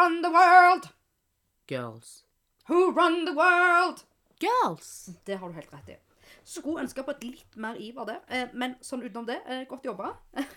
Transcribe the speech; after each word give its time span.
run 0.00 0.20
the 0.24 0.30
world? 0.34 0.88
Girls. 1.68 2.12
Who 2.68 2.90
run 2.96 3.24
the 3.28 3.34
world? 3.36 4.04
Girls. 4.40 5.10
Det 5.28 5.36
har 5.38 5.48
du 5.48 5.54
helt 5.60 5.72
rett 5.74 5.88
i. 5.94 5.96
Skulle 6.50 6.82
ønske 6.82 7.02
på 7.04 7.12
et 7.14 7.24
litt 7.26 7.56
mer 7.60 7.76
iver 7.78 8.06
der, 8.08 8.20
eh, 8.32 8.48
men 8.56 8.74
sånn 8.82 9.02
utenom 9.04 9.26
det, 9.28 9.36
eh, 9.46 9.64
godt 9.68 9.84
jobba. 9.86 10.14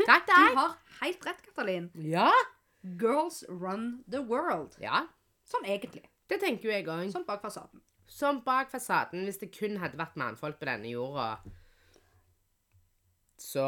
Takk, 0.08 0.26
Du 0.32 0.56
har 0.58 0.78
helt 1.02 1.26
rett, 1.28 1.42
Katalin. 1.46 1.90
Ja. 1.96 2.29
Girls 3.00 3.44
run 3.50 4.04
the 4.10 4.21
world. 4.21 4.78
Ja, 4.81 5.03
Sånn 5.47 5.65
egentlig. 5.67 6.05
det 6.31 6.39
tenker 6.41 6.69
jo 6.69 6.71
jeg 6.73 6.87
òg. 6.87 7.12
Sånn 7.13 7.25
bak 7.28 7.41
fasaden. 7.44 7.81
Sånn 8.10 8.39
bak 8.46 8.71
fasaden, 8.71 9.25
hvis 9.28 9.39
det 9.41 9.51
kun 9.55 9.78
hadde 9.81 9.99
vært 9.99 10.15
mannfolk 10.19 10.57
på 10.60 10.65
denne 10.69 10.89
jorda, 10.91 11.37
så 13.39 13.67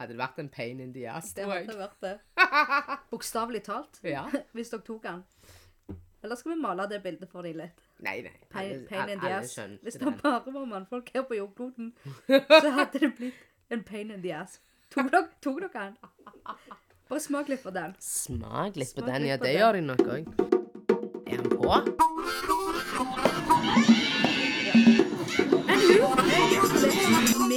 hadde 0.00 0.12
det 0.14 0.18
vært 0.20 0.38
en 0.42 0.48
pain 0.48 0.80
in 0.80 0.92
the 0.94 1.04
ass, 1.12 1.32
Det 1.36 1.44
tror 1.44 1.54
hadde 1.60 1.76
vært 1.78 2.00
det. 2.00 2.18
Bokstavelig 3.12 3.62
talt. 3.66 4.00
Ja. 4.02 4.22
Hvis 4.56 4.70
dere 4.72 4.80
tok 4.86 5.02
den. 5.04 5.20
Eller 6.22 6.36
skal 6.36 6.52
vi 6.52 6.58
male 6.60 6.86
det 6.88 7.02
bildet 7.04 7.28
for 7.32 7.42
dem 7.46 7.56
litt? 7.60 7.78
Nei, 8.04 8.18
nei. 8.24 8.32
Pain, 8.52 8.70
alle- 8.74 8.86
pain 8.90 9.08
in 9.14 9.20
the 9.22 9.26
alle 9.30 9.38
ass. 9.44 9.54
skjønte 9.56 9.82
Hvis 9.86 9.94
det 10.00 10.06
den. 10.08 10.18
bare 10.24 10.52
var 10.56 10.64
mannfolk 10.68 11.06
her 11.14 11.22
på 11.28 11.34
jordkloden, 11.38 11.86
så 12.64 12.70
hadde 12.76 12.98
det 13.06 13.12
blitt 13.16 13.40
en 13.70 13.82
pain 13.84 14.10
in 14.10 14.22
the 14.24 14.32
ass. 14.36 14.52
Tok 14.90 15.10
dere, 15.12 15.26
tok 15.40 15.60
dere 15.62 15.70
den? 15.76 15.96
Bare 17.10 17.20
smak 17.24 17.48
litt 17.52 17.62
på 17.64 17.70
den. 17.74 17.94
Smak 18.02 18.76
litt 18.76 18.94
på 18.96 19.00
Smak 19.04 19.12
den. 19.14 19.22
litt 19.22 19.30
Ja, 19.30 19.36
på 19.38 19.44
det 19.44 19.52
den. 19.52 19.60
gjør 19.60 19.72
de 19.72 19.80
nok 19.80 20.00
òg. 20.16 20.24
Er 21.30 21.36
den 21.36 21.48
på? 21.56 21.70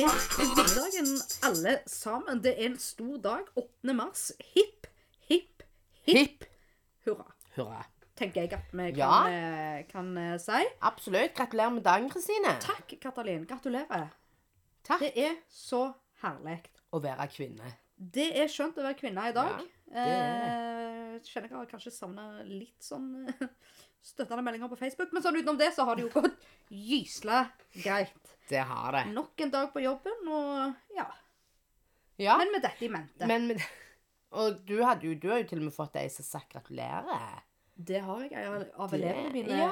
Med 0.04 0.24
kvinnedagen 0.36 1.12
alle 1.48 1.74
sammen. 1.88 2.40
Det 2.44 2.52
er 2.58 2.66
en 2.66 2.80
stor 2.80 3.18
dag. 3.24 3.46
8. 3.56 3.94
mars. 3.96 4.24
Hipp, 4.56 4.88
hipp, 5.30 5.64
hipp 6.04 6.44
hurra. 7.06 7.30
hurra. 7.56 7.86
Tenker 8.20 8.42
jeg 8.42 8.52
at 8.58 8.74
vi 8.76 8.90
kan, 8.98 9.30
eh, 9.32 9.86
kan 9.88 10.10
eh, 10.18 10.34
si. 10.44 10.60
Absolutt. 10.82 11.32
Gratulerer 11.38 11.72
med 11.78 11.86
dagen, 11.88 12.10
Kristine. 12.12 12.52
Takk, 12.60 12.98
Katalin. 13.02 13.48
Gratulerer. 13.48 14.10
Takk. 14.84 15.00
Det 15.06 15.14
er 15.16 15.40
så 15.48 15.86
herlig. 16.26 16.60
Å 16.92 17.00
være 17.00 17.30
kvinne. 17.32 17.74
Det 17.96 18.28
er 18.44 18.52
skjønt 18.52 18.84
å 18.84 18.84
være 18.84 19.00
kvinne 19.00 19.30
i 19.32 19.38
dag. 19.40 19.56
Ja, 19.56 19.96
det 19.96 20.20
er 20.20 21.16
eh, 21.16 21.18
kjenner 21.24 21.48
jeg 21.48 21.58
har 21.62 21.72
kanskje 21.72 21.96
savna 21.96 22.28
litt 22.44 22.84
sånn 22.84 23.14
støttende 24.12 24.44
meldinger 24.44 24.68
på 24.68 24.84
Facebook, 24.84 25.16
men 25.16 25.24
sånn 25.24 25.40
utenom 25.40 25.64
det 25.64 25.72
så 25.72 25.88
har 25.88 25.96
det 25.96 26.10
jo 26.10 26.14
gått 26.20 26.48
gysla 26.68 27.46
greit. 27.80 28.33
Det 28.50 28.60
har 28.70 28.92
det. 28.92 29.06
Nok 29.14 29.42
en 29.42 29.52
dag 29.52 29.72
på 29.74 29.82
jobben, 29.84 30.28
og 30.28 30.74
ja. 30.98 31.08
Ja. 32.18 32.38
Men 32.38 32.52
med 32.52 32.62
dette 32.62 32.86
i 32.86 32.90
mente. 32.90 33.26
Men, 33.28 33.48
med, 33.48 33.62
Og 34.34 34.60
du, 34.66 34.80
hadde 34.84 35.16
du 35.22 35.30
har 35.30 35.40
jo 35.42 35.48
til 35.50 35.60
og 35.60 35.66
med 35.70 35.74
fått 35.76 35.96
ei 36.02 36.08
som 36.10 36.26
sa 36.26 36.40
gratulerer. 36.50 37.42
det 37.76 38.02
har 38.02 38.22
jeg. 38.22 38.32
jeg 38.32 38.72
Av 38.78 38.90
Det- 38.92 39.00
elevene 39.00 39.32
mine 39.34 39.58
Ja. 39.58 39.72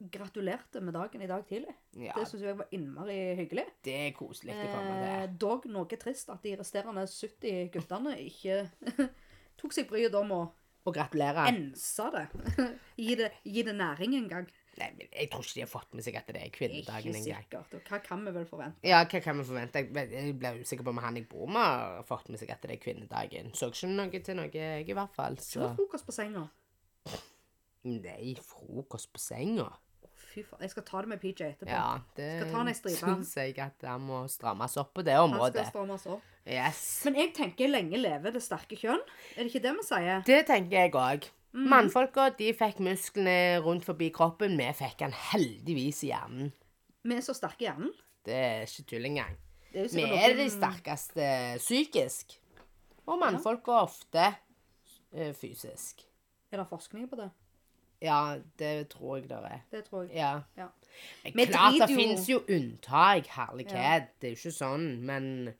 gratulerte 0.00 0.80
med 0.80 0.94
dagen 0.94 1.22
i 1.22 1.26
dag 1.26 1.44
tidlig. 1.48 1.74
ja 1.96 2.12
Det 2.14 2.26
syns 2.28 2.42
jeg 2.42 2.56
var 2.56 2.66
innmari 2.72 3.34
hyggelig. 3.36 3.64
det 3.82 3.94
er 3.94 4.12
koselig 4.12 4.54
å 4.54 4.74
komme 4.74 4.94
Eh, 5.02 5.26
til. 5.26 5.36
dog 5.38 5.66
noe 5.66 5.84
trist 5.86 6.28
at 6.30 6.42
de 6.42 6.56
resterende 6.56 7.06
70 7.06 7.70
guttene 7.72 8.16
ikke 8.18 8.70
tok 9.58 9.72
seg 9.72 9.88
bryet 9.88 10.14
om 10.14 10.30
å 10.30 10.52
Og 10.86 10.94
gratulere. 10.94 11.48
ense 11.48 12.10
det. 12.12 12.28
gi 12.96 13.14
det. 13.16 13.32
Gi 13.44 13.62
det 13.62 13.74
næring 13.74 14.14
en 14.16 14.28
gang. 14.28 14.46
Nei, 14.78 15.08
jeg 15.12 15.30
tror 15.32 15.42
ikke 15.42 15.54
de 15.54 15.60
har 15.64 15.70
fått 15.72 15.94
med 15.98 16.04
seg 16.04 16.16
at 16.20 16.26
det 16.28 16.36
er 16.36 16.46
Ikke 16.46 16.58
kvinnedagen 16.60 17.14
engang. 17.18 17.44
sikkert. 17.44 17.74
Og 17.74 17.80
hva 17.90 17.98
kan 18.04 18.24
vi 18.24 18.30
vel 18.36 18.44
forvente? 18.46 18.78
Ja, 18.86 19.00
hva 19.04 19.20
kan 19.24 19.38
vi 19.38 19.44
forvente? 19.44 19.74
Jeg 19.82 19.92
ble- 19.92 20.10
Jeg 20.12 20.38
ble 20.38 20.52
usikker 20.62 20.84
på 20.84 20.88
om 20.94 20.98
han 21.02 21.16
jeg 21.16 21.28
bor 21.28 21.46
med, 21.46 21.56
har 21.56 22.04
fått 22.06 22.28
med 22.30 22.38
seg 22.38 22.50
at 22.50 22.62
det 22.62 22.70
er 22.70 22.76
kvinnedagen. 22.84 23.50
Så 23.54 23.70
ikke 23.72 23.88
noe 23.90 24.20
til 24.22 24.36
noe, 24.36 24.50
jeg 24.52 24.88
i 24.88 24.92
hvert 24.94 25.14
fall. 25.14 25.34
Det 25.34 25.42
Så 25.44 25.60
var 25.60 25.74
frokost 25.74 26.06
på 26.06 26.12
senga. 26.14 26.48
Nei, 27.88 28.34
frokost 28.42 29.12
på 29.14 29.20
senga. 29.22 29.68
Å, 30.04 30.08
Fy 30.28 30.42
faen. 30.44 30.60
Jeg 30.64 30.70
skal 30.74 30.84
ta 30.84 31.00
det 31.04 31.08
med 31.08 31.20
PJ 31.22 31.44
etterpå. 31.46 31.70
Ja, 31.70 32.00
det 32.18 32.26
Skal 32.40 32.50
ta 32.52 32.58
han 32.58 32.68
ei 32.68 32.74
stripe. 32.76 32.98
syns 33.00 33.34
jeg 33.38 33.58
at 33.64 33.86
han 33.86 34.00
må 34.04 34.18
strammes 34.28 34.76
opp 34.82 34.92
på 34.94 35.04
det 35.06 35.14
Han 35.16 35.30
området. 35.32 35.62
skal 35.66 35.72
strammes 35.72 36.06
opp. 36.06 36.22
Yes. 36.48 36.82
Men 37.04 37.14
jeg 37.14 37.34
tenker 37.34 37.68
lenge 37.68 37.96
leve 38.00 38.32
det 38.32 38.42
sterke 38.42 38.76
kjønn. 38.78 39.00
Er 39.36 39.44
det 39.44 39.52
ikke 39.52 39.62
det 39.62 39.72
vi 39.78 39.82
sier? 39.88 40.22
Det 40.24 40.46
tenker 40.46 40.70
jeg 40.78 40.92
òg. 40.92 41.28
Mhm. 41.54 41.68
Mannfolka 41.70 42.28
de 42.38 42.52
fikk 42.52 42.78
musklene 42.84 43.58
rundt 43.64 43.84
forbi 43.84 44.10
kroppen. 44.14 44.56
Vi 44.58 44.66
fikk 44.76 44.98
den 45.00 45.12
heldigvis 45.32 46.02
i 46.04 46.10
hjernen. 46.12 46.52
Vi 47.04 47.14
er 47.14 47.20
så 47.24 47.32
sterke 47.34 47.62
i 47.64 47.68
hjernen. 47.70 47.92
Det 48.26 48.34
er 48.34 48.66
ikke 48.66 48.84
tull 48.90 49.06
engang. 49.08 49.36
Vi 49.72 49.78
er 50.02 50.12
er 50.12 50.34
noen- 50.34 50.36
de 50.36 50.50
sterkeste 50.50 51.28
psykisk. 51.58 52.38
Og 53.06 53.18
mannfolka 53.18 53.70
ofte 53.82 54.34
eh, 55.14 55.32
fysisk. 55.32 56.02
Er 56.52 56.58
det 56.58 56.68
forskning 56.68 57.08
på 57.08 57.16
det? 57.16 57.30
Ja, 58.02 58.36
det 58.58 58.90
tror 58.90 59.16
jeg 59.16 59.28
det 59.28 59.38
er. 59.42 59.60
Det 59.72 59.84
tror 59.88 60.02
jeg. 60.06 60.14
Ja. 60.14 60.40
Ja. 60.56 60.66
Men 61.34 61.46
Klart 61.48 61.72
det 61.80 61.90
jo- 61.90 61.96
finnes 61.96 62.28
jo 62.28 62.38
unntak, 62.48 63.26
herlighet. 63.26 64.08
Det 64.20 64.28
er 64.28 64.34
jo 64.34 64.36
ikke 64.36 64.52
sånn, 64.54 65.00
men 65.00 65.54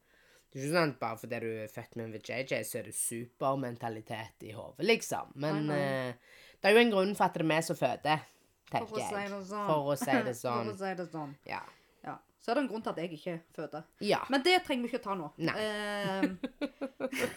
det 0.58 0.64
er 0.64 0.66
ikke 0.66 0.74
sånn 0.74 0.92
at 0.94 0.98
bare 1.00 1.18
fordi 1.22 1.38
du 1.44 1.48
er 1.62 1.70
født 1.70 1.96
med 1.96 2.04
en 2.08 2.12
VJJ, 2.18 2.52
så 2.66 2.78
er 2.80 2.88
det 2.88 2.94
supermentalitet 2.98 4.42
i 4.48 4.52
hodet, 4.56 4.84
liksom. 4.88 5.30
Men 5.38 5.70
eh, 5.70 6.12
det 6.58 6.68
er 6.70 6.74
jo 6.74 6.82
en 6.82 6.90
grunn 6.96 7.14
for 7.14 7.28
at 7.28 7.34
det 7.38 7.44
er 7.46 7.50
vi 7.52 7.58
som 7.68 7.78
føder, 7.78 8.24
For 8.68 8.74
tenker 8.74 8.94
å 8.94 8.98
si 8.98 9.02
jeg. 9.14 9.30
det 9.32 9.42
sånn. 9.48 9.66
For 9.70 9.92
å 9.92 9.98
si 10.02 10.16
det 10.28 10.34
sånn. 10.42 10.64
For 10.68 10.74
å 10.74 10.78
si 10.82 10.94
det 11.02 11.08
sånn. 11.12 11.34
Ja. 11.48 11.60
Ja. 12.04 12.16
Så 12.42 12.50
er 12.50 12.58
det 12.58 12.62
en 12.64 12.70
grunn 12.72 12.82
til 12.86 12.92
at 12.94 12.98
jeg 13.02 13.12
ikke 13.18 13.36
føder. 13.56 13.86
ja. 14.04 14.20
Men 14.34 14.42
det 14.46 14.56
trenger 14.66 14.82
vi 14.86 14.90
ikke 14.92 15.04
ta 15.06 15.14
nå. 15.18 15.30
Nei. 15.38 15.54
Eh, 15.58 16.22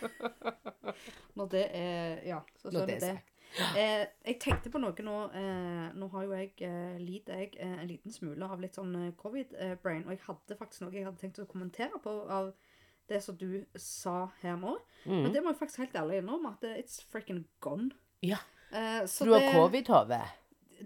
når 1.38 1.52
det 1.54 1.66
er 1.78 2.24
Ja, 2.28 2.42
så 2.58 2.70
skjønner 2.72 2.90
vi 2.90 2.96
det 3.00 3.02
det. 3.12 3.20
Eh, 3.76 4.06
jeg 4.30 4.38
tenkte 4.40 4.72
på 4.72 4.80
noe 4.80 5.04
nå 5.04 5.16
eh, 5.36 5.88
Nå 6.00 6.08
har 6.14 6.24
jo 6.24 6.32
jeg 6.38 6.54
eh, 6.64 6.96
lider 7.04 7.42
jeg 7.42 7.50
eh, 7.60 7.74
en 7.82 7.90
liten 7.90 8.14
smule 8.16 8.48
av 8.48 8.62
litt 8.64 8.78
sånn 8.78 8.94
eh, 8.96 9.10
covid-brain, 9.20 10.06
og 10.06 10.14
jeg 10.16 10.22
hadde 10.24 10.56
faktisk 10.60 10.86
noe 10.86 10.96
jeg 10.96 11.04
hadde 11.10 11.20
tenkt 11.20 11.42
å 11.44 11.48
kommentere 11.52 12.00
på 12.04 12.14
av 12.32 12.54
det 13.10 13.22
som 13.24 13.36
du 13.38 13.66
sa 13.76 14.30
her 14.42 14.56
nå. 14.58 14.78
Mm. 15.06 15.24
Men 15.24 15.32
det 15.34 15.42
må 15.44 15.52
jeg 15.52 15.60
faktisk 15.60 15.80
helt 15.84 15.96
ærlig 15.96 16.22
innrømme 16.22 16.54
at 16.54 16.62
it's 16.78 17.02
freaking 17.12 17.46
gone. 17.60 17.92
ja. 18.22 18.38
Eh, 18.72 19.02
så 19.04 19.08
Så 19.08 19.26
du 19.26 19.32
har 19.34 19.40
det- 19.42 19.52
covid, 19.54 19.86
Tove? 19.86 20.22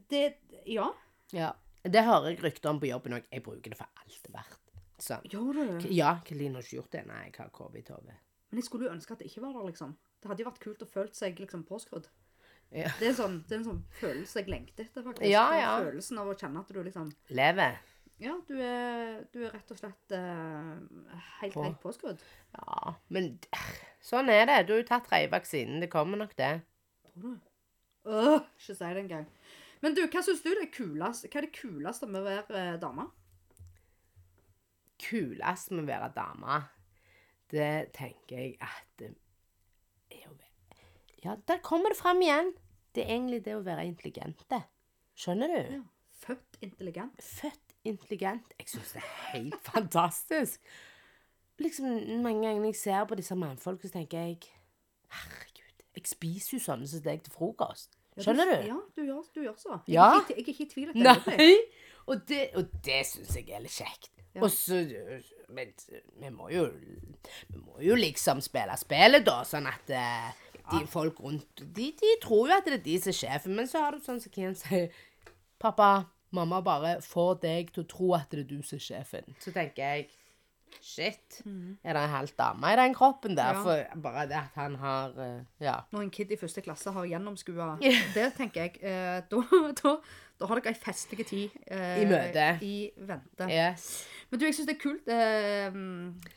Det, 0.09 0.37
ja. 0.65 0.87
Ja. 1.31 1.51
Det 1.83 2.01
hører 2.03 2.29
jeg 2.31 2.43
rykter 2.43 2.69
om 2.69 2.79
på 2.79 2.87
jobben 2.89 3.13
òg. 3.13 3.23
Jeg 3.31 3.43
bruker 3.43 3.69
det 3.69 3.77
for 3.77 3.85
alt 4.01 4.19
det 4.23 4.31
er 4.33 4.37
verdt. 4.39 4.59
Sånn. 4.97 5.21
Gjør 5.29 5.53
du? 5.83 5.87
Ja, 5.93 6.19
Kaline 6.25 6.55
har 6.55 6.63
ikke 6.63 6.79
gjort 6.81 6.91
det. 6.91 7.05
Nei, 7.05 7.25
jeg 7.25 7.35
har 7.37 7.49
covid, 7.53 7.85
Tove. 7.85 8.15
Men 8.49 8.57
jeg 8.57 8.63
skulle 8.65 8.85
jo 8.87 8.93
ønske 8.95 9.11
at 9.11 9.19
det 9.19 9.27
ikke 9.29 9.41
var 9.43 9.53
der, 9.53 9.67
liksom. 9.69 9.95
Det 10.21 10.29
hadde 10.31 10.39
jo 10.43 10.49
vært 10.49 10.59
kult 10.63 10.81
å 10.81 10.87
føle 10.89 11.13
seg 11.13 11.37
liksom 11.39 11.63
påskrudd. 11.63 12.07
Ja. 12.71 12.89
Det 12.99 13.07
er, 13.09 13.13
sånn, 13.13 13.43
det 13.47 13.51
er 13.53 13.59
en 13.59 13.65
sånn 13.69 13.83
følelse 13.99 14.33
jeg 14.41 14.47
lengter 14.49 14.85
etter, 14.87 15.03
faktisk. 15.03 15.29
Ja, 15.29 15.49
Den 15.51 15.59
ja. 15.61 15.79
Følelsen 15.85 16.17
av 16.17 16.27
å 16.27 16.35
kjenne 16.39 16.59
at 16.59 16.67
du 16.73 16.81
liksom 16.83 17.11
Lever. 17.29 17.77
Ja, 18.23 18.37
du 18.47 18.53
er, 18.63 19.25
du 19.33 19.41
er 19.43 19.51
rett 19.51 19.71
og 19.73 19.79
slett 19.79 20.13
eh, 20.15 20.69
helt, 21.41 21.55
På. 21.55 21.65
helt 21.65 21.81
påskrudd. 21.83 22.21
Ja, 22.55 22.95
men 23.11 23.33
sånn 24.03 24.31
er 24.31 24.47
det. 24.47 24.61
Du 24.67 24.75
har 24.75 24.81
jo 24.83 24.87
tatt 24.87 25.09
tredje 25.09 25.33
vaksinen. 25.33 25.81
Det 25.83 25.91
kommer 25.91 26.21
nok, 26.21 26.31
det. 26.39 26.53
Tror 27.11 27.35
du? 27.35 27.51
Åh, 28.05 28.39
ikke 28.55 28.77
si 28.77 28.79
det 28.79 29.03
engang. 29.03 29.27
Men 29.83 29.97
du, 29.97 30.05
hva 30.07 30.23
syns 30.23 30.43
du 30.45 30.51
det 30.53 30.69
er 30.69 30.73
kulest? 30.73 31.27
Hva 31.27 31.41
er 31.41 31.47
det 31.49 31.55
kuleste 31.57 32.07
med 32.07 32.21
å 32.23 32.27
være 32.29 32.63
eh, 32.63 32.79
dame? 32.81 33.09
kulest 35.05 35.73
med 35.73 35.85
å 35.85 35.89
være 35.89 36.11
dame, 36.15 36.59
det 37.51 37.71
tenker 37.95 38.39
jeg 38.39 38.53
at 38.63 38.85
det 39.01 39.11
er 40.15 40.29
å 40.29 40.35
være 40.35 40.85
Ja, 41.25 41.35
der 41.49 41.59
kommer 41.65 41.93
det 41.93 41.99
fram 41.99 42.21
igjen. 42.23 42.53
Det 42.95 43.03
er 43.03 43.15
egentlig 43.17 43.41
det 43.45 43.55
å 43.57 43.63
være 43.65 43.85
intelligente. 43.89 44.61
Skjønner 45.19 45.51
du? 45.51 45.59
Ja. 45.77 45.81
Født 46.25 46.57
intelligent. 46.63 47.21
Født 47.21 47.64
intelligent. 47.85 48.53
Jeg 48.59 48.67
syns 48.73 48.91
det 48.95 49.01
er 49.03 49.11
helt 49.33 49.55
fantastisk. 49.71 50.61
Liksom, 51.59 51.85
Mange 52.23 52.47
ganger 52.47 52.65
jeg 52.67 52.75
ser 52.75 53.05
på 53.07 53.15
disse 53.15 53.35
mannfolkene, 53.39 53.89
så 53.89 53.93
tenker 53.99 54.17
jeg 54.25 54.39
Herregud, 55.15 55.83
jeg 55.95 56.07
spiser 56.09 56.57
jo 56.57 56.63
sånne 56.65 56.87
som 56.91 57.03
deg 57.05 57.21
til 57.23 57.31
frokost. 57.35 57.93
Ja, 58.17 58.23
Skjønner 58.25 58.49
du? 58.51 58.55
Ja, 58.67 58.77
du 58.95 59.01
gjør, 59.05 59.23
du 59.35 59.41
gjør 59.43 59.55
så. 59.59 59.77
Jeg, 59.87 59.93
Ja. 59.95 60.09
er 60.15 60.21
ikke, 60.21 60.35
jeg 60.35 60.43
er 60.43 60.51
ikke 60.53 60.63
i 60.65 60.69
tvil 60.73 60.89
et 60.89 60.95
øyeblikk. 60.95 61.37
Nei! 61.37 61.55
Og 62.07 62.27
det, 62.29 62.41
og 62.55 62.67
det 62.85 62.99
syns 63.09 63.35
jeg 63.35 63.49
er 63.49 63.63
litt 63.63 63.71
kjekt. 63.75 64.11
Ja. 64.35 64.41
Og 64.43 64.51
så 64.51 64.81
Men 65.49 65.71
vi 66.19 66.29
må 66.29 66.49
jo 66.51 66.65
Vi 67.49 67.57
må 67.57 67.79
jo 67.79 67.95
liksom 67.95 68.41
spille 68.43 68.75
spillet, 68.77 69.23
da, 69.25 69.37
sånn 69.47 69.67
at 69.71 69.89
eh, 69.95 70.31
de 70.73 70.81
folk 70.91 71.19
rundt 71.23 71.61
de, 71.75 71.91
de 72.01 72.15
tror 72.23 72.49
jo 72.49 72.55
at 72.57 72.65
det 72.65 72.73
er 72.73 72.83
de 72.83 72.97
som 72.99 73.09
er 73.13 73.17
sjefen, 73.19 73.55
men 73.55 73.67
så 73.69 73.79
har 73.85 73.91
du 73.95 73.99
sånn 74.03 74.19
som 74.19 74.31
Kian 74.33 74.55
sier 74.59 74.89
Pappa, 75.61 76.05
mamma 76.35 76.59
bare 76.65 76.97
får 77.05 77.39
deg 77.47 77.71
til 77.75 77.83
å 77.85 77.89
tro 77.95 78.11
at 78.19 78.29
det 78.31 78.43
er 78.45 78.51
du 78.51 78.59
som 78.63 78.77
er 78.79 78.85
sjefen. 78.89 79.35
Så 79.43 79.55
tenker 79.55 79.83
jeg 79.87 80.07
Shit. 80.81 81.37
Er 81.87 81.93
det 81.95 82.01
en 82.03 82.09
halv 82.11 82.31
dame 82.35 82.67
i 82.73 82.75
den 82.75 82.93
kroppen 82.97 83.35
der? 83.37 83.53
Ja. 83.55 83.61
For 83.63 84.01
bare 84.03 84.25
det 84.27 84.35
at 84.41 84.57
han 84.59 84.73
har 84.81 85.13
eh, 85.23 85.37
Ja. 85.63 85.75
Når 85.93 86.01
en 86.03 86.09
kid 86.11 86.33
i 86.35 86.37
første 86.41 86.59
klasse 86.65 86.91
har 86.91 87.05
gjennomskua 87.07 87.67
det, 88.17 88.25
tenker 88.35 88.65
jeg, 88.65 88.81
eh, 88.83 89.21
da, 89.31 89.39
da, 89.79 89.93
da 90.41 90.49
har 90.49 90.59
dere 90.59 90.73
ei 90.73 90.79
festlig 90.81 91.23
tid 91.29 91.55
eh, 91.71 92.01
I 92.03 92.09
møte. 92.09 92.47
I 92.65 92.73
vente. 93.07 93.47
Yes. 93.53 93.87
Men 94.29 94.41
du, 94.41 94.45
jeg 94.49 94.57
syns 94.57 94.67
det 94.67 94.75
er 94.75 94.81
kult 94.83 95.07
eh, 95.15 95.79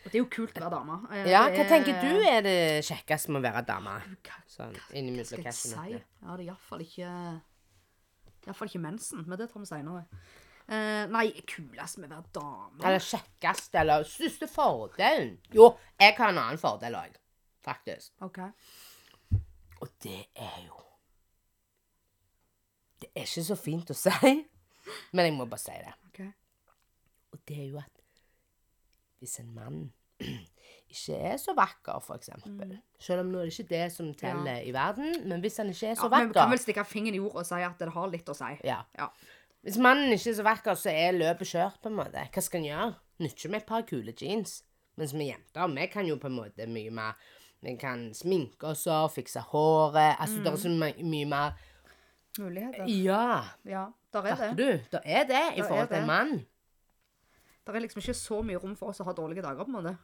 Det 0.06 0.15
er 0.15 0.21
jo 0.23 0.29
kult 0.39 0.55
å 0.55 0.65
være 0.69 0.75
dame. 0.77 1.00
Eh, 1.19 1.31
Ja, 1.33 1.43
hva 1.49 1.65
er- 1.65 1.73
tenker 1.75 1.99
du 2.05 2.23
er 2.31 2.47
det 2.47 2.56
kjekkeste 2.87 3.35
med 3.35 3.43
å 3.43 3.47
være 3.49 3.65
dame? 3.73 3.99
Hva 4.23 4.39
Sånn 4.47 4.77
skal 4.79 5.45
jeg 5.50 5.55
si? 5.56 5.75
Ja, 5.75 6.37
det 6.37 6.39
er 6.39 6.47
iallfall 6.53 6.87
ikke 6.87 7.11
Iallfall 8.49 8.71
ikke 8.71 8.81
mensen, 8.83 9.25
men 9.29 9.39
det 9.41 9.50
tar 9.53 9.61
vi 9.62 9.69
seinere. 9.69 10.05
Eh, 10.69 11.05
nei, 11.09 11.27
kulest 11.49 11.97
med 12.00 12.11
å 12.12 12.19
være 12.19 12.33
dame 12.37 12.85
Eller 12.85 13.00
kjekkest, 13.05 13.77
eller 13.81 14.03
største 14.05 14.49
fordelen? 14.53 15.39
Jo, 15.56 15.71
jeg 16.00 16.17
har 16.19 16.33
en 16.35 16.41
annen 16.43 16.61
fordel 16.61 16.97
òg, 16.99 17.15
faktisk. 17.65 18.12
OK. 18.27 18.43
Og 19.79 19.89
det 20.05 20.19
er 20.35 20.59
jo 20.67 20.77
Det 23.00 23.09
er 23.15 23.25
ikke 23.29 23.45
så 23.47 23.56
fint 23.56 23.91
å 23.95 23.97
si, 24.05 24.33
men 25.15 25.29
jeg 25.29 25.37
må 25.39 25.47
bare 25.47 25.62
si 25.62 25.77
det. 25.85 25.95
ok. 26.11 26.21
Og 27.33 27.41
det 27.49 27.59
er 27.62 27.69
jo 27.71 27.79
at 27.79 27.95
hvis 29.23 29.39
en 29.43 29.53
mann 29.55 29.79
ikke 30.90 31.17
er 31.32 31.37
så 31.40 31.55
vakker, 31.56 32.00
for 32.02 32.17
eksempel 32.17 32.79
Selv 33.00 33.20
om 33.20 33.32
nå 33.32 33.38
er 33.43 33.49
det 33.49 33.55
ikke 33.58 33.69
det 33.70 33.93
som 33.93 34.12
teller 34.14 34.62
i 34.67 34.73
verden, 34.73 35.29
men 35.29 35.40
hvis 35.44 35.56
han 35.61 35.69
ikke 35.73 35.90
er 35.93 35.94
så 35.99 36.08
Ja, 36.08 36.19
men 36.19 36.29
vi 36.29 36.35
kan 36.38 36.50
vel 36.50 36.58
stikke 36.62 36.85
fingeren 36.88 37.14
i 37.14 37.20
jorda 37.23 37.43
og 37.44 37.46
si 37.46 37.61
at 37.67 37.79
det 37.79 37.90
har 37.94 38.08
litt 38.12 38.29
å 38.29 38.35
si. 38.38 38.52
ja. 38.64 38.81
Ja. 38.99 39.08
Hvis 39.62 39.76
mannen 39.82 40.12
ikke 40.14 40.31
er 40.31 40.35
så 40.38 40.44
vakker, 40.46 40.75
så 40.79 40.90
er 40.94 41.12
løpet 41.19 41.49
kjørt, 41.50 41.81
på 41.82 41.90
en 41.90 41.96
måte. 41.99 42.23
Hva 42.32 42.43
skal 42.43 42.61
en 42.61 42.67
gjøre? 42.69 42.94
Nytter 43.20 43.50
med 43.50 43.61
et 43.61 43.67
par 43.67 43.82
kule 43.82 44.12
jeans. 44.17 44.62
Mens 44.96 45.12
vi 45.12 45.26
jenter, 45.29 45.67
vi 45.75 45.87
kan 45.90 46.06
jo 46.06 46.17
på 46.17 46.26
en 46.31 46.37
måte 46.38 46.67
mye 46.70 46.90
mer 46.94 47.12
Vi 47.61 47.75
kan 47.76 48.14
sminke 48.14 48.70
oss 48.70 48.87
og 48.87 49.11
fikse 49.11 49.40
håret. 49.50 50.14
Altså, 50.20 50.38
det 50.44 50.52
er 50.52 50.56
så 50.62 50.70
my 50.70 50.93
mye 51.02 51.26
mer 51.26 51.58
Muligheter. 52.38 52.87
Ja, 52.87 53.43
Ja, 53.67 53.87
der 54.12 54.23
er 54.23 54.37
fatter 54.37 54.55
det. 54.55 54.56
du? 54.56 54.96
Det 54.96 55.00
er 55.05 55.25
det 55.26 55.44
i 55.58 55.62
forhold 55.62 55.88
til 55.88 55.96
en 55.96 56.06
mann. 56.06 56.46
Det 57.69 57.76
er 57.76 57.85
liksom 57.85 58.00
ikke 58.00 58.15
så 58.17 58.38
mye 58.49 58.59
rom 58.62 58.75
for 58.81 58.88
oss 58.93 59.00
å 59.03 59.05
ha 59.05 59.12
dårlige 59.12 59.43
dager, 59.44 59.65
på 59.65 59.69
en 59.69 59.79
måte. 59.79 59.97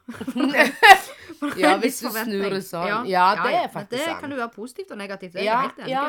Ja, 1.59 1.75
hvis 1.81 1.99
du 2.03 2.09
snur 2.13 2.49
det 2.53 2.61
sånn. 2.67 3.07
Ja, 3.09 3.27
det 3.41 3.53
er 3.63 3.69
faktisk 3.73 3.97
sant. 4.03 4.11
det 4.13 4.17
kan 4.21 4.33
jo 4.35 4.37
være 4.37 4.53
positivt 4.53 4.91
og 4.93 4.99
negativt. 5.01 5.33
Det 5.33 5.41
er 5.41 5.47
Ja, 5.49 5.61
helt 5.65 5.79
enig 5.81 5.89
ja. 5.95 6.03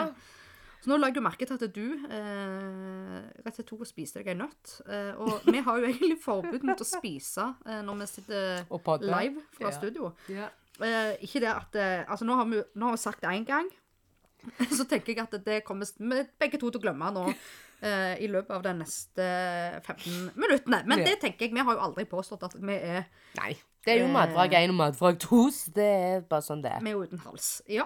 Så 0.85 0.91
nå 0.93 0.99
la 1.01 1.09
jeg 1.09 1.17
jo 1.17 1.23
merke 1.25 1.47
til 1.49 1.57
at 1.57 1.73
du 1.75 1.87
eh, 2.15 3.15
rett 3.43 3.49
og 3.49 3.57
slett 3.57 3.67
tok 3.71 3.81
og 3.83 3.89
spiste 3.89 4.21
deg 4.21 4.29
en 4.35 4.43
nøtt. 4.45 4.75
Eh, 4.87 5.17
og 5.19 5.49
vi 5.49 5.63
har 5.67 5.81
jo 5.81 5.87
egentlig 5.91 6.19
forbud 6.23 6.67
mot 6.69 6.85
å 6.85 6.87
spise 6.87 7.49
eh, 7.67 7.81
når 7.87 8.03
vi 8.05 8.09
sitter 8.13 9.01
live 9.09 9.43
fra 9.57 9.71
Ja. 9.73 9.75
studio. 9.81 10.13
Ja. 10.31 10.51
Eh, 10.77 11.17
ikke 11.25 11.41
det 11.43 11.51
at 11.51 11.81
eh, 11.81 12.05
Altså, 12.05 12.29
nå 12.29 12.37
har 12.39 12.47
vi, 12.53 12.61
nå 12.77 12.91
har 12.91 12.95
vi 12.99 13.03
sagt 13.03 13.25
det 13.25 13.33
én 13.33 13.49
gang. 13.49 13.73
Så 14.71 14.85
tenker 14.87 15.15
jeg 15.17 15.25
at 15.25 15.33
det 15.49 15.63
kommer 15.67 15.89
vi 15.99 16.21
begge 16.39 16.61
to 16.61 16.69
til 16.71 16.79
å 16.79 16.85
glemme 16.85 17.09
nå 17.17 17.25
eh, 17.83 18.15
i 18.25 18.27
løpet 18.31 18.51
av 18.57 18.63
de 18.63 18.73
neste 18.79 19.27
15 19.87 20.31
minuttene. 20.37 20.83
Men 20.87 21.05
det 21.05 21.19
tenker 21.21 21.47
jeg, 21.47 21.55
vi 21.55 21.61
har 21.67 21.75
jo 21.79 21.81
aldri 21.89 22.05
påstått 22.11 22.43
at 22.49 22.55
vi 22.61 22.75
er, 22.79 23.05
Nei. 23.41 23.55
Det 23.87 23.95
er 23.95 24.01
jo 24.01 24.07
Eh. 24.09 24.13
matvrag 24.13 24.53
1 24.59 24.71
og 24.73 24.75
matvrag 24.81 25.19
2, 25.23 25.43
så 25.55 25.73
det 25.77 25.85
er 25.87 26.21
bare 26.27 26.43
sånn 26.43 26.63
det 26.65 26.73
er. 26.73 26.81
vi 26.83 26.91
er 26.91 26.97
uten 27.05 27.19
hals. 27.23 27.63
Ja. 27.71 27.85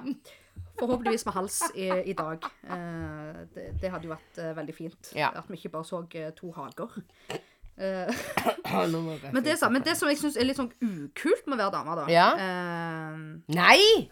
Forhåpentligvis 0.81 1.26
med 1.26 1.34
hals 1.34 1.58
i, 1.75 1.88
i 2.08 2.14
dag. 2.16 2.44
Eh, 2.64 3.40
det, 3.54 3.66
det 3.82 3.90
hadde 3.92 4.08
jo 4.08 4.14
vært 4.14 4.38
eh, 4.40 4.54
veldig 4.56 4.75
fint. 4.75 5.10
Ja. 5.16 5.28
At 5.37 5.44
vi 5.48 5.56
ikke 5.60 5.72
bare 5.75 5.84
så 5.84 6.00
eh, 6.16 6.31
to 6.37 6.52
hager. 6.56 6.96
Eh, 7.81 8.08
men, 9.32 9.42
det, 9.44 9.56
men 9.70 9.82
det 9.84 9.96
som 9.96 10.08
jeg 10.08 10.19
syns 10.20 10.37
er 10.40 10.44
litt 10.48 10.56
sånn 10.56 10.72
ukult 10.81 11.46
med 11.48 11.58
å 11.58 11.62
være 11.66 11.75
dame, 11.76 11.96
da 12.00 12.06
Ja. 12.12 12.28
eh, 12.37 13.20
Nei! 13.56 14.10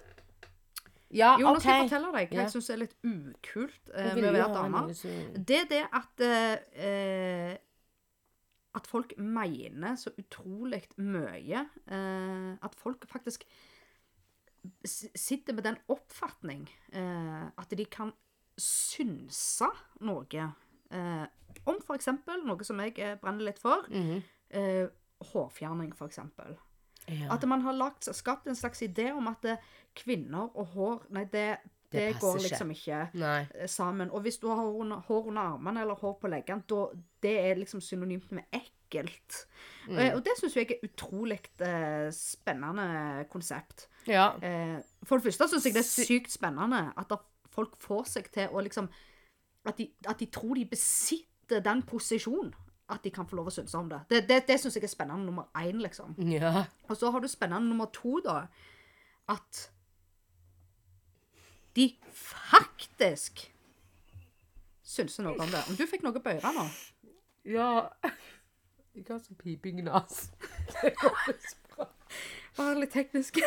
Ja, 1.11 1.37
Jo, 1.41 1.47
nå 1.55 1.61
skal 1.61 1.73
jeg 1.79 1.89
fortelle 1.89 2.13
deg 2.13 2.29
hva 2.35 2.43
jeg 2.43 2.51
syns 2.53 2.69
er 2.71 2.81
litt 2.83 2.95
ukult 3.03 3.91
eh, 3.95 4.11
med 4.15 4.25
å 4.29 4.33
være 4.35 4.49
dame. 4.55 4.83
Det 5.49 5.57
er 5.63 5.69
det 5.71 5.85
at 5.93 6.21
eh, 6.21 7.57
At 8.77 8.87
folk 8.87 9.15
mener 9.19 9.97
så 9.97 10.13
utrolig 10.21 10.83
mye. 10.99 11.65
Eh, 11.89 12.53
at 12.63 12.75
folk 12.77 13.07
faktisk 13.09 13.45
sitter 14.85 15.55
med 15.55 15.65
den 15.65 15.79
oppfatning 15.89 16.69
eh, 16.93 17.49
at 17.57 17.71
de 17.79 17.85
kan 17.87 18.13
synse 18.59 19.69
noe 20.05 20.27
eh, 20.91 21.27
om 21.65 21.79
f.eks. 21.81 22.09
noe 22.45 22.65
som 22.67 22.81
jeg 22.85 22.99
eh, 22.99 23.17
brenner 23.23 23.49
litt 23.49 23.59
for. 23.63 23.87
Mhm. 23.89 24.23
eh, 24.51 24.87
hårfjerning, 25.33 25.91
f.eks. 25.97 26.21
Ja. 27.09 27.33
At 27.35 27.45
man 27.49 27.65
har 27.65 27.77
lagt, 27.77 28.09
skapt 28.17 28.49
en 28.49 28.57
slags 28.59 28.83
idé 28.85 29.11
om 29.17 29.29
at 29.31 29.43
det, 29.45 29.59
kvinner 29.99 30.51
og 30.55 30.73
hår 30.75 31.07
Nei, 31.17 31.25
det, 31.33 31.59
det, 31.91 32.01
Det 32.01 32.21
går 32.21 32.43
liksom 32.45 32.73
ikke 32.75 33.01
Nei. 33.19 33.47
eh, 33.55 33.69
sammen. 33.71 34.11
Og 34.11 34.21
hvis 34.27 34.39
du 34.39 34.49
har 34.51 34.61
hår 34.61 34.83
under, 34.85 35.05
hår 35.09 35.31
under 35.33 35.55
armene 35.55 35.83
eller 35.83 35.99
hår 35.99 36.19
på 36.21 36.31
leggene, 36.31 36.67
da 36.69 36.83
det 37.25 37.35
er 37.41 37.59
liksom 37.59 37.81
synonymt 37.83 38.33
med 38.37 38.45
ekkelt. 38.55 39.41
Mm. 39.89 39.97
Og, 39.97 40.05
og 40.19 40.23
det 40.27 40.37
syns 40.39 40.57
jeg 40.57 40.71
er 40.71 40.85
utrolig 40.87 41.41
eh, 41.65 42.11
spennende 42.15 43.25
konsept. 43.33 43.89
Ja. 44.07 44.31
Eh, 44.43 44.79
for 45.03 45.19
det 45.19 45.31
første 45.31 45.49
syns 45.49 45.67
jeg 45.67 45.79
det 45.79 45.85
er 45.85 45.91
sykt 46.07 46.33
spennende 46.37 46.93
at 46.97 47.17
folk 47.55 47.75
får 47.83 48.07
seg 48.13 48.31
til 48.35 48.53
å 48.53 48.63
liksom 48.65 48.91
At 49.67 49.77
de, 49.77 49.89
at 50.09 50.21
de 50.21 50.27
tror 50.33 50.55
de 50.55 50.65
besitter 50.65 51.61
den 51.61 51.83
posisjonen. 51.83 52.55
At 52.89 53.05
de 53.05 53.11
kan 53.13 53.27
få 53.29 53.37
lov 53.37 53.51
å 53.51 53.53
synse 53.53 53.77
om 53.77 53.89
det. 53.91 53.99
Det, 54.09 54.23
det, 54.29 54.39
det 54.49 54.57
syns 54.61 54.79
jeg 54.79 54.87
er 54.87 54.93
spennende 54.93 55.27
nummer 55.29 55.51
én, 55.61 55.83
liksom. 55.85 56.15
Ja. 56.33 56.65
Og 56.89 56.97
så 56.97 57.11
har 57.13 57.21
du 57.21 57.29
spennende 57.29 57.69
nummer 57.69 57.91
to, 57.93 58.19
da. 58.25 58.47
At 59.29 59.67
de 61.77 61.91
faktisk 62.17 63.45
synser 64.89 65.27
noe 65.29 65.37
om 65.37 65.53
det. 65.53 65.61
Om 65.69 65.77
du 65.77 65.85
fikk 65.87 66.07
noe 66.07 66.17
på 66.23 66.33
øret 66.33 66.57
nå 66.57 66.65
Ja. 67.49 67.69
Jeg 68.97 69.05
har 69.13 69.21
sånn 69.23 69.39
piping 69.39 69.79
i 69.79 69.85
nesen. 69.87 70.33
Det 70.73 70.95
ikke 70.97 71.77
bra. 71.77 71.87
Bare 72.57 72.81
litt 72.81 72.91
teknisk. 72.97 73.39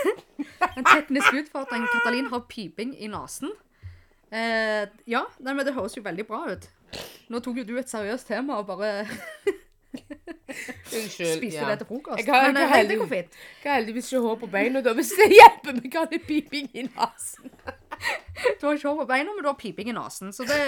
En 0.78 0.86
teknisk 0.88 1.34
utfordring. 1.42 1.84
Katalin 1.92 2.30
har 2.32 2.46
piping 2.48 2.94
i 2.96 3.10
nesen. 3.12 3.52
Eh, 4.32 4.86
ja, 5.12 5.26
men 5.44 5.60
det 5.68 5.74
høres 5.76 5.98
jo 5.98 6.06
veldig 6.06 6.24
bra 6.30 6.46
ut. 6.54 6.70
Nå 7.30 7.40
tok 7.40 7.58
jo 7.62 7.64
du 7.64 7.78
et 7.80 7.90
seriøst 7.92 8.28
tema 8.28 8.58
og 8.60 8.68
bare 8.68 9.06
Unnskyld. 10.92 11.38
spiste 11.38 11.66
det 11.68 11.78
til 11.82 11.88
frokost. 11.88 12.20
Jeg 12.26 12.28
har, 12.34 12.48
men 12.52 12.58
eh, 12.60 12.70
nei, 12.70 12.82
det 12.88 12.98
går 13.00 13.06
heldig- 13.06 13.10
fint. 13.10 13.38
jeg 13.64 13.72
har 13.72 13.78
heldigvis 13.80 14.10
ikke 14.12 14.22
hår 14.26 14.36
på 14.42 14.50
beina, 14.52 14.82
da, 14.84 14.94
hvis 14.98 15.12
det 15.20 15.28
hjelper 15.32 15.78
meg 15.78 15.96
å 15.96 16.04
ha 16.04 16.08
litt 16.12 16.26
piping 16.28 16.68
i 16.74 16.84
nesen. 16.88 17.52
Du 18.60 18.66
har 18.66 18.76
ikke 18.76 18.90
hår 18.90 19.00
på 19.04 19.08
beina, 19.12 19.34
men 19.36 19.44
du 19.46 19.48
har 19.52 19.58
piping 19.60 19.92
i 19.92 19.96
nesen. 19.96 20.32
Så 20.36 20.46
det 20.50 20.60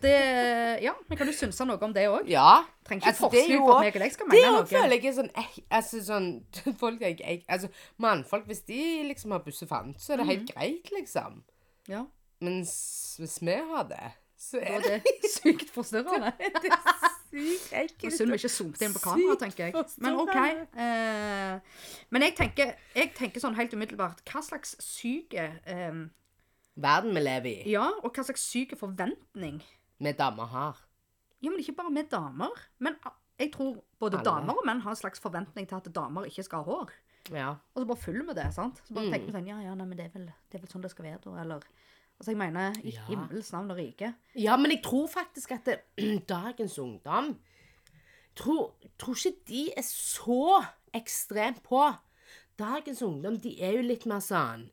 det 0.00 0.14
Ja, 0.82 0.94
men 1.08 1.18
kan 1.18 1.26
du 1.28 1.32
synse 1.36 1.66
noe 1.68 1.78
om 1.84 1.92
det 1.92 2.06
òg? 2.08 2.28
Ja. 2.30 2.64
Trenger 2.88 3.02
ikke 3.02 3.10
Altså, 3.12 3.28
det 3.30 3.42
forskning 3.42 3.66
på 3.66 3.74
at 3.74 3.84
meg 3.84 3.96
og 3.98 4.02
deg 4.04 4.12
skal 4.14 4.30
Det 4.30 4.38
mene 4.38 4.52
noe. 4.54 4.62
Det 4.64 4.72
føler 4.78 4.94
jeg 4.96 5.10
er 5.10 5.16
sånn 5.18 5.30
eh, 5.36 5.58
Altså 5.76 6.00
sånn 6.06 6.28
Folk 6.80 7.00
jeg, 7.04 7.18
jeg 7.20 7.42
Altså, 7.48 7.68
mannfolk, 8.00 8.46
hvis 8.48 8.62
de 8.70 8.80
liksom 9.10 9.34
har 9.36 9.42
bussefant, 9.44 10.00
så 10.00 10.14
er 10.14 10.22
det 10.22 10.26
helt 10.30 10.46
Mhm. 10.48 10.54
greit, 10.54 10.90
liksom. 10.96 11.42
Ja, 11.88 12.06
Mens 12.40 12.72
hvis 13.20 13.36
vi 13.44 13.52
har 13.52 13.84
det, 13.84 14.12
så 14.40 14.60
er 14.64 14.80
det 14.80 14.98
det 15.04 15.30
sykt 15.34 15.68
forstyrrende. 15.74 16.30
det 16.62 16.70
er 16.72 16.94
sykt 17.28 17.74
ekkelt. 17.82 18.14
synd 18.16 18.32
vi 18.32 18.38
ikke 18.40 18.50
zoomte 18.54 18.86
inn 18.86 18.94
på 18.96 19.02
kamera, 19.04 19.36
tenker 19.42 19.66
jeg. 19.68 19.84
Men 20.00 20.16
OK. 20.22 20.36
Eh, 20.80 21.82
men 22.14 22.24
jeg 22.26 22.36
tenker, 22.38 22.72
jeg 22.96 23.12
tenker 23.18 23.42
sånn 23.44 23.58
helt 23.58 23.74
umiddelbart 23.76 24.22
Hva 24.30 24.40
slags 24.46 24.72
syke 24.82 25.44
eh, 25.68 26.00
Verden 26.80 27.12
vi 27.14 27.20
lever 27.22 27.50
i, 27.52 27.70
Ja, 27.74 27.90
og 28.00 28.14
hva 28.16 28.24
slags 28.24 28.46
syke 28.48 28.78
forventning 28.80 29.60
vi 30.00 30.14
damer 30.16 30.48
har. 30.48 30.78
Ja, 31.44 31.50
men 31.52 31.60
ikke 31.60 31.74
bare 31.76 31.92
med 31.92 32.06
damer. 32.12 32.56
Men 32.80 32.94
jeg 33.40 33.50
tror 33.52 33.82
både 34.00 34.16
Alle. 34.22 34.24
damer 34.30 34.56
og 34.56 34.64
menn 34.64 34.80
har 34.80 34.94
en 34.94 34.96
slags 34.96 35.20
forventning 35.20 35.66
til 35.68 35.76
at 35.76 35.90
damer 35.92 36.24
ikke 36.30 36.44
skal 36.46 36.64
ha 36.64 36.72
hår. 36.72 36.94
Ja. 37.36 37.50
Og 37.76 37.82
så 37.82 37.88
bare 37.90 38.00
følger 38.00 38.24
vi 38.30 38.36
det, 38.38 38.46
sant? 38.56 38.80
Så 38.88 38.96
bare 38.96 39.10
Mm. 39.10 39.12
tenker 39.12 39.26
vi 39.28 39.34
sånn 39.36 39.48
Ja, 39.52 39.58
ja, 39.66 39.74
nei, 39.76 39.84
men 39.90 39.98
det 40.00 40.06
er 40.06 40.14
vel, 40.16 40.24
det 40.48 40.56
er 40.56 40.62
vel 40.64 40.72
sånn 40.72 40.80
det 40.86 40.90
skal 40.94 41.04
være, 41.04 41.20
da. 41.26 41.34
Eller 41.42 41.66
Altså, 42.20 42.34
jeg 42.34 42.38
mener, 42.38 42.74
i 42.84 42.90
Ja. 42.92 43.00
himmels 43.08 43.48
navn 43.52 43.70
og 43.72 43.78
rike. 43.78 44.14
Ja, 44.36 44.56
men 44.60 44.70
jeg 44.74 44.82
tror 44.84 45.06
faktisk 45.08 45.52
at 45.56 45.64
det, 45.64 45.78
dagens 46.28 46.78
ungdom 46.78 47.38
tror, 48.36 48.74
tror 48.98 49.16
ikke 49.16 49.38
de 49.48 49.62
er 49.76 49.82
så 49.86 50.64
ekstremt 50.94 51.62
på. 51.64 51.80
Dagens 52.58 53.00
ungdom 53.02 53.38
de 53.40 53.54
er 53.62 53.78
jo 53.78 53.86
litt 53.86 54.04
mer 54.06 54.20
sånn 54.20 54.66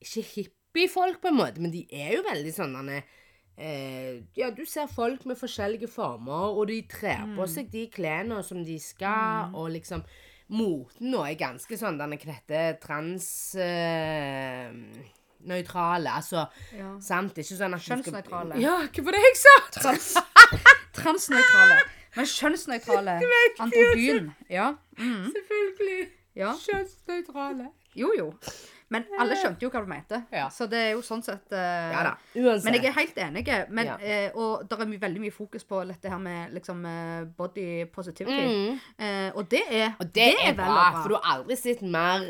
Ikke 0.00 0.22
hippiefolk, 0.22 1.18
på 1.22 1.28
en 1.32 1.38
måte, 1.40 1.60
men 1.60 1.72
de 1.74 1.82
er 1.90 2.12
jo 2.14 2.22
veldig 2.22 2.52
sånn 2.54 2.76
eh, 2.92 4.22
Ja, 4.36 4.50
du 4.54 4.64
ser 4.64 4.86
folk 4.86 5.26
med 5.26 5.40
forskjellige 5.40 5.88
former, 5.90 6.54
og 6.54 6.68
de 6.68 6.82
trer 6.86 7.26
på 7.34 7.48
seg 7.50 7.70
de 7.72 7.88
klærne 7.90 8.44
som 8.44 8.62
de 8.64 8.78
skal, 8.78 9.50
og 9.56 9.72
liksom 9.74 10.04
Moten 10.48 11.10
nå 11.10 11.24
er 11.26 11.34
ganske 11.34 11.74
sånn 11.74 11.98
denne 11.98 12.14
hva 12.22 12.36
heter 12.36 12.76
trans... 12.78 13.56
Eh, 13.58 14.70
nøytrale, 15.46 16.10
altså 16.18 16.46
Ja. 16.76 16.92
Sant? 17.00 17.38
Ikke 17.38 17.56
sånn 17.58 17.74
at 17.76 17.84
Kjønnsnøytrale. 17.86 18.60
Ja, 18.62 18.76
hva 18.86 19.04
var 19.08 19.16
det 19.18 19.24
jeg 19.26 19.40
sa? 19.42 19.56
Trans, 19.80 20.12
transnøytrale. 20.98 21.80
Men 22.16 22.30
kjønnsnøytrale 22.32 23.18
androgyn. 23.60 24.30
Ja. 24.50 24.70
Mm, 24.98 25.26
Selvfølgelig. 25.34 26.06
ja. 26.36 26.54
Kjønnsnøytrale. 26.62 27.68
Jo, 27.96 28.12
jo. 28.18 28.30
Men 28.88 29.02
alle 29.18 29.34
skjønte 29.34 29.64
jo 29.64 29.68
hva 29.72 29.80
du 29.82 29.88
mente. 29.90 30.18
Ja. 30.30 30.44
Så 30.52 30.68
det 30.70 30.78
er 30.78 30.90
jo 30.94 31.00
sånn 31.02 31.22
sett 31.26 31.50
uh, 31.50 31.58
Ja 31.90 32.02
da. 32.06 32.12
Uansett. 32.38 32.66
Men 32.68 32.76
jeg 32.76 32.86
er 32.86 32.94
helt 33.00 33.16
enig. 33.24 33.42
Men, 33.74 33.88
Ja. 33.90 33.96
uh, 34.30 34.36
og 34.38 34.68
det 34.70 34.78
er 34.78 34.90
my 34.92 34.98
veldig 35.02 35.22
mye 35.24 35.34
fokus 35.34 35.64
på 35.66 35.80
dette 35.88 36.12
her 36.12 36.20
med 36.22 36.54
liksom 36.54 36.84
uh, 36.86 37.24
body 37.36 37.88
positivity. 37.90 38.46
Mm. 38.46 38.78
Eh, 39.02 39.30
og 39.34 39.50
det 39.50 39.64
er, 39.66 39.96
Og 39.98 40.12
det, 40.14 40.28
er 40.38 40.52
er 40.52 40.54
bra, 40.60 40.84
for 41.02 41.08
du 41.10 41.16
har 41.18 41.34
aldri 41.34 41.56
sett 41.58 41.82
mer 41.82 42.28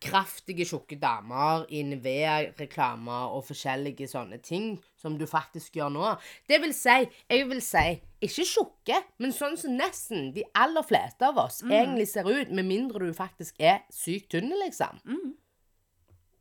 halvkraftige, 0.00 0.64
tjukke 0.64 0.96
damer 1.00 1.66
i 1.68 1.82
Nivea-reklamer 1.82 3.34
og 3.34 3.44
forskjellige 3.44 4.08
sånne 4.08 4.38
ting 4.42 4.78
som 4.96 5.18
du 5.18 5.26
faktisk 5.26 5.76
gjør 5.76 5.90
nå. 5.92 6.14
Det 6.48 6.60
vil 6.62 6.72
si, 6.74 7.08
jeg 7.28 7.48
vil 7.48 7.60
si, 7.60 8.00
ikke 8.20 8.44
tjukke, 8.46 9.02
men 9.18 9.32
sånn 9.32 9.56
som 9.58 9.76
nesten 9.76 10.32
de 10.34 10.44
aller 10.54 10.82
fleste 10.82 11.22
av 11.26 11.36
oss 11.38 11.62
Mm. 11.62 11.70
egentlig 11.70 12.08
ser 12.08 12.24
ut, 12.24 12.50
med 12.50 12.64
mindre 12.64 12.98
du 13.06 13.12
faktisk 13.12 13.54
er 13.60 13.82
sykt 13.90 14.30
tynn, 14.30 14.50
liksom. 14.64 15.00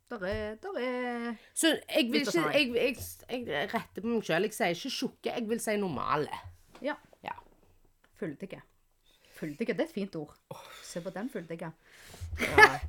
Der 0.10 0.24
er, 0.26 0.56
der 0.56 0.80
er 0.80 1.36
Så 1.54 1.68
jeg 1.96 2.12
vil 2.12 2.22
ikke 2.22 2.52
Jeg, 2.52 2.74
jeg, 2.74 3.46
jeg 3.48 3.74
retter 3.74 4.02
på 4.02 4.08
meg 4.08 4.24
sjøl. 4.24 4.42
Jeg 4.42 4.54
sier 4.54 4.74
ikke 4.74 4.90
tjukke, 4.90 5.36
jeg 5.36 5.48
vil 5.50 5.60
si 5.60 5.76
normale. 5.78 6.32
Ja. 6.82 6.96
Ja. 7.24 7.36
Fyldige. 8.18 8.62
Fyldige, 9.36 9.74
det 9.74 9.80
er 9.82 9.86
et 9.88 9.94
fint 9.94 10.16
ord. 10.16 10.34
Se 10.84 11.00
på 11.02 11.10
den 11.12 11.30
fyldige. 11.30 11.72
Ja. 12.42 12.80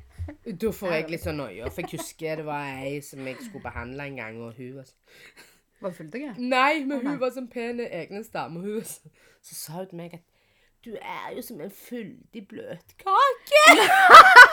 Da 0.61 0.73
får 0.75 0.95
jeg 0.95 1.07
litt 1.13 1.25
sånn 1.25 1.41
noia, 1.41 1.71
for 1.71 1.85
jeg 1.85 2.01
husker 2.01 2.43
det 2.43 2.47
var 2.49 2.69
ei 2.81 2.99
som 3.05 3.27
jeg 3.27 3.39
skulle 3.41 3.65
behandle 3.65 4.07
en 4.09 4.19
gang, 4.21 4.41
og 4.45 4.59
hun 4.59 4.77
var 4.81 4.89
sånn 4.89 5.47
Var 5.81 5.95
fyldige? 5.97 6.35
Nei, 6.39 6.83
men 6.85 7.01
nei. 7.01 7.15
hun 7.15 7.21
var 7.23 7.33
sånn 7.37 7.49
pen 7.53 7.81
egenstemme, 7.87 8.61
og 8.61 8.67
hun 8.69 8.85
så, 8.85 9.13
så 9.41 9.57
sa 9.57 9.79
hun 9.81 9.91
til 9.93 10.03
meg 10.03 10.19
at 10.19 10.27
du 10.85 10.95
er 10.97 11.35
jo 11.37 11.43
som 11.45 11.61
en 11.61 11.73
fyldig 11.77 12.47
bløtkake. 12.49 13.65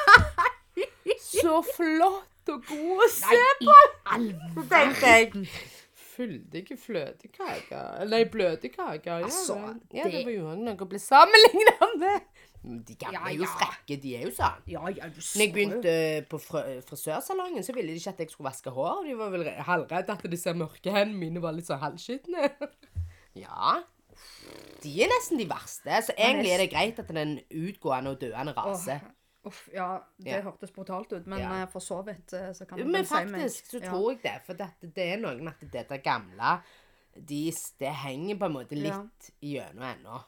så 1.41 1.61
flott 1.75 2.51
og 2.51 2.65
god 2.67 3.03
å 3.05 3.07
se 3.11 3.43
på. 3.61 3.75
tenkte 4.67 5.13
jeg. 5.13 5.47
Fyldige 6.17 6.77
fløtekaker 6.81 8.07
Nei, 8.09 8.23
bløtekaker. 8.33 9.19
Ja, 9.19 9.25
Altså, 9.27 9.55
ja, 9.93 10.03
det 10.03 10.11
det- 10.13 10.25
var 10.25 10.31
jo 10.33 10.55
noe 10.55 10.75
å 10.75 10.87
bli 10.89 10.99
sammenligna 10.99 11.91
med. 12.01 12.21
De 12.87 12.95
gamle 12.99 13.13
Ja, 13.13 13.27
er 13.29 13.35
jo 13.37 13.45
frekke, 13.45 14.01
de 14.01 14.15
er 14.17 14.23
jo 14.25 14.31
sånn. 14.33 14.63
Ja, 14.67 14.81
ja, 14.89 15.07
du 15.07 15.19
Når 15.21 15.43
jeg 15.45 15.53
begynte 15.53 15.93
på 16.27 16.39
frisørsalongen, 16.41 17.63
så 17.63 17.71
ville 17.75 17.93
de 17.93 17.99
ikke 18.01 18.09
at 18.15 18.17
jeg 18.25 18.31
skulle 18.33 18.49
vaske 18.49 18.73
hår. 18.73 19.03
De 19.07 19.13
var 19.19 19.29
vel 19.31 19.45
re- 19.45 19.61
halvredde 19.63 20.09
at 20.17 20.25
disse 20.31 20.53
mørke 20.57 20.91
hendene 20.91 21.19
mine 21.21 21.41
var 21.41 21.53
litt 21.55 21.69
så 21.69 21.77
halvskitne. 21.79 22.49
ja. 23.45 23.77
De 24.83 24.91
er 25.03 25.07
nesten 25.13 25.37
de 25.39 25.45
verste. 25.49 26.01
Så 26.09 26.15
egentlig 26.17 26.51
er 26.55 26.57
det 26.65 26.71
greit 26.73 26.99
at 26.99 27.07
det 27.07 27.17
er 27.17 27.21
en 27.21 27.39
utgående 27.69 28.15
og 28.15 28.19
døende 28.21 28.53
rase. 28.57 28.99
Uff, 29.47 29.69
ja, 29.73 29.87
det 30.19 30.31
Ja. 30.33 30.41
hørtes 30.45 30.71
brutalt 30.75 31.11
ut, 31.13 31.25
men 31.27 31.39
Ja. 31.39 31.61
eh, 31.63 31.67
for 31.71 31.79
så 31.79 32.01
vidt 32.05 32.33
eh, 32.33 32.51
så 32.53 32.67
kan 32.67 32.79
man 32.79 32.91
Men 32.91 33.05
si 33.05 33.15
meg- 33.15 33.27
faktisk 33.31 33.71
så 33.71 33.79
tror 33.85 34.11
jeg 34.11 34.21
det. 34.23 34.41
For 34.45 34.53
det, 34.53 34.67
det 34.93 35.05
er 35.13 35.17
noe 35.17 35.35
med 35.41 35.53
at 35.53 35.71
dette 35.71 35.97
gamle 36.03 36.61
de, 37.17 37.51
Det 37.79 37.93
henger 37.93 38.37
på 38.37 38.45
en 38.45 38.53
måte 38.53 38.75
litt 38.77 39.31
gjennom 39.41 39.83
ennå. 39.83 40.23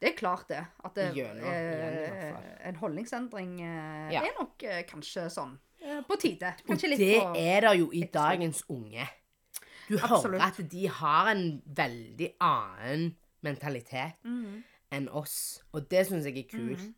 Det 0.00 0.08
er 0.12 0.16
klart 0.18 0.48
det. 0.48 0.64
At 0.84 0.94
det, 0.94 1.14
Gjennom, 1.14 1.44
eh, 1.44 2.66
en 2.68 2.74
holdningsendring 2.74 3.60
eh, 3.60 4.16
er 4.18 4.32
nok 4.40 4.62
eh, 4.64 4.82
kanskje 4.82 5.28
sånn 5.30 5.58
eh, 5.80 6.00
på 6.02 6.16
tide. 6.18 6.54
Og 6.64 6.66
Kanskje 6.72 6.88
litt 6.90 6.98
det 6.98 7.20
på 7.20 7.36
er 7.36 7.60
det 7.60 7.78
jo 7.78 7.90
i 7.92 8.02
dagens 8.12 8.64
unge. 8.68 9.06
Du 9.88 9.96
Absolutt. 9.98 10.40
hører 10.40 10.46
at 10.48 10.68
de 10.70 10.86
har 10.86 11.28
en 11.28 11.62
veldig 11.66 12.34
annen 12.40 13.14
mentalitet 13.44 14.14
Mhm. 14.24 14.62
enn 14.92 15.08
oss. 15.08 15.62
Og 15.74 15.88
det 15.88 16.06
syns 16.08 16.24
jeg 16.24 16.38
er 16.38 16.48
kult. 16.58 16.94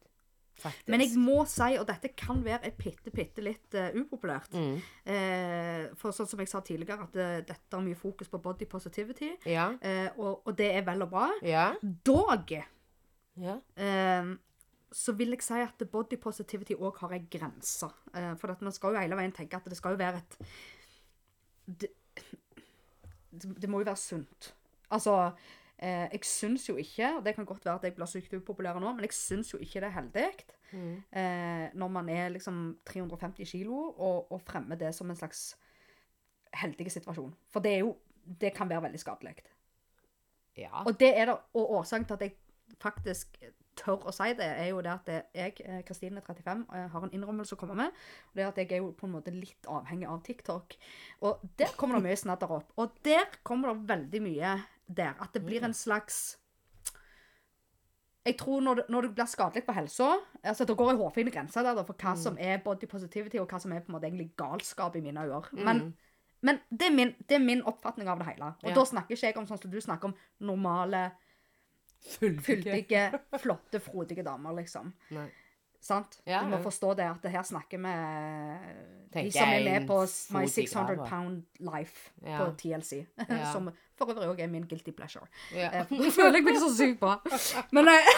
Faktisk. 0.65 0.89
Men 0.93 1.03
jeg 1.05 1.19
må 1.21 1.43
si, 1.51 1.67
og 1.81 1.87
dette 1.89 2.11
kan 2.17 2.41
være 2.45 2.65
et 2.71 2.77
bitte, 2.81 3.13
bitte 3.15 3.45
litt 3.45 3.77
uh, 3.77 3.91
upopulært 4.01 4.55
Mm. 4.57 4.79
uh, 5.09 5.95
For 6.01 6.17
sånn 6.17 6.31
som 6.31 6.41
jeg 6.41 6.49
sa 6.51 6.63
tidligere, 6.65 7.05
at 7.09 7.19
uh, 7.21 7.35
dette 7.45 7.77
har 7.77 7.85
mye 7.85 7.99
fokus 7.99 8.31
på 8.33 8.41
body 8.43 8.69
positivity, 8.71 9.31
Ja. 9.51 9.69
og, 10.17 10.43
og 10.47 10.57
det 10.59 10.71
er 10.75 10.87
vel 10.87 11.05
og 11.05 11.11
bra. 11.13 11.29
Ja. 11.45 11.67
Dog 11.83 12.55
ja. 13.37 13.57
så 14.95 15.13
vil 15.19 15.35
jeg 15.35 15.43
si 15.43 15.59
at 15.59 15.83
body 15.91 16.17
positivity 16.23 16.77
òg 16.79 17.01
har 17.03 17.13
ei 17.17 17.25
grense. 17.31 17.89
For 18.39 18.53
at 18.55 18.63
man 18.63 18.73
skal 18.73 18.95
jo 18.95 19.01
hele 19.03 19.19
veien 19.19 19.35
tenke 19.35 19.59
at 19.59 19.67
det 19.69 19.77
skal 19.77 19.97
jo 19.97 20.01
være 20.05 20.23
et 20.23 20.39
Det, 21.67 21.89
det, 23.33 23.55
det 23.63 23.69
må 23.71 23.81
jo 23.81 23.89
være 23.89 23.97
sunt. 24.01 24.55
Altså 24.95 25.33
eh, 25.79 26.09
Jeg 26.13 26.25
syns 26.25 26.69
jo 26.69 26.77
ikke, 26.77 27.17
og 27.17 27.25
det 27.25 27.35
kan 27.35 27.45
godt 27.45 27.65
være 27.65 27.75
at 27.75 27.85
jeg 27.85 27.95
blir 27.95 28.07
sykt 28.07 28.35
upopulær 28.35 28.79
nå, 28.81 28.93
men 28.93 29.07
jeg 29.07 29.13
syns 29.17 29.53
jo 29.55 29.59
ikke 29.59 29.81
det 29.81 29.91
er 29.91 29.99
heldig 30.01 30.29
eh, 30.75 31.69
når 31.75 31.89
man 31.89 32.09
er 32.09 32.29
liksom 32.35 32.79
350 32.87 33.51
kilo 33.51 33.77
og, 33.93 34.33
og 34.33 34.41
fremmer 34.41 34.77
det 34.81 34.95
som 34.95 35.11
en 35.11 35.17
slags 35.17 35.57
heldig 36.55 36.91
situasjon. 36.93 37.35
For 37.51 37.61
det 37.61 37.75
er 37.75 37.85
jo 37.85 37.97
Det 38.41 38.55
kan 38.57 38.69
være 38.69 38.83
veldig 38.83 38.99
skadelig. 39.01 39.35
ja. 40.57 40.83
Og 40.87 41.01
det 41.01 41.11
er 41.19 41.27
det, 41.27 41.35
og 41.55 41.71
årsaken 41.71 42.07
til 42.07 42.15
at 42.15 42.23
jeg 42.23 42.33
faktisk 42.81 43.37
tør 43.77 44.07
å 44.09 44.13
si 44.15 44.31
det, 44.39 44.47
er 44.47 44.71
jo 44.71 44.81
det 44.81 44.93
at 44.93 45.09
jeg, 45.35 45.61
eh, 45.61 45.83
Kristine 45.85 46.23
35, 46.23 46.65
eh, 46.73 46.89
har 46.89 47.05
en 47.05 47.13
innrømmelse 47.13 47.55
å 47.55 47.59
komme 47.61 47.75
med. 47.75 47.93
Og 48.31 48.35
det 48.35 48.45
er 48.45 48.49
at 48.49 48.57
jeg 48.57 48.73
er 48.73 48.77
jo 48.79 48.93
på 48.97 49.07
en 49.07 49.13
måte 49.13 49.35
litt 49.35 49.67
avhengig 49.69 50.09
av 50.09 50.23
TikTok. 50.25 50.77
Og 51.21 51.41
der 51.59 51.75
kommer 51.77 51.99
det 51.99 52.07
mye 52.07 52.17
snadder 52.17 52.51
opp. 52.51 52.73
Og 52.79 52.97
der 53.05 53.27
kommer 53.43 53.75
det 53.75 53.89
veldig 53.89 54.23
mye 54.23 54.55
der. 54.87 55.15
At 55.21 55.35
det 55.35 55.45
blir 55.45 55.65
en 55.65 55.75
slags 55.75 56.39
jeg 58.25 58.39
tror 58.41 58.61
når 58.61 58.75
du, 58.75 58.83
når 58.89 59.01
du 59.01 59.09
blir 59.13 59.29
skadelig 59.29 59.65
på 59.67 59.73
helsa 59.77 60.07
altså 60.43 60.65
Det 60.65 60.77
går 60.77 60.91
en 60.91 60.97
hårfin 60.97 61.29
grense 61.31 61.61
der 61.61 61.83
for 61.85 61.97
hva 62.01 62.15
som 62.17 62.39
er 62.41 62.63
body 62.65 62.89
positivity, 62.89 63.37
og 63.37 63.51
hva 63.51 63.61
som 63.61 63.73
er 63.73 63.85
på 63.85 63.93
en 63.93 63.99
måte 63.99 64.09
egentlig 64.09 64.31
galskap 64.37 64.97
i 64.97 65.01
mine 65.05 65.21
øyne. 65.21 65.43
Men, 65.65 65.83
men 66.41 66.59
det, 66.71 66.89
er 66.89 66.97
min, 66.97 67.13
det 67.29 67.37
er 67.37 67.45
min 67.45 67.63
oppfatning 67.63 68.09
av 68.09 68.19
det 68.19 68.27
hele. 68.27 68.55
Og 68.63 68.71
Ja. 68.71 68.75
da 68.75 68.85
snakker 68.85 69.17
ikke 69.17 69.27
jeg 69.27 69.37
om 69.37 69.47
sånn 69.47 69.61
som 69.61 69.71
du 69.71 69.81
snakker 69.81 70.09
om 70.09 70.15
normale, 70.41 71.11
fyldige, 72.19 73.11
flotte, 73.41 73.81
frodige 73.81 74.25
damer, 74.25 74.53
liksom. 74.57 74.93
Nei. 75.11 75.29
Sant? 75.85 76.21
Ja, 76.27 76.41
du 76.41 76.49
må 76.49 76.57
ja. 76.57 76.65
forstå 76.65 76.95
det 76.97 77.05
at 77.05 77.23
det 77.23 77.31
her 77.35 77.43
snakker 77.45 77.81
vi 77.85 77.91
de 79.13 79.25
som 79.33 79.49
er 79.53 79.65
med 79.67 79.89
på 79.89 79.99
My 80.33 80.47
600. 80.49 81.05
Pound 81.05 81.43
Life 81.61 82.13
på 82.25 82.47
TLC. 82.57 83.05
Som 83.53 83.69
for 83.99 84.11
øvrig 84.11 84.31
òg 84.33 84.41
er 84.45 84.51
min 84.51 84.67
guilty 84.69 84.95
pleasure. 84.97 85.27
Ja. 85.55 85.71
Eh, 85.81 85.93
føler 86.15 86.41
jeg 86.41 86.47
meg 86.47 86.59
så 86.63 86.71
sykt 86.75 87.01
bra. 87.03 87.19
Men 87.75 87.91
eh, 87.93 88.11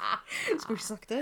Skulle 0.62 0.78
ikke 0.78 0.86
sagt 0.86 1.08
det. 1.10 1.20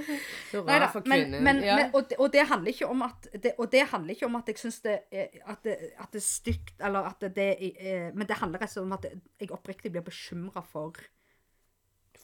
Hurra 0.52 0.88
for 0.92 1.02
kvinnen. 1.06 1.42
men, 1.44 1.62
ja. 1.64 1.76
men, 1.76 1.94
og, 1.94 2.04
det, 2.10 2.18
og 2.22 2.32
det 2.32 2.44
handler 2.46 2.72
ikke 2.72 2.86
om 2.86 3.02
at 3.02 3.28
det, 3.32 3.52
Og 3.58 3.72
det 3.72 3.82
handler 3.90 4.14
ikke 4.14 4.26
om 4.26 4.36
at 4.38 4.50
jeg 4.52 4.58
syns 4.58 4.80
det, 4.84 4.98
at 5.10 5.64
det, 5.64 5.76
at 5.98 6.12
det 6.12 6.20
er 6.20 6.26
stygt, 6.26 6.74
eller 6.80 7.08
at 7.10 7.26
det, 7.36 7.48
er 7.58 8.12
Men 8.14 8.28
det 8.28 8.38
handler 8.38 8.62
rett 8.62 8.70
og 8.70 8.76
slett 8.76 8.86
om 8.86 8.96
at 8.98 9.08
jeg 9.40 9.50
oppriktig 9.54 9.92
blir 9.92 10.06
bekymra 10.06 10.62
for 10.62 10.94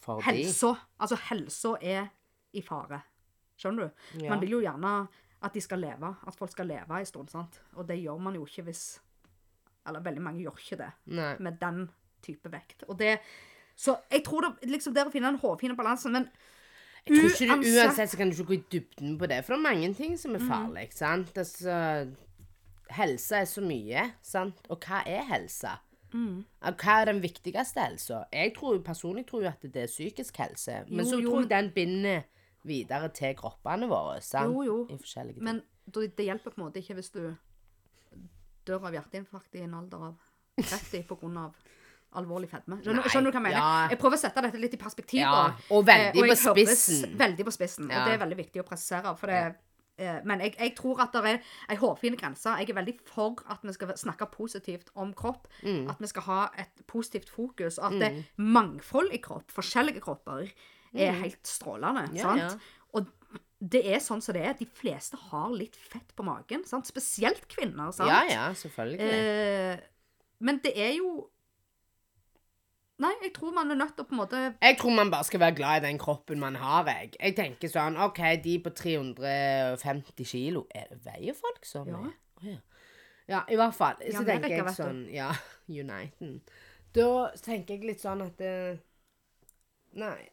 For 0.05 0.21
helsa. 0.21 0.75
Altså, 0.99 1.17
helsa 1.29 1.75
er 1.81 2.07
i 2.53 2.61
fare. 2.63 3.01
Skjønner 3.59 3.87
du? 3.87 4.23
Ja. 4.23 4.29
Man 4.29 4.43
vil 4.43 4.57
jo 4.57 4.63
gjerne 4.63 5.07
at 5.45 5.53
de 5.53 5.61
skal 5.61 5.81
leve, 5.83 6.15
at 6.27 6.35
folk 6.35 6.51
skal 6.51 6.67
leve 6.67 6.99
en 6.99 7.05
stund, 7.07 7.29
sant? 7.29 7.59
Og 7.75 7.87
det 7.87 7.99
gjør 8.01 8.17
man 8.21 8.35
jo 8.37 8.45
ikke 8.47 8.65
hvis 8.69 9.01
Eller 9.87 9.99
veldig 10.01 10.21
mange 10.21 10.41
gjør 10.43 10.57
ikke 10.57 10.77
det 10.77 10.91
Nei. 11.07 11.35
med 11.39 11.59
den 11.59 11.89
type 12.23 12.49
vekt. 12.51 12.83
Og 12.89 12.97
det 12.97 13.19
Så 13.77 13.97
jeg 14.11 14.23
tror 14.23 14.41
det 14.41 14.69
liksom 14.71 14.93
det 14.93 15.01
er 15.03 15.09
å 15.09 15.11
finne 15.11 15.27
den 15.31 15.39
hårfine 15.39 15.75
balansen, 15.75 16.11
men 16.11 16.29
Jeg 17.05 17.17
tror 17.17 17.29
ikke 17.29 17.61
du, 17.61 17.67
uansett- 17.69 18.09
så 18.09 18.17
kan 18.17 18.29
du 18.29 18.35
ikke 18.35 18.47
gå 18.47 18.53
i 18.53 18.63
dybden 18.79 19.17
på 19.19 19.27
det, 19.27 19.45
for 19.45 19.53
det 19.53 19.59
er 19.59 19.73
mange 19.73 19.93
ting 19.93 20.17
som 20.17 20.33
er 20.35 20.39
Mm. 20.39 20.47
farlig. 20.49 20.93
sant? 20.93 21.33
Altså, 21.37 22.07
helse 22.89 23.35
er 23.35 23.45
så 23.45 23.61
mye, 23.61 24.11
sant? 24.21 24.61
Og 24.69 24.79
hva 24.85 25.01
er 25.07 25.23
helse? 25.29 25.69
Mm. 26.13 26.43
Hva 26.61 27.01
er 27.01 27.05
den 27.09 27.21
viktigste 27.21 27.81
helsa? 27.83 28.23
Jeg 28.31 28.53
tror 28.55 28.75
jo 28.77 28.81
personlig 28.85 29.25
tror 29.27 29.41
jo 29.43 29.47
at 29.49 29.61
det 29.61 29.75
er 29.83 29.87
psykisk 29.91 30.37
helse, 30.37 30.85
men 30.89 31.03
Jo, 31.05 31.11
så 31.11 31.21
jo, 31.21 31.29
tror 31.31 31.41
jeg 31.41 31.49
den 31.49 31.71
binder 31.75 32.21
videre 32.65 33.09
til 33.09 33.35
kroppene 33.35 33.87
våre. 33.89 34.21
sant? 34.21 34.53
Jo, 34.53 34.61
jo. 34.63 34.87
Men 35.41 35.61
det 35.91 36.15
hjelper 36.17 36.51
på 36.51 36.57
en 36.57 36.63
måte 36.71 36.77
ikke 36.81 36.95
hvis 36.95 37.11
du 37.11 37.35
dør 38.67 38.89
av 38.89 38.97
hjerteinfarkt 38.97 39.57
i 39.59 39.65
en 39.65 39.75
alder 39.79 40.09
av 40.11 40.15
30 40.61 41.05
på 41.09 41.17
grunn 41.21 41.37
av 41.41 41.55
alvorlig 42.15 42.49
fedme. 42.51 42.79
Skjønner, 42.83 43.07
skjønner 43.11 43.31
du 43.31 43.35
hva 43.35 43.41
jeg 43.41 43.45
mener? 43.49 43.59
ja. 43.59 43.91
Jeg 43.91 43.99
prøver 44.01 44.17
å 44.17 44.21
sette 44.21 44.43
dette 44.45 44.61
litt 44.61 44.75
i 44.75 44.79
perspektiv. 44.79 45.21
Ja, 45.21 45.45
og 45.75 45.85
veldig 45.87 46.23
og 46.23 46.31
på 46.31 46.37
spissen. 46.41 47.15
Veldig 47.19 47.47
på 47.47 47.53
spissen, 47.55 47.89
og 47.89 47.95
det 47.95 48.15
er 48.15 48.21
veldig 48.21 48.37
viktig 48.39 48.63
å 48.63 48.67
presisere. 48.67 49.11
For 49.19 49.31
det, 49.31 49.41
eh, 49.99 50.21
men 50.27 50.43
jeg, 50.45 50.55
jeg 50.59 50.75
tror 50.77 51.03
at 51.05 51.17
det 51.17 51.33
er 51.33 51.41
ei 51.73 51.79
hårfin 51.81 52.15
grense. 52.19 52.55
Jeg 52.61 52.71
er 52.71 52.79
veldig 52.79 52.95
for 53.09 53.43
at 53.51 53.65
vi 53.65 53.75
skal 53.75 53.91
snakke 53.99 54.29
positivt 54.31 54.93
om 54.95 55.11
kropp. 55.17 55.49
Mm. 55.65 55.89
At 55.91 55.99
vi 56.03 56.11
skal 56.13 56.27
ha 56.29 56.39
et 56.61 56.85
positivt 56.87 57.29
fokus. 57.33 57.81
At 57.83 57.99
det 57.99 58.11
er 58.11 58.23
mangfold 58.39 59.11
i 59.15 59.21
kropp, 59.23 59.51
forskjellige 59.55 60.05
kropper, 60.05 60.47
er 60.95 61.19
helt 61.19 61.43
strålende. 61.43 62.07
Mm. 62.07 62.15
Ja, 62.15 62.29
sant? 62.29 62.45
ja. 62.45 62.83
Det 63.65 63.81
er 63.89 64.01
sånn 64.03 64.21
som 64.21 64.35
det 64.35 64.43
er. 64.45 64.57
De 64.59 64.67
fleste 64.77 65.17
har 65.31 65.53
litt 65.55 65.77
fett 65.79 66.11
på 66.17 66.25
magen. 66.27 66.65
Sant? 66.69 66.87
Spesielt 66.89 67.47
kvinner. 67.49 67.93
sant? 67.95 68.11
Ja, 68.11 68.21
ja, 68.29 68.49
selvfølgelig. 68.53 68.99
Eh, 69.01 69.79
men 70.45 70.59
det 70.63 70.75
er 70.75 70.93
jo 70.97 71.29
Nei, 73.03 73.11
jeg 73.25 73.33
tror 73.35 73.51
man 73.51 73.73
er 73.73 73.75
nødt 73.75 73.97
til 73.97 74.05
å 74.05 74.07
på 74.07 74.15
en 74.15 74.19
måte 74.21 74.41
Jeg 74.53 74.77
tror 74.79 74.93
man 74.95 75.09
bare 75.11 75.27
skal 75.27 75.41
være 75.41 75.55
glad 75.57 75.81
i 75.81 75.87
den 75.89 75.97
kroppen 75.99 76.39
man 76.39 76.55
har, 76.55 76.87
jeg. 76.87 77.09
Jeg 77.19 77.35
tenker 77.35 77.71
sånn 77.71 77.97
OK, 77.99 78.21
de 78.43 78.53
på 78.63 78.71
350 78.71 80.29
kilo 80.29 80.63
Er 80.71 80.93
veier 81.03 81.35
folk 81.35 81.67
så 81.67 81.83
mye? 81.87 82.13
Ja. 82.45 82.55
ja, 83.27 83.41
i 83.51 83.59
hvert 83.59 83.75
fall. 83.75 83.99
Så 83.99 84.21
ja, 84.21 84.23
tenker 84.29 84.53
jeg 84.53 84.75
sånn 84.77 85.03
Ja, 85.11 85.33
Uniten. 85.81 86.37
Da 86.95 87.09
tenker 87.43 87.75
jeg 87.75 87.89
litt 87.89 88.03
sånn 88.03 88.23
at 88.23 88.39
det, 88.39 88.55
Nei. 89.99 90.29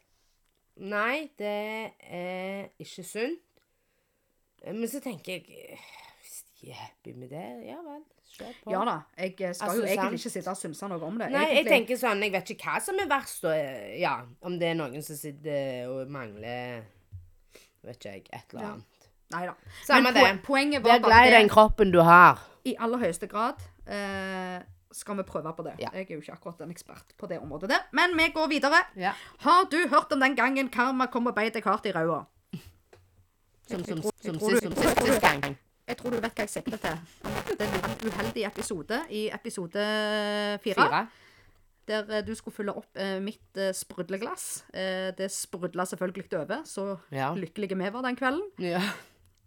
Nei, 0.77 1.29
det 1.37 1.91
er 2.09 2.69
ikke 2.81 3.03
sunt. 3.05 3.39
Eh, 4.63 4.73
Men 4.73 4.87
så 4.89 4.99
tenker 5.03 5.33
jeg 5.33 5.43
eh, 5.69 5.83
Hvis 6.21 6.43
de 6.61 6.69
er 6.71 6.79
happy 6.79 7.13
med 7.13 7.29
det, 7.29 7.43
ja 7.67 7.75
vel, 7.85 8.01
kjør 8.33 8.53
på. 8.63 8.71
Ja 8.73 8.83
da. 8.87 8.95
Jeg 9.17 9.35
eh, 9.41 9.53
skal 9.53 9.69
Altså, 9.69 9.81
jo 9.81 9.83
egentlig 9.83 9.97
sant. 10.01 10.13
ikke 10.19 10.33
sitte 10.33 10.49
og 10.49 10.57
synse 10.57 10.87
noe 10.89 11.03
om 11.05 11.19
det. 11.21 11.29
Nei, 11.35 11.45
jeg 11.59 11.65
tenker 11.67 11.99
sånn, 12.01 12.23
jeg 12.25 12.31
vet 12.33 12.49
ikke 12.55 12.71
hva 12.71 12.81
som 12.81 12.99
er 13.03 13.11
verst, 13.11 13.43
og, 13.45 13.53
eh, 13.53 13.99
ja, 14.01 14.15
om 14.41 14.57
det 14.59 14.71
er 14.71 14.79
noen 14.79 15.03
som 15.05 15.15
sitter 15.19 15.91
og 15.93 16.09
mangler, 16.09 16.83
vet 17.83 17.99
ikke 17.99 18.15
jeg, 18.15 18.25
et 18.33 18.53
eller 18.55 18.63
Ja. 18.65 18.71
annet. 18.73 19.09
Nei 19.33 19.45
da. 19.49 19.53
Men 20.01 20.13
det. 20.13 20.21
poen- 20.21 20.41
poenget 20.45 20.83
var 20.83 20.99
glad 20.99 21.09
bare 21.09 21.25
det 21.29 21.39
den 21.39 21.49
kroppen 21.49 21.91
du 21.91 22.01
har. 22.01 22.39
i 22.65 22.75
aller 22.79 22.97
høyeste 23.01 23.27
grad 23.27 23.59
eh, 23.87 24.61
skal 24.93 25.17
vi 25.17 25.23
prøve 25.27 25.53
på 25.57 25.63
det. 25.65 25.73
Ja. 25.79 25.89
Jeg 25.93 26.05
er 26.09 26.15
jo 26.15 26.21
ikke 26.21 26.33
akkurat 26.37 26.61
en 26.61 26.71
ekspert 26.71 27.13
på 27.17 27.27
det 27.27 27.39
området 27.41 27.69
der. 27.69 27.83
Men 27.91 28.15
vi 28.17 28.29
går 28.33 28.47
videre. 28.51 28.83
Ja. 28.95 29.13
Har 29.39 29.65
du 29.71 29.77
hørt 29.89 30.11
om 30.13 30.19
den 30.23 30.35
gangen 30.35 30.69
karma 30.69 31.05
kom 31.11 31.27
og 31.27 31.35
beit 31.35 31.53
deg 31.57 31.63
hardt 31.65 31.85
i 31.85 31.91
ræva? 31.95 32.23
Som, 33.67 33.83
som, 33.85 33.97
jeg 33.97 34.11
som, 34.23 34.37
tror 34.39 34.49
sist, 34.49 34.63
du- 34.63 34.71
som 34.75 34.83
jeg 34.83 34.95
tror 34.97 35.05
sist 35.07 35.21
du- 35.21 35.27
gang. 35.27 35.57
Jeg 35.87 35.97
tror 35.99 36.09
du 36.11 36.15
vet 36.23 36.33
hva 36.37 36.43
jeg 36.45 36.49
sikter 36.49 36.77
til. 36.77 36.99
Det 37.57 37.61
er 37.61 37.73
en 37.73 38.07
uheldig 38.07 38.45
episode 38.47 38.99
i 39.09 39.25
episode 39.35 39.83
fire. 40.63 40.75
Fire. 40.75 41.07
Der 41.87 42.05
eh, 42.17 42.21
du 42.27 42.31
skulle 42.35 42.55
fylle 42.55 42.71
opp 42.79 42.95
eh, 42.95 43.17
mitt 43.19 43.57
eh, 43.59 43.73
sprudleglass. 43.75 44.63
Eh, 44.73 45.09
det 45.17 45.27
sprudla 45.31 45.83
selvfølgelig 45.85 46.29
over, 46.39 46.61
så 46.65 46.97
Ja. 47.11 47.33
lykkelige 47.35 47.75
vi 47.75 47.89
var 47.93 48.01
den 48.05 48.15
kvelden. 48.15 48.45
Ja. 48.59 48.79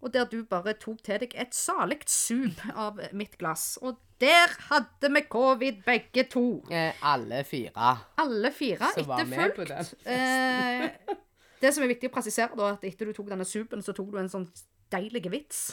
Og 0.06 0.12
der 0.14 0.28
du 0.30 0.44
bare 0.46 0.76
tok 0.78 1.00
til 1.02 1.18
deg 1.24 1.32
et 1.34 1.54
salig 1.56 1.98
sup 2.06 2.60
av 2.78 3.00
mitt 3.16 3.34
glass. 3.40 3.74
Og 3.82 3.98
der 4.22 4.52
hadde 4.68 5.10
vi 5.16 5.22
covid 5.28 5.80
begge 5.86 6.28
to. 6.30 6.44
Eh, 6.70 6.94
alle 7.02 7.42
fire. 7.44 7.96
Alle 8.22 8.52
fire 8.54 8.92
etterfulgt. 9.02 9.96
Eh, 10.06 11.16
det 11.60 11.72
som 11.74 11.82
er 11.82 11.90
viktig 11.90 12.10
å 12.10 12.14
presisere, 12.14 12.54
da, 12.54 12.76
at 12.76 12.84
etter 12.86 13.08
du 13.08 13.16
tok 13.16 13.32
denne 13.32 13.46
supen, 13.48 13.82
så 13.82 13.94
tok 13.96 14.12
du 14.14 14.20
en 14.20 14.30
sånn 14.30 14.46
deilig 14.92 15.24
vits 15.32 15.64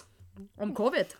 om 0.63 0.73
covid. 0.73 1.13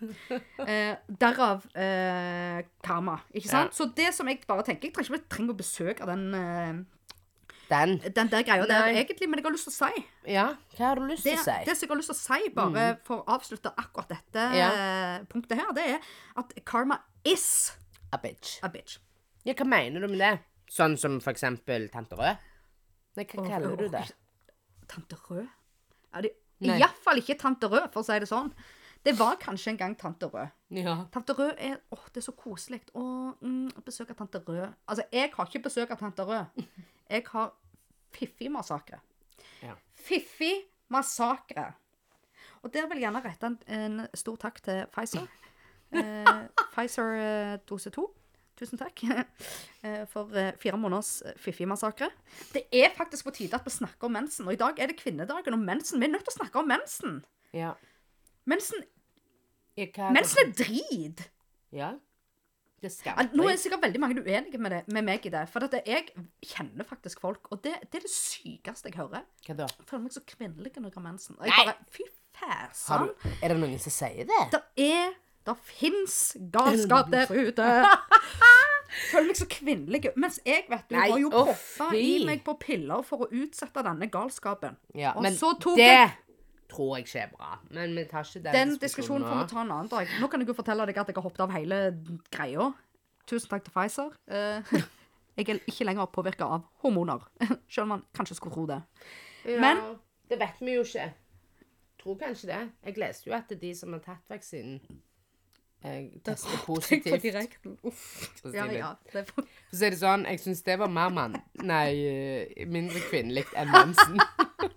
Eh, 0.63 0.95
derav 1.21 1.65
eh, 1.77 2.63
karma, 2.81 3.19
ikke 3.29 3.49
sant? 3.51 3.73
Ja. 3.73 3.77
Så 3.77 3.89
det 3.93 4.09
som 4.15 4.29
jeg 4.31 4.41
bare 4.47 4.65
tenker 4.65 4.89
Jeg 4.89 4.95
trenger 4.95 5.19
ikke 5.21 5.53
å 5.53 5.57
besøke 5.59 6.07
den, 6.09 6.23
eh, 6.33 6.73
Den. 7.73 7.95
den 8.15 8.29
der 8.29 8.43
greia 8.45 8.65
der 8.69 8.85
Nei. 8.85 9.01
egentlig, 9.01 9.27
men 9.31 9.39
jeg 9.41 9.45
har 9.47 9.55
lyst 9.55 9.65
til 9.69 9.73
å 9.73 9.77
si 9.89 10.05
Ja, 10.35 10.45
hva 10.77 10.85
har 10.91 10.99
du 11.01 11.07
lyst 11.09 11.23
til 11.25 11.33
å 11.39 11.43
si? 11.43 11.55
det 11.65 11.73
som 11.79 11.87
jeg 11.87 11.91
har 11.93 11.99
lyst 12.01 12.11
til 12.11 12.17
å 12.17 12.21
si, 12.21 12.49
bare 12.53 12.85
for 13.07 13.23
å 13.23 13.35
avslutte 13.37 13.71
akkurat 13.81 14.13
dette 14.13 14.43
Ja. 14.59 14.69
punktet 15.31 15.57
her, 15.57 15.71
det 15.73 15.85
er 15.95 15.99
at 16.37 16.53
karma 16.69 16.99
is 17.25 17.47
A 18.13 18.17
bitch. 18.21 18.59
a 18.63 18.69
bitch. 18.69 18.99
Ja, 19.45 19.53
hva 19.57 19.65
mener 19.65 19.99
du 20.05 20.07
med 20.07 20.19
det? 20.21 20.39
Sånn 20.69 20.97
som 20.97 21.19
for 21.19 21.33
eksempel 21.33 21.89
Tante 21.91 22.15
Rød? 22.15 22.37
Nei, 23.17 23.25
hva 23.25 23.47
kaller 23.49 23.75
du 23.77 23.89
det? 23.89 24.05
Tante 24.87 25.17
Rød? 25.29 25.47
Ja, 26.13 26.21
det. 26.21 26.31
Iallfall 26.63 27.19
ikke 27.19 27.35
Tante 27.41 27.67
Rød, 27.67 27.89
for 27.91 28.01
å 28.01 28.05
si 28.07 28.19
det 28.19 28.29
sånn. 28.29 28.53
Det 29.03 29.17
var 29.19 29.35
kanskje 29.41 29.73
en 29.73 29.77
gang 29.81 29.95
Tante 29.99 30.29
Rød. 30.31 30.51
Ja. 30.77 30.93
Tante 31.11 31.33
Rød 31.35 31.57
er 31.59 31.73
Å, 31.91 31.97
det 32.13 32.21
er 32.21 32.25
så 32.31 32.33
koselig. 32.37 32.79
Å 32.95 33.03
mm, 33.41 33.83
besøke 33.83 34.15
Tante 34.15 34.39
Rød. 34.39 34.69
Altså, 34.87 35.03
jeg 35.11 35.31
har 35.33 35.45
ikke 35.49 35.63
besøk 35.65 35.91
av 35.91 35.99
Tante 35.99 36.23
Rød. 36.29 36.63
Jeg 37.09 37.25
har 37.33 37.51
Fiffi-massakre. 38.15 38.99
Ja. 39.63 39.77
Fiffi-massakre. 40.05 41.71
Og 42.63 42.73
der 42.73 42.87
vil 42.87 43.01
jeg 43.01 43.07
gjerne 43.07 43.23
rette 43.23 43.49
en, 43.49 43.57
en 43.67 44.03
stor 44.17 44.37
takk 44.47 44.61
til 44.65 44.85
Pfizer. 44.93 45.29
Eh, 45.93 46.25
Pfizer 46.73 47.11
eh, 47.21 47.51
dose 47.69 47.91
2. 47.93 48.01
Tusen 48.57 48.79
takk 48.81 49.03
eh, 49.85 49.99
for 50.09 50.31
eh, 50.33 50.55
fire 50.57 50.77
måneders 50.81 51.19
fiffig 51.21 51.43
Fiffi-massakre. 51.67 52.07
Det 52.49 52.63
er 52.73 52.95
faktisk 52.97 53.27
på 53.27 53.33
tide 53.37 53.59
at 53.59 53.67
vi 53.67 53.73
snakker 53.75 54.09
om 54.09 54.15
mensen. 54.17 54.47
Og 54.47 54.55
i 54.55 54.61
dag 54.61 54.81
er 54.81 54.89
det 54.89 54.97
kvinnedagen 54.97 55.53
om 55.53 55.61
mensen. 55.61 56.01
Vi 56.01 56.07
er 56.07 56.15
nødt 56.15 56.25
til 56.25 56.33
å 56.33 56.37
snakke 56.39 56.63
om 56.63 56.71
mensen. 56.71 57.19
Ja. 57.53 57.75
Mensen, 58.49 58.81
mensen 59.77 60.41
er 60.41 60.55
drit. 60.57 61.23
Ja. 61.73 61.91
Det 62.83 62.91
skal 62.91 63.15
jeg. 63.15 63.29
Nå 63.37 63.45
er 63.47 63.53
det 63.55 63.61
sikkert 63.63 63.83
veldig 63.85 63.99
mange 64.03 64.21
uenige 64.25 64.59
med, 64.59 64.73
det, 64.75 64.81
med 64.91 65.05
meg 65.07 65.25
i 65.25 65.31
det. 65.31 65.45
For 65.53 65.63
jeg 65.77 66.09
kjenner 66.43 66.87
faktisk 66.89 67.21
folk, 67.23 67.47
og 67.55 67.61
det, 67.63 67.77
det 67.87 68.01
er 68.01 68.05
det 68.07 68.11
sykeste 68.11 68.91
jeg 68.91 68.97
hører. 68.99 69.23
Hva 69.47 69.55
da? 69.61 69.69
Jeg 69.79 69.87
føler 69.87 70.03
meg 70.03 70.15
så 70.17 70.23
kvinnelig 70.27 70.73
når 70.75 70.89
jeg 70.89 70.97
har 70.99 71.05
mensen. 71.07 71.37
Jeg 71.47 71.67
bare, 71.69 71.75
Fy 71.95 72.03
fæsan. 72.35 73.09
er 73.39 73.53
det 73.53 73.59
noen 73.61 73.79
som 73.79 73.95
sier 73.95 74.27
det? 74.27 74.41
Det 74.51 74.61
er 74.89 75.13
Det 75.43 75.55
fins 75.67 76.17
galskap 76.51 77.09
der 77.11 77.31
ute. 77.31 77.65
Føler 79.11 79.25
meg 79.31 79.37
så 79.39 79.47
kvinnelig. 79.49 80.01
Mens 80.21 80.37
jeg, 80.45 80.65
vet 80.69 80.83
du, 80.89 80.95
Nei, 80.95 81.07
har 81.09 81.21
jo 81.23 81.31
poppa 81.33 81.87
i 81.97 82.11
meg 82.27 82.43
på 82.45 82.53
piller 82.61 83.01
for 83.07 83.25
å 83.25 83.29
utsette 83.31 83.83
denne 83.87 84.07
galskapen. 84.13 84.75
Ja, 84.95 85.15
Og 85.17 85.25
så 85.33 85.53
tok 85.59 85.79
det 85.79 85.87
jeg- 85.87 86.11
tror 86.73 86.95
jeg 86.97 87.05
ikke 87.07 87.19
er 87.23 87.31
bra. 87.35 87.51
Men 87.77 87.93
vi 87.97 88.03
tar 88.09 88.25
ikke 88.27 88.41
den, 88.47 88.53
Den 88.57 88.73
diskusjonen 88.81 89.27
får 89.29 89.39
vi 89.43 89.47
ta 89.53 89.61
en 89.61 89.71
annen 89.71 89.91
dag. 89.91 90.09
Nå 90.21 90.27
kan 90.31 90.41
jeg 90.43 90.49
jo 90.51 90.55
fortelle 90.57 90.85
deg 90.89 90.97
at 90.97 91.07
jeg 91.11 91.15
har 91.19 91.25
hoppet 91.27 91.45
av 91.45 91.53
hele 91.55 91.79
greia. 92.33 92.71
Tusen 93.29 93.49
takk 93.53 93.63
til 93.67 93.73
Pfizer. 93.75 94.15
Eh, 94.27 94.73
jeg 95.37 95.49
er 95.53 95.61
ikke 95.69 95.85
lenger 95.87 96.09
påvirka 96.11 96.49
av 96.57 96.65
hormoner. 96.83 97.23
Selv 97.71 97.85
om 97.87 97.93
man 97.97 98.05
kanskje 98.17 98.35
skulle 98.39 98.57
tro 98.57 98.65
det. 98.73 98.81
Ja, 99.45 99.59
Men- 99.61 99.99
Det 100.29 100.39
vet 100.39 100.59
vi 100.63 100.73
jo 100.77 100.83
ikke. 100.83 101.11
Tror 102.03 102.17
kanskje 102.19 102.47
det. 102.49 102.61
Jeg 102.85 102.97
leste 102.97 103.29
jo 103.29 103.33
at 103.37 103.51
de 103.61 103.73
som 103.75 103.93
har 103.93 103.99
tatt 104.03 104.23
vaksinen, 104.31 104.79
eh, 105.83 106.09
tester 106.23 106.49
Tenk 106.55 106.65
på 106.65 106.75
positivt. 106.75 107.21
direkten. 107.23 107.77
Uff. 107.83 108.03
Så 108.41 108.51
Ja, 108.55 108.65
ja. 108.71 108.93
Det 109.11 109.19
er 109.21 109.25
for... 109.29 109.43
For 109.43 109.75
å 109.75 109.79
si 109.79 109.89
det 109.89 109.99
sånn, 109.99 110.25
jeg 110.29 110.39
syns 110.43 110.63
det 110.63 110.77
var 110.79 110.87
mer 110.91 111.09
mann... 111.13 111.35
Nei, 111.63 111.87
eh, 112.05 112.65
mindre 112.67 112.99
kvinnelig 113.09 113.45
enn 113.57 113.71
mensen. 113.73 114.19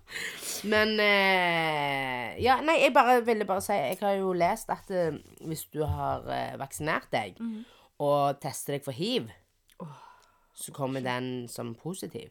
Men 0.71 0.95
eh, 0.99 2.37
Ja, 2.41 2.59
nei, 2.65 2.79
jeg 2.81 2.93
bare 2.95 3.19
ville 3.25 3.45
bare 3.45 3.61
si 3.61 3.73
Jeg 3.75 3.97
har 4.01 4.15
jo 4.17 4.31
lest 4.37 4.69
at 4.73 4.89
eh, 4.91 5.17
hvis 5.45 5.65
du 5.73 5.83
har 5.85 6.25
eh, 6.33 6.55
vaksinert 6.59 7.09
deg 7.13 7.37
Mhm. 7.39 7.65
og 7.99 8.39
tester 8.41 8.75
deg 8.77 8.83
for 8.85 8.93
hiv, 8.93 9.29
så 10.57 10.71
kommer 10.73 11.01
den 11.01 11.47
som 11.49 11.75
positiv. 11.75 12.29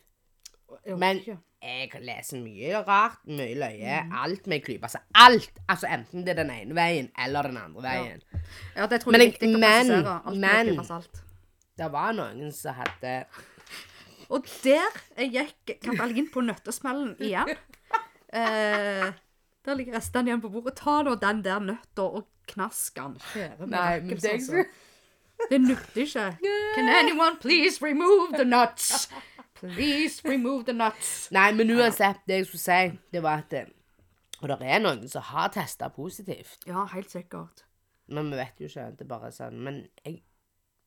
Men. 0.98 1.20
Jeg 1.66 2.00
leser 2.06 2.40
mye 2.42 2.80
rart, 2.86 3.18
mye 3.28 3.54
løye. 3.58 3.98
Mm. 4.06 4.14
Alt 4.22 4.46
med 4.50 4.62
klype. 4.64 4.86
Altså 4.88 5.00
alt! 5.14 5.60
Altså 5.68 5.90
enten 5.90 6.24
det 6.26 6.34
er 6.34 6.40
den 6.44 6.52
ene 6.54 6.76
veien 6.78 7.10
eller 7.24 7.48
den 7.50 7.58
andre 7.60 7.82
veien. 7.84 8.22
Ja, 8.76 8.86
det 8.86 9.00
tror 9.02 9.12
Men 9.12 9.20
jeg 9.20 9.28
er 9.28 9.32
viktig 9.34 9.50
å 9.50 9.58
men- 9.58 9.90
presisere. 9.90 10.16
Alt 10.26 10.40
men- 10.46 10.84
salt. 10.88 11.22
Det 11.76 11.90
var 11.92 12.12
noen 12.16 12.52
som 12.56 12.74
hadde 12.78 13.26
Og 14.30 14.46
der 14.64 15.28
gikk 15.30 15.76
Katalin 15.84 16.30
på 16.32 16.42
nøttesmellen 16.46 17.16
igjen. 17.20 17.56
Eh, 18.36 19.12
der 19.64 19.76
ligger 19.78 19.94
restene 19.96 20.28
igjen 20.28 20.40
på 20.42 20.50
bordet. 20.50 20.74
Ta 20.76 20.98
nå 21.06 21.14
den 21.22 21.38
der 21.44 21.60
nøtta 21.62 22.02
og 22.18 22.26
knask 22.50 22.98
den. 22.98 23.14
Nei, 23.70 24.00
men 24.02 24.18
det 24.18 24.32
altså. 24.32 24.64
Det 25.50 25.60
nytter 25.60 26.02
ikke. 26.02 26.24
Can 26.74 26.88
anyone 26.88 27.36
please 27.40 27.80
remove 27.80 28.32
the 28.36 28.44
nuts? 28.44 29.08
Please 29.60 30.20
remove 30.28 30.64
the 30.68 30.72
nuts. 30.76 31.28
Nei, 31.34 31.50
men 31.56 31.70
uansett, 31.76 32.22
det 32.28 32.42
jeg 32.42 32.46
skulle 32.50 32.60
si, 32.66 32.98
det 33.12 33.22
var 33.24 33.42
at 33.46 33.52
eh, 33.62 33.72
Og 34.42 34.48
det 34.52 34.58
er 34.68 34.80
noen 34.84 35.08
som 35.08 35.22
har 35.32 35.48
testa 35.54 35.88
positivt. 35.88 36.66
Ja, 36.68 36.84
helt 36.92 37.10
sikkert. 37.10 37.64
Men 38.08 38.28
vi 38.30 38.36
vet 38.38 38.60
jo 38.60 38.68
ikke. 38.68 38.90
Det 38.98 39.06
er 39.06 39.08
bare 39.10 39.32
sånn 39.34 39.56
Men 39.64 39.80
jeg 40.04 40.20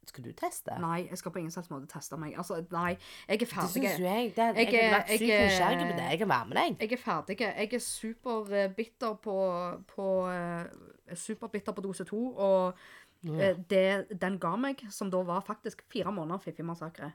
Skal 0.07 0.23
du 0.23 0.31
teste? 0.33 0.73
Nei, 0.81 1.03
jeg 1.09 1.17
skal 1.19 1.31
på 1.35 1.37
ingen 1.41 1.51
slags 1.53 1.67
måte 1.69 1.85
teste 1.91 2.17
meg. 2.17 2.31
Altså, 2.39 2.61
nei, 2.71 2.93
jeg 3.27 3.35
er 3.35 3.41
Det 3.43 3.47
ferdig. 3.51 3.73
syns 3.73 3.99
jo 3.99 4.05
jeg. 4.07 4.31
Det, 4.37 4.45
jeg, 4.57 4.69
Jeg 4.71 4.85
har 4.89 4.95
vært 4.99 5.11
sykt 5.11 5.25
er- 5.29 5.43
nysgjerrig 5.49 5.83
på 5.91 5.97
det. 5.99 6.05
Jeg 6.13 6.19
kan 6.23 6.29
være 6.31 6.47
med 6.49 6.57
deg. 6.57 6.77
Jeg 6.81 6.91
er 6.95 7.01
ferdig. 7.03 7.35
Jeg 7.41 7.73
er 7.73 7.83
superbitter 7.85 9.13
på, 9.25 9.35
på 9.95 10.07
eh, 10.31 11.15
Superbitter 11.15 11.73
på 11.77 11.81
dose 11.85 12.05
to, 12.09 12.21
og 12.37 12.73
ja. 13.25 13.53
det 13.69 14.07
den 14.21 14.39
ga 14.39 14.55
meg, 14.55 14.81
som 14.89 15.11
da 15.11 15.21
var 15.27 15.41
faktisk 15.45 15.81
fire 15.91 16.11
måneder 16.15 16.41
Fiffi-massakre 16.47 17.11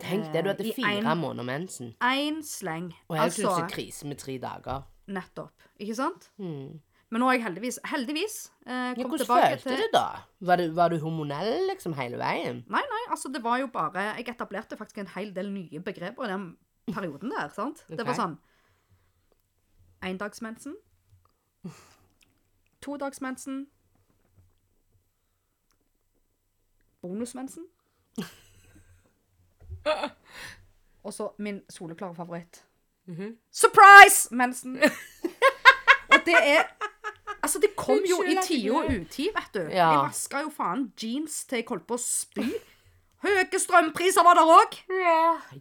Tenk 0.00 0.32
det, 0.32 0.44
du 0.44 0.48
hadde 0.52 0.72
fire 0.74 0.98
en- 1.12 1.18
måneder 1.18 1.44
mensen. 1.44 1.94
Én 2.02 2.42
sleng. 2.42 2.92
Og 3.08 3.16
helt 3.16 3.24
Altså, 3.24 3.42
plutselig 3.42 3.70
krise 3.72 4.06
med 4.06 4.18
tre 4.18 4.38
dager. 4.38 4.82
nettopp. 5.08 5.52
Ikke 5.80 5.94
sant? 5.94 6.30
Mm. 6.38 6.80
Men 7.10 7.20
nå 7.20 7.24
har 7.26 7.32
jeg 7.38 7.42
heldigvis, 7.44 7.78
heldigvis 7.84 8.50
eh, 8.66 8.72
Ja, 8.72 8.94
kommet 9.02 9.22
hvordan 9.26 9.48
følte 9.48 9.68
til 9.68 9.76
du 9.78 9.88
da? 9.94 10.06
Var 10.40 10.56
du, 10.56 10.72
var 10.74 10.88
du 10.88 10.98
hormonell 10.98 11.68
liksom 11.70 11.94
hele 11.96 12.18
veien? 12.20 12.64
Nei, 12.68 12.82
nei, 12.92 13.04
altså 13.10 13.32
det 13.32 13.42
var 13.42 13.56
jo 13.58 13.66
bare 13.72 14.02
Jeg 14.18 14.28
etablerte 14.28 14.76
faktisk 14.76 14.98
en 14.98 15.06
hel 15.14 15.32
del 15.34 15.48
nye 15.52 15.80
begreper 15.80 16.24
i 16.24 16.28
den 16.28 16.56
perioden 16.92 17.30
der. 17.30 17.48
sant? 17.48 17.84
Det 17.88 18.06
var 18.06 18.14
sånn 18.14 18.36
Endagsmensen. 20.02 20.74
Todagsmensen. 22.80 23.66
Bonusmensen. 27.02 27.64
Og 31.06 31.14
så 31.14 31.30
min 31.38 31.62
soleklare 31.70 32.14
favoritt. 32.14 32.64
Mhm. 33.08 33.36
Surprise! 33.52 34.28
Mensen. 34.30 34.76
og 36.12 36.18
det 36.26 36.36
er 36.42 36.62
Altså, 37.42 37.58
det 37.58 37.76
kom 37.76 38.00
jo 38.10 38.22
i 38.26 38.34
tide 38.44 38.72
og 38.72 38.84
utid, 38.84 39.28
vet 39.34 39.54
du. 39.54 39.60
Ja. 39.70 39.90
Jeg 39.90 39.98
vaska 40.08 40.40
jo 40.42 40.50
faen 40.52 40.92
jeans 41.02 41.44
til 41.46 41.56
jeg 41.62 41.68
holdt 41.68 41.86
på 41.88 41.96
å 41.96 42.02
spy. 42.02 42.48
Høye 43.18 43.58
strømpriser 43.58 44.22
var 44.22 44.36
der 44.38 44.46
òg. 44.54 44.74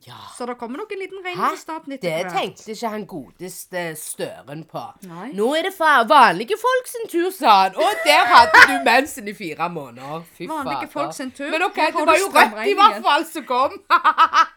Ja. 0.05 0.17
Så 0.37 0.45
det 0.45 0.57
kommer 0.59 0.77
nok 0.77 0.91
en 0.93 0.99
liten 1.01 1.23
regning 1.25 1.49
til 1.55 1.57
staten 1.57 1.89
Det 1.95 1.97
etter 2.03 2.27
hvert. 2.29 2.35
tenkte 2.37 2.71
ikke 2.75 2.89
han 2.93 3.05
godeste 3.09 3.85
Støren 3.97 4.61
på. 4.69 4.83
Nei. 5.09 5.31
Nå 5.33 5.47
er 5.57 5.63
det 5.65 5.73
fa 5.73 6.03
vanlige 6.05 6.53
folk 6.61 6.85
sin 6.91 7.07
tur, 7.09 7.31
sa 7.33 7.55
han. 7.63 7.75
Og 7.81 8.03
der 8.05 8.29
hadde 8.29 8.61
du 8.69 8.75
mensen 8.85 9.27
i 9.27 9.33
fire 9.33 9.69
måneder. 9.73 10.21
Fy 10.37 10.45
Vanlige 10.51 10.85
fader. 10.85 10.91
folk 10.93 11.13
sin 11.17 11.31
tur. 11.31 11.49
Men 11.49 11.65
OK, 11.65 11.75
Her 11.81 11.91
det 11.97 12.05
var 12.05 12.13
du 12.13 12.21
jo 12.21 12.27
rødt 12.27 12.67
i 12.69 12.77
hvert 12.77 13.01
strømregningen. 13.01 13.03
fall 13.09 13.25
som 13.25 13.43
kom. 13.49 13.81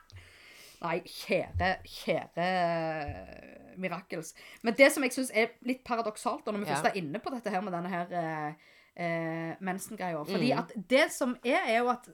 Nei, 0.84 0.98
kjære, 1.04 1.70
kjære 1.84 2.44
eh, 2.48 3.76
Mirakels. 3.80 4.34
Men 4.64 4.74
det 4.78 4.90
som 4.92 5.04
jeg 5.04 5.12
syns 5.16 5.30
er 5.36 5.50
litt 5.68 5.82
paradoksalt, 5.84 6.44
da, 6.46 6.52
når 6.52 6.58
vi 6.58 6.68
Ja. 6.70 6.74
først 6.76 6.86
er 6.92 7.00
inne 7.00 7.18
på 7.20 7.32
dette 7.34 7.50
her 7.52 7.60
med 7.64 7.72
denne 7.72 7.88
her 7.88 8.06
eh, 8.12 8.52
eh, 8.96 9.56
mensengreia 9.60 10.20
Mm. 10.20 10.26
Fordi 10.32 10.50
at 10.52 10.72
det 10.88 11.12
som 11.12 11.36
er, 11.44 11.60
er 11.66 11.78
jo 11.78 11.88
at 11.88 12.08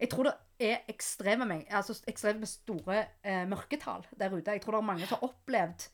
jeg 0.00 0.08
tror 0.10 0.24
det 0.30 0.34
er 0.70 0.78
ekstreme, 0.88 1.64
altså 1.70 1.94
ekstreme 2.08 2.46
store 2.48 3.04
eh, 3.24 3.44
mørketall 3.48 4.04
der 4.18 4.32
ute. 4.34 4.50
Jeg 4.56 4.62
tror 4.64 4.72
det 4.78 4.82
er 4.82 4.86
mange 4.92 5.06
som 5.06 5.18
har 5.20 5.28
opplevd 5.28 5.86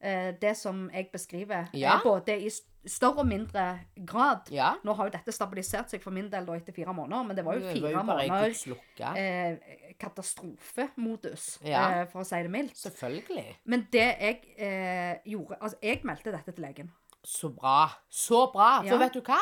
eh, 0.00 0.32
det 0.40 0.56
som 0.56 0.88
jeg 0.94 1.08
beskriver, 1.12 1.68
Ja. 1.74 1.96
eh, 1.96 2.02
både 2.04 2.36
i 2.46 2.50
større 2.88 3.18
og 3.24 3.26
mindre 3.26 3.80
grad. 4.06 4.48
Ja. 4.54 4.74
Nå 4.84 4.94
har 4.94 5.08
jo 5.08 5.10
dette 5.18 5.32
stabilisert 5.34 5.90
seg 5.90 6.00
for 6.02 6.14
min 6.14 6.30
del 6.30 6.46
da 6.46 6.54
etter 6.56 6.72
fire 6.72 6.94
måneder, 6.94 7.26
men 7.26 7.36
det 7.36 7.44
var 7.44 7.58
jo 7.58 7.66
fire 7.66 7.82
var 7.82 7.90
jo 7.90 8.02
måneder 8.06 8.54
eh, 9.18 9.92
katastrofemodus, 9.98 11.58
Ja. 11.66 12.00
eh, 12.00 12.06
for 12.08 12.22
å 12.22 12.26
si 12.26 12.42
det 12.42 12.50
mildt. 12.50 12.76
Selvfølgelig. 12.76 13.56
Men 13.64 13.86
det 13.92 14.06
jeg 14.20 14.40
eh, 14.56 15.18
gjorde 15.26 15.58
Altså, 15.60 15.78
jeg 15.82 16.00
meldte 16.04 16.32
dette 16.32 16.52
til 16.54 16.64
legen. 16.64 16.90
Så 17.24 17.50
bra. 17.50 17.88
Så 18.08 18.46
bra. 18.52 18.82
For 18.86 18.98
vet 18.98 19.12
du 19.14 19.20
hva? 19.20 19.38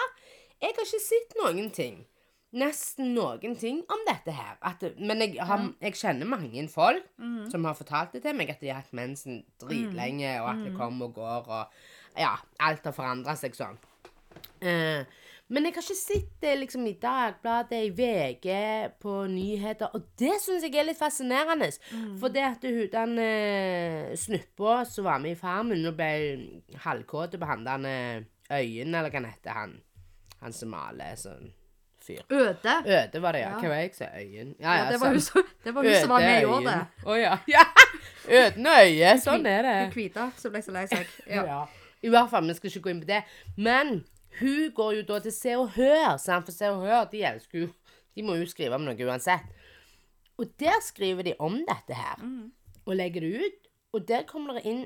Jeg 0.61 0.73
har 0.75 0.85
ikke 0.87 1.01
sett 1.05 1.35
noen 1.43 1.71
ting. 1.71 2.07
Nesten 2.57 3.13
noen 3.17 3.57
ting 3.61 3.83
om 3.93 4.05
dette 4.09 4.33
her. 4.33 4.57
At, 4.65 4.83
men 4.97 5.21
jeg, 5.21 5.37
har, 5.45 5.67
jeg 5.83 5.99
kjenner 6.01 6.31
mange 6.31 6.65
folk 6.73 7.05
mm. 7.21 7.51
som 7.53 7.69
har 7.69 7.77
fortalt 7.77 8.17
det 8.17 8.23
til 8.25 8.37
meg, 8.39 8.55
at 8.55 8.63
de 8.65 8.73
har 8.73 8.81
hatt 8.81 8.97
mensen 8.97 9.43
dritlenge, 9.61 10.33
og 10.41 10.51
at 10.51 10.57
Mhm. 10.57 10.65
det 10.65 10.77
kommer 10.79 11.11
og 11.11 11.15
går, 11.15 11.49
og 11.49 11.67
ja, 12.17 12.33
alt 12.61 12.85
har 12.89 12.97
forandra 12.97 13.37
seg 13.37 13.57
sånn. 13.59 13.77
Eh, 14.65 15.05
men 15.49 15.63
jeg 15.69 15.77
har 15.77 15.85
ikke 15.85 15.95
sett 15.95 16.31
det 16.43 16.55
liksom 16.59 16.87
i 16.89 16.97
Dagbladet, 16.99 17.79
i 17.87 17.91
VG, 17.95 18.49
på 18.99 19.13
nyheter. 19.31 19.93
Og 19.95 20.09
det 20.19 20.33
syns 20.43 20.65
jeg 20.67 20.75
er 20.75 20.89
litt 20.89 20.99
fascinerende. 20.99 21.69
For 22.19 22.35
det 22.35 22.43
at 22.43 22.65
hun 22.67 22.89
den 22.91 23.13
uh, 23.21 24.17
snuppa 24.19 24.81
som 24.91 25.07
var 25.07 25.21
med 25.23 25.37
i 25.37 25.39
Farmen, 25.39 25.87
og 25.87 25.95
ble 25.95 26.81
halvkåt 26.83 27.39
på 27.39 27.47
han 27.47 27.87
eh, 27.87 28.25
Øyen, 28.51 28.95
eller 28.95 29.11
hva 29.11 29.21
han 29.21 29.31
heter, 29.31 29.55
han, 29.55 29.77
han 30.41 30.53
som 30.53 30.75
maler 30.75 31.15
sånn 31.19 31.53
fyr. 32.07 32.23
Øde. 32.31 32.75
Øde 32.87 33.23
var 33.23 33.37
det, 33.37 33.41
ja. 33.43 33.51
Ja. 33.51 33.61
Hva 33.61 33.71
var 33.73 33.81
jeg 33.83 33.95
sa? 33.97 34.09
Øyen? 34.17 34.53
Ja, 34.61 34.77
det 34.93 35.01
var 35.01 35.13
hun 35.15 35.21
sant. 35.21 35.33
som, 35.33 35.55
det 35.65 35.75
var 35.75 35.83
hun 35.89 35.95
som 36.01 36.13
var 36.15 36.21
med 36.25 36.43
i 36.43 36.45
år, 36.45 36.61
det. 36.67 36.75
Øde 36.75 37.15
Øyen. 37.15 37.37
Å 37.37 37.49
ja. 37.51 37.65
Øden 38.41 38.67
og 38.73 38.81
øye. 38.83 39.15
Sånn 39.25 39.47
er 39.51 39.63
det. 39.67 39.75
Hun 39.85 39.95
hvite 39.97 40.29
som 40.43 40.55
ble 40.55 40.63
så 40.67 40.77
lei 40.77 40.87
seg. 40.93 41.17
Ja. 41.37 41.47
Ja. 41.51 41.61
I 42.07 42.13
hvert 42.13 42.31
fall, 42.31 42.47
vi 42.47 42.55
skal 42.59 42.71
ikke 42.71 42.85
gå 42.87 42.93
inn 42.95 43.01
på 43.03 43.09
det. 43.11 43.23
Men 43.57 43.95
hun 44.41 44.71
går 44.77 44.93
jo 44.99 45.07
da 45.09 45.19
til 45.25 45.33
Se 45.35 45.55
og 45.57 45.71
Hør, 45.77 46.17
sant? 46.23 46.47
for 46.47 46.55
Se 46.55 46.69
og 46.71 46.85
Hør 46.85 47.07
de 47.11 47.23
elsker 47.25 47.65
jo 47.65 47.71
De 48.17 48.23
må 48.25 48.37
jo 48.39 48.47
skrive 48.49 48.77
om 48.77 48.85
noe 48.87 49.09
uansett. 49.09 49.49
Og 50.39 50.51
der 50.61 50.77
skriver 50.85 51.25
de 51.25 51.35
om 51.41 51.57
dette 51.65 51.97
her, 51.97 52.21
og 52.85 52.95
legger 52.97 53.25
det 53.25 53.47
ut. 53.47 53.69
Og 53.97 54.05
der 54.09 54.23
kommer 54.29 54.59
det 54.59 54.65
inn 54.69 54.85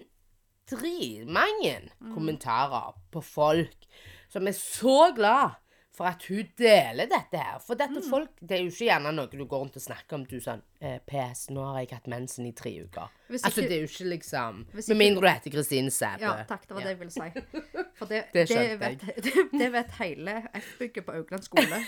dritmange 0.70 1.90
kommentarer 2.14 2.94
på 3.10 3.22
folk 3.24 3.86
som 4.30 4.46
er 4.46 4.54
så 4.54 5.10
glad 5.16 5.56
for 6.00 6.08
at 6.08 6.22
hun 6.30 6.46
deler 6.56 7.08
dette 7.10 7.36
her. 7.36 7.58
For 7.60 7.76
dette 7.76 8.00
folk, 8.08 8.30
det 8.40 8.56
er 8.56 8.62
jo 8.64 8.70
ikke 8.70 8.86
gjerne 8.86 9.10
noe 9.12 9.28
du 9.28 9.42
går 9.44 9.60
rundt 9.66 9.74
og 9.76 9.82
snakker 9.84 10.16
om. 10.16 10.22
Du 10.24 10.38
sånn 10.40 10.62
eh, 10.80 10.96
PS, 11.04 11.50
nå 11.52 11.60
har 11.66 11.82
jeg 11.82 11.90
hatt 11.92 12.08
mensen 12.08 12.46
i 12.48 12.54
tre 12.56 12.72
uker. 12.86 13.10
Ikke, 13.28 13.42
altså, 13.50 13.66
det 13.66 13.76
er 13.76 13.82
jo 13.82 13.90
ikke 13.90 14.06
liksom 14.14 14.62
ikke, 14.70 14.86
Med 14.94 15.00
mindre 15.02 15.26
du 15.26 15.28
heter 15.28 15.54
Kristine 15.58 15.92
Sæbø. 15.92 16.24
ja, 16.24 16.46
takk. 16.48 16.64
Det 16.64 16.78
var 16.78 16.86
det 16.88 16.94
jeg 16.94 17.00
ville 17.02 17.12
si. 17.12 17.44
For 18.00 18.08
det, 18.08 18.22
Det 18.32 18.46
det, 18.48 18.64
vet, 18.80 19.04
det, 19.26 19.44
det 19.52 19.68
vet 19.76 19.92
hele 20.00 20.38
F-bygget 20.62 21.04
på 21.10 21.18
Augland 21.20 21.44
skole. 21.44 21.82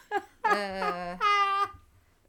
eh, 0.54 1.26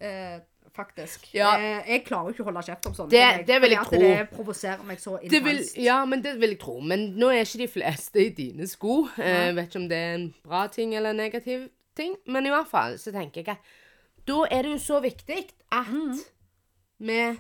eh, 0.10 0.42
faktisk. 0.78 1.26
Ja. 1.36 1.56
Eh, 1.58 1.90
jeg 1.92 2.04
klarer 2.06 2.32
ikke 2.32 2.46
å 2.46 2.48
holde 2.52 2.64
kjeft 2.68 2.86
om 2.90 2.94
sånne 2.98 3.10
Det- 3.12 3.36
ting, 3.36 3.46
det 3.50 3.58
vil 3.64 3.74
jeg 3.76 3.86
tro. 3.90 4.00
Det 4.00 4.30
provoserer 4.32 4.84
meg 4.86 4.98
så 5.04 5.18
intenst. 5.22 5.76
ja, 5.84 5.98
men 6.06 6.22
det 6.24 6.36
vil 6.40 6.50
jeg 6.54 6.60
tro. 6.62 6.80
Men 6.82 7.08
nå 7.18 7.32
er 7.34 7.42
ikke 7.44 7.64
de 7.66 7.68
fleste 7.74 8.24
i 8.26 8.30
dine 8.30 8.68
sko. 8.70 9.08
Jeg 9.18 9.56
vet 9.58 9.68
ikke 9.72 9.82
om 9.84 9.90
det 9.90 9.98
er 9.98 10.14
en 10.16 10.34
bra 10.46 10.68
ting 10.68 10.94
eller 10.96 11.10
en 11.16 11.18
negativ 11.26 11.68
ting, 11.98 12.16
men 12.28 12.46
i 12.46 12.50
hvert 12.54 12.68
fall 12.70 12.98
så 13.02 13.12
tenker 13.12 13.42
jeg 13.44 13.50
at 13.58 13.58
da 14.28 14.44
er 14.52 14.62
det 14.64 14.72
jo 14.78 14.80
så 14.94 15.02
viktig 15.02 15.50
at 15.72 15.88
Mm. 15.88 16.20
vi 17.00 17.40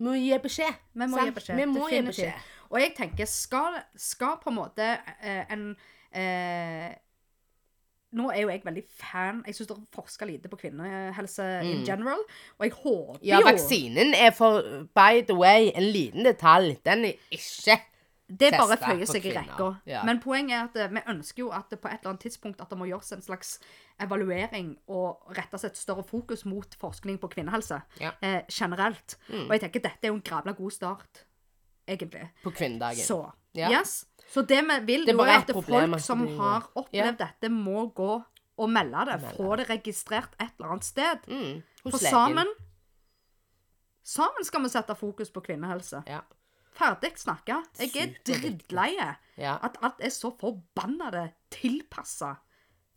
må 0.00 0.12
gi 0.20 0.36
beskjed. 0.42 0.74
Vi 0.94 1.06
må 1.06 1.16
sant? 1.16 1.26
gi 1.30 1.34
beskjed. 1.38 1.56
Vi 1.56 1.66
må 1.70 1.88
gi 1.90 2.02
beskjed. 2.02 2.32
Og 2.70 2.80
jeg 2.80 2.94
tenker, 2.98 3.28
skal, 3.30 3.76
skal 3.96 4.36
på 4.42 4.50
en 4.50 4.56
måte 4.58 4.86
eh, 5.22 5.44
en 5.54 5.76
eh, 6.12 6.94
Nå 8.16 8.30
er 8.32 8.40
jo 8.40 8.48
jeg 8.48 8.62
veldig 8.64 8.82
fan 8.96 9.42
Jeg 9.46 9.54
syns 9.58 9.68
det 9.68 9.76
forsker 9.92 10.26
lite 10.30 10.48
på 10.48 10.56
kvinnehelse 10.56 11.44
in 11.68 11.82
general. 11.84 12.22
Og 12.58 12.64
jeg 12.64 12.72
håper 12.72 13.18
jo 13.20 13.28
Ja, 13.28 13.40
vaksinen 13.44 14.14
er 14.16 14.30
for 14.36 14.62
By 14.96 15.20
the 15.28 15.36
way, 15.36 15.70
en 15.74 15.82
liten 15.92 16.24
detalj. 16.24 16.78
Den 16.86 17.04
er 17.04 17.12
ikke 17.30 17.76
Det 18.28 18.48
bare 18.56 18.74
føyer 18.80 19.06
seg 19.06 19.26
i 19.28 19.34
rekka. 19.36 19.68
Ja. 19.86 20.00
Men 20.02 20.18
poenget 20.18 20.56
er 20.56 20.64
at 20.64 20.76
eh, 20.82 20.94
vi 20.96 21.02
ønsker 21.12 21.44
jo 21.44 21.50
at 21.54 21.68
det 21.70 21.78
på 21.78 21.86
et 21.92 22.00
eller 22.00 22.10
annet 22.14 22.24
tidspunkt 22.24 22.60
at 22.60 22.70
det 22.72 22.78
må 22.80 22.88
gjøres 22.88 23.12
en 23.14 23.22
slags 23.22 23.52
evaluering 24.02 24.72
og 24.88 25.30
rettes 25.36 25.64
et 25.68 25.76
større 25.78 26.02
fokus 26.04 26.42
mot 26.44 26.74
forskning 26.80 27.20
på 27.22 27.28
kvinnehelse 27.36 27.78
Ja. 28.00 28.10
eh, 28.22 28.42
generelt. 28.50 29.16
Og 29.30 29.52
jeg 29.54 29.60
tenker 29.60 29.80
dette 29.80 30.02
er 30.02 30.08
jo 30.08 30.14
en 30.18 30.22
gravla 30.26 30.52
god 30.58 30.70
start, 30.74 31.24
egentlig. 31.88 32.30
på 32.42 32.50
kvinnedagen. 32.50 33.04
Så 33.06 33.30
Ja. 33.54 33.70
yes. 33.70 34.04
Så 34.28 34.42
det 34.42 34.58
vi 34.64 34.78
vil 34.86 35.06
Det 35.06 35.14
er 35.14 35.20
er 35.26 35.38
at 35.38 35.52
folk 35.64 36.00
som 36.00 36.26
har 36.38 36.70
opplevd 36.74 37.18
dette, 37.18 37.48
må 37.50 37.86
gå 37.94 38.22
og 38.58 38.70
melde 38.70 39.04
det. 39.06 39.20
Få 39.36 39.56
det 39.56 39.68
registrert 39.70 40.34
et 40.40 40.50
eller 40.58 40.70
annet 40.74 40.84
sted. 40.84 41.26
Mm, 41.28 41.62
For 41.82 41.98
sammen 41.98 42.46
Sammen 44.06 44.44
skal 44.46 44.62
vi 44.62 44.68
sette 44.70 44.94
fokus 44.94 45.30
på 45.34 45.40
kvinnehelse. 45.42 46.02
Ja. 46.06 46.20
Ferdig 46.76 47.14
snakka. 47.18 47.62
Jeg 47.80 47.90
er 47.96 48.12
drittleie 48.28 49.16
Ja. 49.38 49.56
at 49.62 49.76
alt 49.82 50.00
er 50.00 50.08
så 50.10 50.30
forbanna 50.38 51.30
tilpassa. 51.50 52.34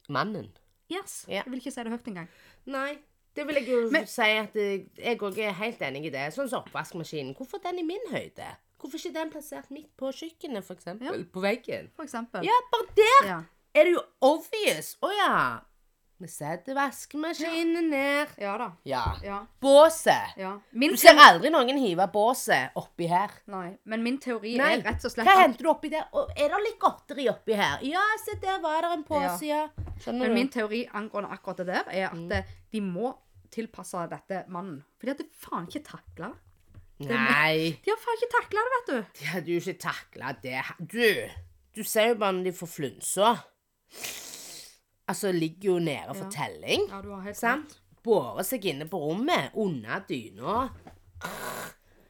Mannen. 0.10 0.52
Yes. 0.92 1.26
Ja. 1.28 1.34
Jeg 1.44 1.46
vil 1.52 1.60
ikke 1.60 1.72
si 1.72 1.84
det 1.84 1.92
høyt 1.92 2.08
engang. 2.08 2.28
Nei, 2.65 2.98
det 3.36 3.48
vil 3.48 3.56
jeg 3.56 3.68
jo 3.70 3.89
Men- 3.92 4.08
si 4.08 4.22
at 4.22 4.56
eh, 4.56 4.86
jeg 4.98 5.18
òg 5.20 5.38
er 5.38 5.52
helt 5.54 5.80
enig 5.82 6.06
i 6.06 6.10
det. 6.10 6.34
Sånn 6.34 6.50
som 6.50 6.63
oppvaskmaskinen. 6.63 7.36
Hvorfor 7.36 7.58
den 7.63 7.80
i 7.80 7.84
min 7.84 8.02
høyde? 8.12 8.56
Hvorfor 8.80 8.98
ikke 8.98 9.13
den 9.13 9.30
plassert 9.34 9.70
midt 9.72 9.89
på 9.98 10.12
kjøkkenet, 10.15 10.63
for 10.63 10.74
eksempel? 10.80 11.08
Ja. 11.08 11.24
På 11.34 11.42
veggen? 11.44 11.89
For 11.96 12.04
eksempel. 12.08 12.44
Ja, 12.48 12.60
bare 12.72 12.88
der 12.96 13.28
Ja. 13.28 13.39
er 13.76 13.84
det 13.84 13.92
jo 13.94 14.02
obvious. 14.22 14.96
Å 15.04 15.10
ja. 15.18 15.34
Vi 16.20 16.28
setter 16.28 16.76
vaskemaskinen 16.76 17.89
ned. 17.89 18.28
Ja 18.38 18.58
da. 18.58 18.72
Ja. 18.86 19.04
Ja. 19.24 19.46
Båset. 19.62 20.34
ja. 20.38 20.60
Min 20.74 20.92
Du 20.92 20.98
ser 20.98 21.15
aldri 21.15 21.50
noen 21.50 21.78
hive 21.80 22.08
båset 22.12 22.72
oppi 22.76 23.08
her. 23.08 23.30
Nei, 23.48 23.78
men 23.86 24.04
min 24.04 24.18
teori 24.20 24.58
Nei. 24.58 24.74
er 24.78 24.84
rett 24.84 25.06
og 25.06 25.12
slett 25.13 25.26
Hva 25.28 25.38
henter 25.39 25.63
du 25.63 25.70
oppi 25.70 25.89
der? 25.89 26.08
Og 26.13 26.30
er 26.36 26.50
det 26.50 26.60
litt 26.65 26.80
godteri 26.80 27.30
oppi 27.32 27.54
her? 27.56 27.80
Ja, 27.88 28.02
se 28.26 28.36
der 28.42 28.60
var 28.60 28.82
det 28.82 28.92
en 28.98 29.04
pose, 29.08 29.46
ja. 29.48 29.68
Skjønner 30.00 30.20
Men 30.20 30.30
du? 30.30 30.34
min 30.36 30.50
teori 30.50 30.82
angående 30.94 31.32
akkurat 31.32 31.58
det 31.58 31.68
der, 31.68 31.84
er 31.88 32.08
at 32.08 32.13
Mm. 32.13 32.30
de 32.72 32.82
må 32.82 33.15
tilpasse 33.52 34.10
dette 34.10 34.44
mannen. 34.50 34.84
At 35.08 35.18
de 35.18 35.24
faen 35.34 35.68
ikke 35.68 35.84
det. 36.18 36.34
Nei. 37.00 37.78
De 37.86 37.92
har 37.94 38.00
faen 38.02 38.18
ikke 38.20 38.32
takla 38.34 38.64
det, 38.66 38.72
vet 38.76 38.90
du. 38.90 39.20
De 39.20 39.26
hadde 39.32 39.54
jo 39.54 39.60
ikke 39.62 39.78
takla 39.80 40.34
det. 40.44 40.64
Du, 40.80 41.06
du 41.80 41.84
ser 41.88 42.10
jo 42.12 42.16
bare 42.20 42.36
når 42.40 42.50
de 42.50 42.54
får 42.58 42.72
flunsa. 42.74 43.30
Altså, 45.10 45.32
ligger 45.34 45.72
jo 45.74 45.80
nede 45.80 46.14
for 46.16 46.26
Ja. 46.26 46.32
telling. 46.46 46.90
Ja, 46.90 47.02
du 47.02 47.10
har 47.16 47.22
helt 47.22 47.38
Sant? 47.38 47.80
Bårer 48.04 48.44
seg 48.48 48.66
inne 48.66 48.86
på 48.88 49.00
rommet, 49.00 49.52
under 49.56 50.04
dyna, 50.10 50.70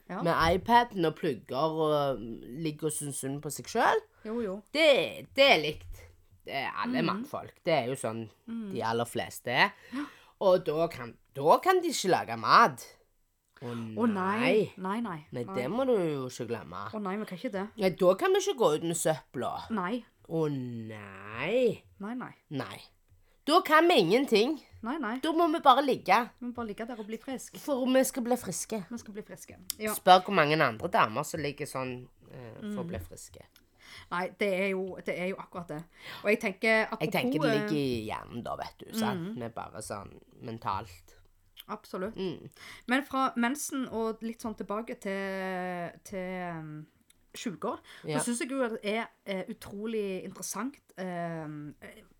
Ja. 0.09 0.21
med 0.23 0.33
iPaden 0.55 1.05
og 1.05 1.15
plugger 1.15 1.55
og 1.57 2.19
mm, 2.19 2.41
ligger 2.65 2.87
og 2.89 2.93
syns 2.93 3.19
synd 3.21 3.41
på 3.41 3.49
seg 3.53 3.65
sjøl. 3.69 4.01
Jo, 4.25 4.39
jo. 4.41 4.55
Det, 4.73 5.27
det 5.35 5.45
er 5.53 5.61
likt. 5.61 6.03
Det 6.45 6.53
er 6.63 6.71
alle 6.81 7.01
mannfolk. 7.05 7.53
Det 7.65 7.73
er 7.73 7.85
jo 7.91 7.95
sånn 7.99 8.23
de 8.73 8.81
aller 8.83 9.05
fleste 9.05 9.51
er. 9.53 9.69
Og 10.41 10.63
da 10.65 10.87
kan, 10.87 11.13
da 11.35 11.57
kan 11.61 11.79
de 11.83 11.91
ikke 11.93 12.09
lage 12.09 12.37
mat. 12.41 12.85
Å 13.61 13.71
Å 13.73 14.05
nei. 14.07 14.71
Nei, 14.79 14.99
nei. 15.03 15.17
Nei, 15.35 15.43
det 15.55 15.65
må 15.71 15.83
du 15.85 15.93
jo 15.97 16.27
ikke 16.29 16.45
glemme. 16.47 16.85
Å 16.95 17.01
nei, 17.03 17.17
vi 17.19 17.25
kan 17.27 17.37
ikke 17.41 17.51
det. 17.57 17.65
Nei, 17.81 17.89
da 17.99 18.13
kan 18.15 18.31
vi 18.33 18.39
ikke 18.43 18.55
gå 18.61 18.69
ut 18.77 18.85
med 18.87 18.95
søpla. 18.99 19.51
Nei. 19.75 19.99
Å 20.29 20.45
nei. 20.53 21.83
Nei, 21.99 22.15
nei. 22.15 22.33
Nei. 22.49 22.79
Da 23.49 23.59
kan 23.65 23.87
vi 23.89 23.97
ingenting. 24.03 24.59
Nei, 24.85 24.97
nei. 25.01 25.15
Da 25.23 25.31
må 25.35 25.47
vi 25.51 25.59
bare 25.65 25.81
ligge. 25.83 26.19
Vi 26.39 26.45
må 26.47 26.53
bare 26.55 26.69
ligge 26.69 26.85
der 26.87 26.99
og 27.01 27.07
bli 27.09 27.17
friske. 27.19 27.59
For 27.59 27.83
vi 27.89 28.03
skal 28.07 28.23
bli 28.23 28.37
friske. 28.39 28.83
Vi 28.91 28.99
skal 29.01 29.15
bli 29.17 29.23
friske. 29.27 29.57
Ja. 29.81 29.93
Spør 29.97 30.21
hvor 30.27 30.37
mange 30.37 30.55
andre 30.61 30.87
damer 30.93 31.25
som 31.27 31.41
ligger 31.43 31.67
sånn 31.67 31.95
eh, 32.31 32.53
Mm. 32.61 32.75
for 32.75 32.83
å 32.83 32.87
bli 32.87 32.99
friske. 32.99 33.41
Nei, 34.11 34.29
det 34.39 34.47
er, 34.53 34.67
jo, 34.75 34.97
det 35.05 35.15
er 35.19 35.27
jo 35.31 35.37
akkurat 35.41 35.67
det. 35.67 35.83
Og 36.23 36.29
jeg 36.29 36.39
tenker 36.39 36.83
apropos 36.85 37.01
Jeg 37.01 37.11
tenker 37.11 37.41
det 37.41 37.49
eh, 37.49 37.55
ligger 37.57 37.77
i 37.79 38.05
hjernen, 38.07 38.43
da, 38.45 38.55
vet 38.55 38.75
du. 38.83 38.85
Sant? 38.97 39.33
Vi 39.35 39.41
er 39.43 39.49
bare 39.55 39.81
sånn 39.81 40.11
mentalt. 40.45 41.15
Absolutt. 41.69 42.15
Mm. 42.17 42.49
Men 42.87 43.03
fra 43.07 43.29
mensen 43.37 43.87
og 43.93 44.23
litt 44.25 44.41
sånn 44.41 44.57
tilbake 44.59 44.95
til, 45.01 45.91
til 46.03 46.57
um, 46.57 46.71
20 47.37 47.59
Ja. 48.09 48.17
så 48.17 48.25
syns 48.25 48.39
jeg 48.41 48.49
jo 48.51 48.63
at 48.65 48.71
det 48.73 48.93
er 48.97 49.03
eh, 49.29 49.43
utrolig 49.53 50.23
interessant. 50.25 50.79
eh, 50.97 51.45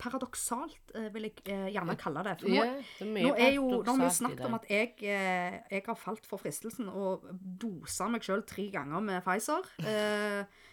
paradoksalt, 0.00 0.92
eh, 0.94 1.08
vil 1.12 1.26
jeg 1.26 1.42
eh, 1.52 1.66
gjerne 1.74 1.96
kalle 2.00 2.22
det. 2.24 2.36
For 2.40 2.48
nå, 2.48 2.54
Ja, 2.54 2.64
det 3.00 3.08
er 3.08 3.26
nå, 3.26 3.34
er 3.34 3.52
jo, 3.56 3.66
nå 3.82 3.90
har 3.90 3.98
vi 3.98 4.06
jo 4.06 4.14
snakket 4.16 4.46
om 4.46 4.54
at 4.56 4.64
jeg, 4.70 4.94
eh, 5.02 5.58
jeg 5.74 5.82
har 5.86 5.98
falt 6.00 6.24
for 6.30 6.40
fristelsen 6.40 6.88
og 6.88 7.26
dose 7.60 8.08
meg 8.08 8.24
sjøl 8.24 8.46
tre 8.48 8.70
ganger 8.72 9.02
med 9.04 9.20
Pfizer. 9.26 9.66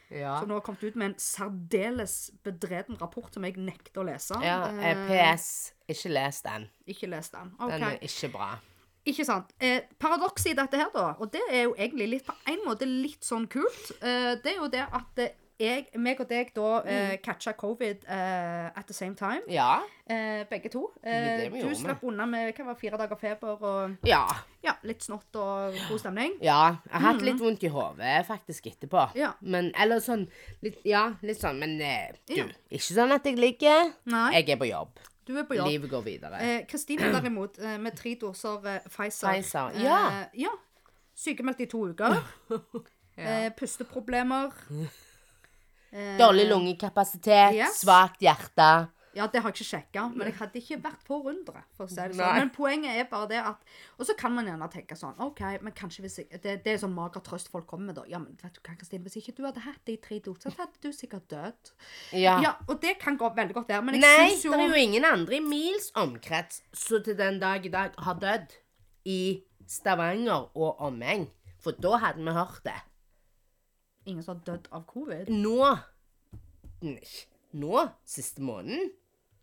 Ja. 0.09 0.37
Som 0.39 0.51
nå 0.51 0.59
har 0.59 0.63
kommet 0.65 0.83
ut 0.83 0.95
med 0.95 1.11
en 1.11 1.17
særdeles 1.19 2.15
bedreden 2.45 2.97
rapport 3.01 3.33
som 3.33 3.43
jeg 3.43 3.57
nekter 3.59 4.01
å 4.01 4.07
lese. 4.07 4.39
ja 4.43 4.59
Eh, 4.71 4.85
eh, 4.91 5.03
PS. 5.09 5.73
Ikke 5.87 6.11
les 6.11 6.41
den. 6.45 6.69
Ikke 6.87 7.09
les 7.11 7.29
den. 7.33 7.53
Okay. 7.59 7.79
Den 7.79 7.87
er 7.89 7.99
ikke 8.07 8.31
bra. 8.33 8.49
Ikke 9.07 9.23
sant. 9.25 9.53
Eh, 9.63 9.81
paradokset 9.99 10.51
i 10.51 10.55
dette 10.57 10.79
her, 10.79 10.89
da, 10.93 11.13
og 11.19 11.31
det 11.31 11.43
er 11.47 11.67
jo 11.69 11.75
egentlig 11.77 12.09
litt, 12.09 12.25
på 12.27 12.35
en 12.51 12.63
måte 12.67 12.87
litt 12.87 13.23
sånn 13.23 13.47
kult, 13.47 13.91
eh, 14.01 14.33
det 14.43 14.51
er 14.51 14.57
jo 14.59 14.67
det 14.71 14.83
at 14.83 15.21
eh, 15.23 15.35
jeg, 15.59 15.87
meg 15.97 16.19
og 16.21 16.27
deg 16.29 16.51
da 16.53 16.81
eh, 16.85 17.11
Mm. 17.17 17.21
catcha 17.23 17.51
covid 17.57 18.03
eh, 18.07 18.67
at 18.77 18.85
the 18.87 18.93
same 18.93 19.15
time. 19.15 19.41
Ja. 19.49 19.79
Eh, 20.07 20.43
begge 20.49 20.69
to. 20.69 20.91
Eh, 21.03 21.49
du 21.49 21.73
slapp 21.75 22.03
unna 22.03 22.25
med 22.29 22.53
hva 22.55 22.65
var 22.65 22.75
fire 22.75 22.97
dager 22.97 23.15
feber 23.17 23.63
og 23.63 23.97
Ja. 24.05 24.21
ja, 24.63 24.75
litt 24.83 25.01
snott 25.03 25.35
og 25.35 25.73
god 25.89 25.99
stemning. 25.99 26.37
Ja. 26.41 26.77
Jeg 26.85 26.93
har 27.01 27.13
hatt 27.13 27.21
litt 27.25 27.39
vondt 27.41 27.63
i 27.63 27.67
hodet 27.73 28.25
faktisk 28.27 28.67
etterpå. 28.69 29.07
Ja. 29.15 29.31
Men 29.41 29.71
Eller 29.79 29.97
sånn 29.99 30.27
litt, 30.61 30.77
Ja, 30.85 31.13
litt 31.23 31.37
sånn, 31.41 31.57
men 31.59 31.79
eh, 31.81 32.11
du. 32.27 32.35
Ja. 32.35 32.45
Ikke 32.71 32.93
sånn 32.93 33.11
at 33.11 33.23
jeg 33.25 33.37
ligger. 33.37 33.93
Nei, 34.05 34.33
Jeg 34.33 34.49
er 34.49 34.57
på 34.57 34.69
jobb. 34.69 34.99
du 35.25 35.35
er 35.37 35.43
på 35.43 35.55
jobb. 35.57 35.67
Livet 35.67 35.89
går 35.89 36.03
videre. 36.03 36.37
Eh, 36.41 36.65
Kristine 36.65 37.09
derimot, 37.11 37.57
eh, 37.59 37.77
med 37.77 37.95
tre 37.97 38.15
doser 38.15 38.61
eh, 38.65 38.79
Pfizer. 38.87 39.33
Pfizer, 39.33 39.71
ja. 39.83 40.21
Eh, 40.21 40.27
ja. 40.45 40.49
Sykemeldt 41.15 41.59
i 41.61 41.65
to 41.65 41.87
uker. 41.89 42.21
eh, 43.17 43.49
pusteproblemer. 43.57 44.51
Eh, 45.91 46.17
Dårlig 46.19 46.47
lungekapasitet, 46.49 47.55
yes. 47.55 47.81
svakt 47.83 48.21
hjerte. 48.21 48.89
Ja, 49.17 49.25
det 49.31 49.41
har 49.41 49.49
jeg 49.49 49.55
ikke 49.57 49.65
sjekka, 49.71 50.01
men 50.13 50.27
jeg 50.29 50.35
hadde 50.37 50.59
ikke 50.59 50.75
vært 50.83 51.05
forundret. 51.07 51.65
For 51.73 51.87
å 51.87 51.89
si 51.89 51.97
det 51.97 52.17
sånn. 52.19 52.35
Men 52.37 52.51
poenget 52.53 52.99
er 53.01 53.07
bare 53.09 53.29
det 53.31 53.39
at 53.41 53.63
Og 53.97 54.05
så 54.05 54.13
kan 54.17 54.33
man 54.35 54.45
gjerne 54.45 54.67
tenke 54.69 54.97
sånn 54.99 55.17
OK, 55.25 55.41
men 55.65 55.73
kanskje 55.73 56.03
hvis 56.05 56.19
jeg 56.21 56.41
Det, 56.43 56.53
det 56.65 56.75
er 56.75 56.81
sånn 56.83 56.93
mager 56.93 57.23
trøst 57.25 57.49
folk 57.49 57.65
kommer 57.69 57.89
med, 57.89 57.97
da. 57.97 58.03
Ja, 58.11 58.19
men 58.21 58.37
vet 58.37 58.53
du 58.53 58.61
hva, 58.61 58.75
Kristine, 58.77 59.01
hvis 59.07 59.17
ikke 59.17 59.33
du 59.39 59.41
hadde 59.47 59.63
hatt 59.65 59.81
de 59.89 59.95
tre 60.03 60.19
doser, 60.21 60.53
så 60.53 60.67
hadde 60.67 60.77
du 60.83 60.91
sikkert 60.93 61.25
dødd. 61.33 61.73
Ja. 62.13 62.35
Ja, 62.45 62.53
og 62.67 62.77
det 62.83 62.99
kan 63.01 63.17
gå 63.17 63.31
veldig 63.39 63.57
godt 63.57 63.73
være, 63.73 63.87
men 63.87 63.97
jeg 63.97 64.05
Nei, 64.05 64.29
syns 64.29 64.45
jo 64.45 64.53
det 64.53 64.67
er 64.67 64.75
jo 64.75 64.83
ingen 64.85 65.09
andre 65.09 65.39
i 65.39 65.41
mils 65.41 65.89
omkrets 65.97 66.61
som 66.77 67.01
til 67.07 67.17
den 67.17 67.41
dag 67.41 67.65
i 67.65 67.73
dag 67.73 67.97
har 68.05 68.21
dødd 68.21 68.53
i 69.09 69.19
Stavanger 69.67 70.51
og 70.53 70.77
omegn. 70.91 71.25
For 71.63 71.73
da 71.73 71.97
hadde 72.05 72.21
vi 72.21 72.37
hørt 72.37 72.61
det. 72.67 72.77
Ingen 74.07 74.23
som 74.23 74.37
har 74.37 74.43
dødd 74.47 74.69
av 74.71 74.85
covid. 74.89 75.29
Nå 75.29 75.77
Nå? 77.57 77.87
Siste 78.05 78.43
måneden? 78.45 78.91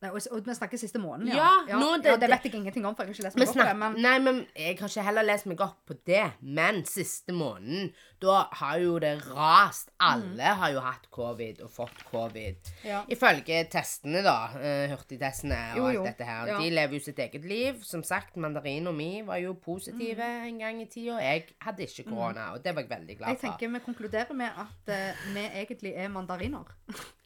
Nei, 0.05 0.11
og, 0.13 0.21
og 0.37 0.45
vi 0.45 0.55
snakker 0.59 0.81
siste 0.81 1.01
måneden, 1.01 1.33
Ja, 1.33 1.51
ja. 1.69 1.79
nå 1.81 1.95
det- 2.03 2.11
ja, 2.13 2.17
det 2.21 2.29
vet 2.31 2.43
jeg 2.51 2.55
ingenting 2.61 2.85
om, 2.85 2.95
for 2.95 3.05
jeg 3.09 3.15
har 3.15 3.15
ikke 3.17 3.25
lest 3.25 3.37
meg 3.41 3.49
opp 3.49 3.55
på 3.57 3.65
det. 3.71 3.77
Men 3.81 3.97
nei, 4.05 4.17
men 4.27 4.41
jeg 4.55 4.79
har 4.79 4.89
ikke 4.93 5.05
heller 5.09 5.25
lest 5.25 5.47
meg 5.51 5.61
opp 5.65 5.79
på 5.89 5.97
det. 6.07 6.25
Men 6.43 6.83
siste 6.85 7.33
måneden, 7.33 7.93
da 8.21 8.43
har 8.61 8.79
jo 8.83 8.99
det 9.01 9.15
rast. 9.31 9.89
Alle 10.01 10.53
har 10.61 10.71
jo 10.73 10.81
hatt 10.85 11.09
covid 11.11 11.61
og 11.65 11.71
fått 11.71 12.05
covid. 12.11 12.57
Mm. 12.83 12.85
Ja. 12.91 13.01
Ifølge 13.09 13.63
testene, 13.73 14.23
da. 14.23 14.37
eh, 14.61 14.91
Hurtigtestene 14.93 15.59
og 15.81 15.93
Jo, 15.95 16.05
alt 16.05 16.11
dette 16.13 16.25
her. 16.29 16.47
Ja. 16.53 16.59
De 16.61 16.71
lever 16.71 16.99
jo 16.99 17.01
sitt 17.05 17.19
eget 17.19 17.45
liv. 17.45 17.83
Som 17.85 18.03
sagt, 18.03 18.37
mandarin 18.37 18.87
og 18.87 18.95
mi 18.95 19.23
var 19.23 19.37
jo 19.41 19.55
positive 19.55 20.21
Mm. 20.21 20.47
en 20.49 20.59
gang 20.59 20.83
i 20.83 20.87
tida. 20.87 21.19
Jeg 21.21 21.47
hadde 21.61 21.83
ikke 21.87 22.05
korona, 22.11 22.53
og 22.53 22.63
det 22.65 22.75
var 22.75 22.83
jeg 22.83 22.91
veldig 22.91 23.19
glad 23.19 23.27
for. 23.27 23.31
jeg 23.33 23.41
tenker 23.59 23.73
vi 23.73 23.81
konkluderer 23.93 24.35
med 24.35 24.51
at 24.57 24.89
uh, 24.89 25.35
vi 25.35 25.41
egentlig 25.55 25.95
er 25.97 26.09
mandariner. 26.09 26.65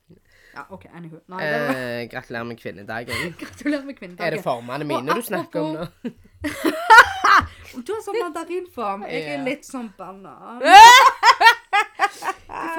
ja, 0.58 0.64
OK, 0.74 0.84
anywho. 0.94 1.20
Nei, 1.30 1.38
det 1.44 1.58
var, 1.62 1.74
Eh, 1.78 2.02
gratulerer 2.10 2.44
med 2.50 2.58
kvinnedagen. 2.60 3.34
gratulerer 3.42 3.84
med 3.86 4.20
Er 4.20 4.30
det 4.36 4.42
formene 4.44 4.84
mine 4.88 5.12
Og 5.14 5.20
du 5.20 5.22
snakker 5.22 5.60
om 5.60 5.74
nå? 5.78 5.86
Du 7.86 7.92
har 7.92 8.00
sånn 8.02 8.16
mandarinform. 8.18 9.02
Jeg 9.06 9.22
er 9.36 9.42
litt 9.44 9.66
sånn 9.68 9.90
banan. 9.98 10.62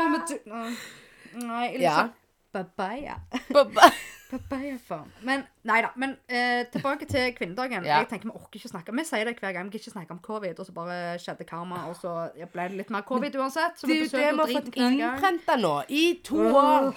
Med 0.10 0.24
du... 0.28 0.36
Nei, 0.50 1.66
jeg 1.70 1.70
er 1.70 1.78
litt 1.78 1.84
Ja. 1.86 1.96
sånn 2.00 2.16
Babaya 2.52 3.20
Babba. 3.54 3.92
Papayaform. 4.30 5.10
Men 5.26 5.44
nei 5.66 5.80
da. 5.82 5.90
Men 5.98 6.16
eh, 6.30 6.66
tilbake 6.74 7.08
til 7.10 7.32
kvinnedagen. 7.38 7.86
Ja. 7.88 7.98
Jeg 8.04 8.10
tenker 8.12 8.30
Vi 8.30 8.36
orker 8.38 8.60
ikke 8.60 8.70
snakke 8.72 8.94
Vi 8.96 9.06
sier 9.10 9.26
det 9.26 9.40
hver 9.40 9.54
gang. 9.58 9.72
Vi 9.74 9.80
ikke 9.82 9.92
snakke 9.96 10.12
om 10.12 10.20
covid, 10.26 10.60
og 10.60 10.66
så 10.68 10.76
bare 10.76 11.00
skjedde 11.22 11.48
karma, 11.50 11.86
og 11.90 11.96
så 11.98 12.14
ble 12.54 12.68
det 12.70 12.78
litt 12.84 12.90
mer 12.94 13.02
covid 13.08 13.36
uansett. 13.42 13.80
Så 13.82 13.88
Det 13.88 13.96
er 13.98 14.04
jo 14.04 14.12
det 14.12 14.20
vi 14.20 14.38
har 14.38 14.54
fått 14.62 14.78
innprenta 14.78 15.58
nå, 15.58 15.74
i 15.90 16.06
to 16.24 16.38
år. 16.52 16.94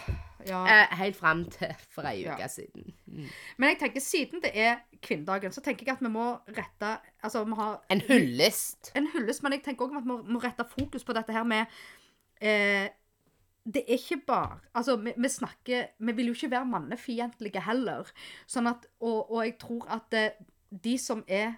Ja. 0.47 0.65
Eh, 0.67 0.97
helt 0.99 1.15
fram 1.17 1.45
til 1.55 1.71
for 1.95 2.03
ei 2.11 2.25
uke 2.27 2.41
Ja. 2.43 2.49
siden. 2.51 2.93
Men 3.57 3.69
jeg 3.71 3.79
tenker 3.79 4.01
siden 4.03 4.43
det 4.43 4.51
er 4.59 4.81
kvinnedagen, 5.03 5.53
så 5.55 5.63
tenker 5.63 5.87
jeg 5.87 5.95
at 5.95 6.03
vi 6.03 6.09
må 6.11 6.39
rette 6.49 6.99
Altså, 7.23 7.45
vi 7.45 7.55
En 7.91 8.01
hyllest. 8.01 8.91
en 8.97 9.07
hyllest, 9.15 9.43
men 9.43 9.53
jeg 9.53 9.63
tenker 9.63 9.85
også 9.87 9.97
at 9.97 10.03
vi 10.03 10.09
må, 10.09 10.23
må 10.23 10.39
rette 10.43 10.65
fokus 10.69 11.05
på 11.05 11.13
dette 11.15 11.33
her 11.33 11.45
med 11.45 11.67
eh, 12.41 12.89
Det 13.65 13.85
er 13.87 13.95
ikke 13.95 14.17
bare 14.27 14.57
Altså, 14.75 14.97
vi, 14.99 15.13
vi 15.17 15.29
snakker 15.29 15.85
Vi 16.01 16.13
vil 16.13 16.27
jo 16.27 16.33
ikke 16.35 16.51
være 16.51 16.67
mannefiendtlige 16.67 17.61
heller. 17.63 18.09
Sånn 18.51 18.67
at 18.67 18.87
Og, 19.01 19.31
og 19.31 19.45
jeg 19.45 19.59
tror 19.63 19.87
at 19.89 20.15
eh, 20.19 20.31
de 20.83 20.97
som 20.99 21.23
er 21.29 21.53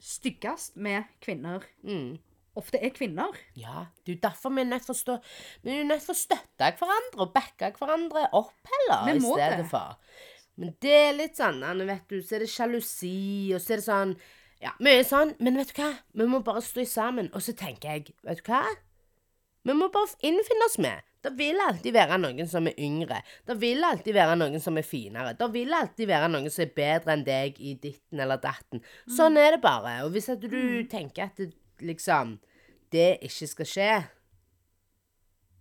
styggest 0.00 0.76
med 0.76 1.04
kvinner, 1.24 1.62
Mm. 1.82 2.18
ofte 2.56 2.78
er 2.82 2.90
kvinner. 2.90 3.32
Ja, 3.56 3.86
det 4.04 4.12
er 4.12 4.16
jo 4.16 4.20
derfor 4.28 4.50
vi 4.54 4.60
er 4.60 4.64
nødt 4.70 4.82
til 4.84 4.92
å 4.94 4.98
stå 4.98 5.16
Vi 5.64 5.70
er 5.72 5.78
jo 5.82 5.88
nødt 5.88 6.02
til 6.04 6.14
å 6.14 6.18
støtte 6.18 6.70
hverandre 6.78 7.20
og 7.24 7.32
backe 7.34 7.72
hverandre 7.78 8.28
opp 8.32 8.70
heller, 8.74 9.12
Vi 9.12 9.16
i 9.16 9.20
stedet 9.20 9.58
det. 9.58 9.70
for. 9.70 9.98
Men 10.56 10.74
det 10.82 10.92
er 10.94 11.12
litt 11.18 11.36
sånn, 11.36 11.86
vet 11.86 12.06
du, 12.08 12.20
så 12.22 12.36
er 12.36 12.38
det 12.44 12.48
sjalusi, 12.50 13.52
og 13.54 13.60
så 13.60 13.72
er 13.72 13.76
det 13.76 13.84
sånn 13.88 14.16
Ja, 14.62 14.70
mye 14.80 15.02
sånn, 15.04 15.34
men 15.40 15.56
vet 15.56 15.74
du 15.74 15.82
hva? 15.82 15.90
Vi 16.14 16.24
må 16.26 16.38
bare 16.44 16.62
stå 16.62 16.84
sammen. 16.86 17.28
Og 17.34 17.42
så 17.42 17.52
tenker 17.56 17.90
jeg, 17.90 18.14
vet 18.22 18.38
du 18.44 18.50
hva? 18.52 18.62
Vi 19.64 19.74
må 19.76 19.88
bare 19.92 20.12
innfinne 20.28 20.66
oss 20.68 20.78
med. 20.82 21.04
Det 21.24 21.30
vil 21.38 21.56
alltid 21.64 21.94
være 21.96 22.18
noen 22.20 22.48
som 22.48 22.66
er 22.68 22.74
yngre. 22.84 23.22
Det 23.48 23.54
vil 23.56 23.84
alltid 23.86 24.12
være 24.12 24.34
noen 24.36 24.60
som 24.60 24.76
er 24.76 24.84
finere. 24.84 25.32
Det 25.40 25.46
vil 25.54 25.72
alltid 25.72 26.10
være 26.10 26.28
noen 26.28 26.52
som 26.52 26.66
er 26.66 26.74
bedre 26.76 27.14
enn 27.14 27.24
deg 27.24 27.60
i 27.64 27.72
ditten 27.80 28.20
eller 28.20 28.42
datten. 28.42 28.82
Sånn 29.08 29.38
er 29.40 29.56
det 29.56 29.62
bare. 29.64 29.94
Og 30.04 30.12
hvis 30.12 30.28
at 30.34 30.44
du 30.44 30.84
tenker 30.92 31.30
at 31.30 31.40
det, 31.40 31.54
liksom 31.80 32.36
det 32.92 33.08
ikke 33.24 33.48
skal 33.54 33.70
skje, 33.72 33.90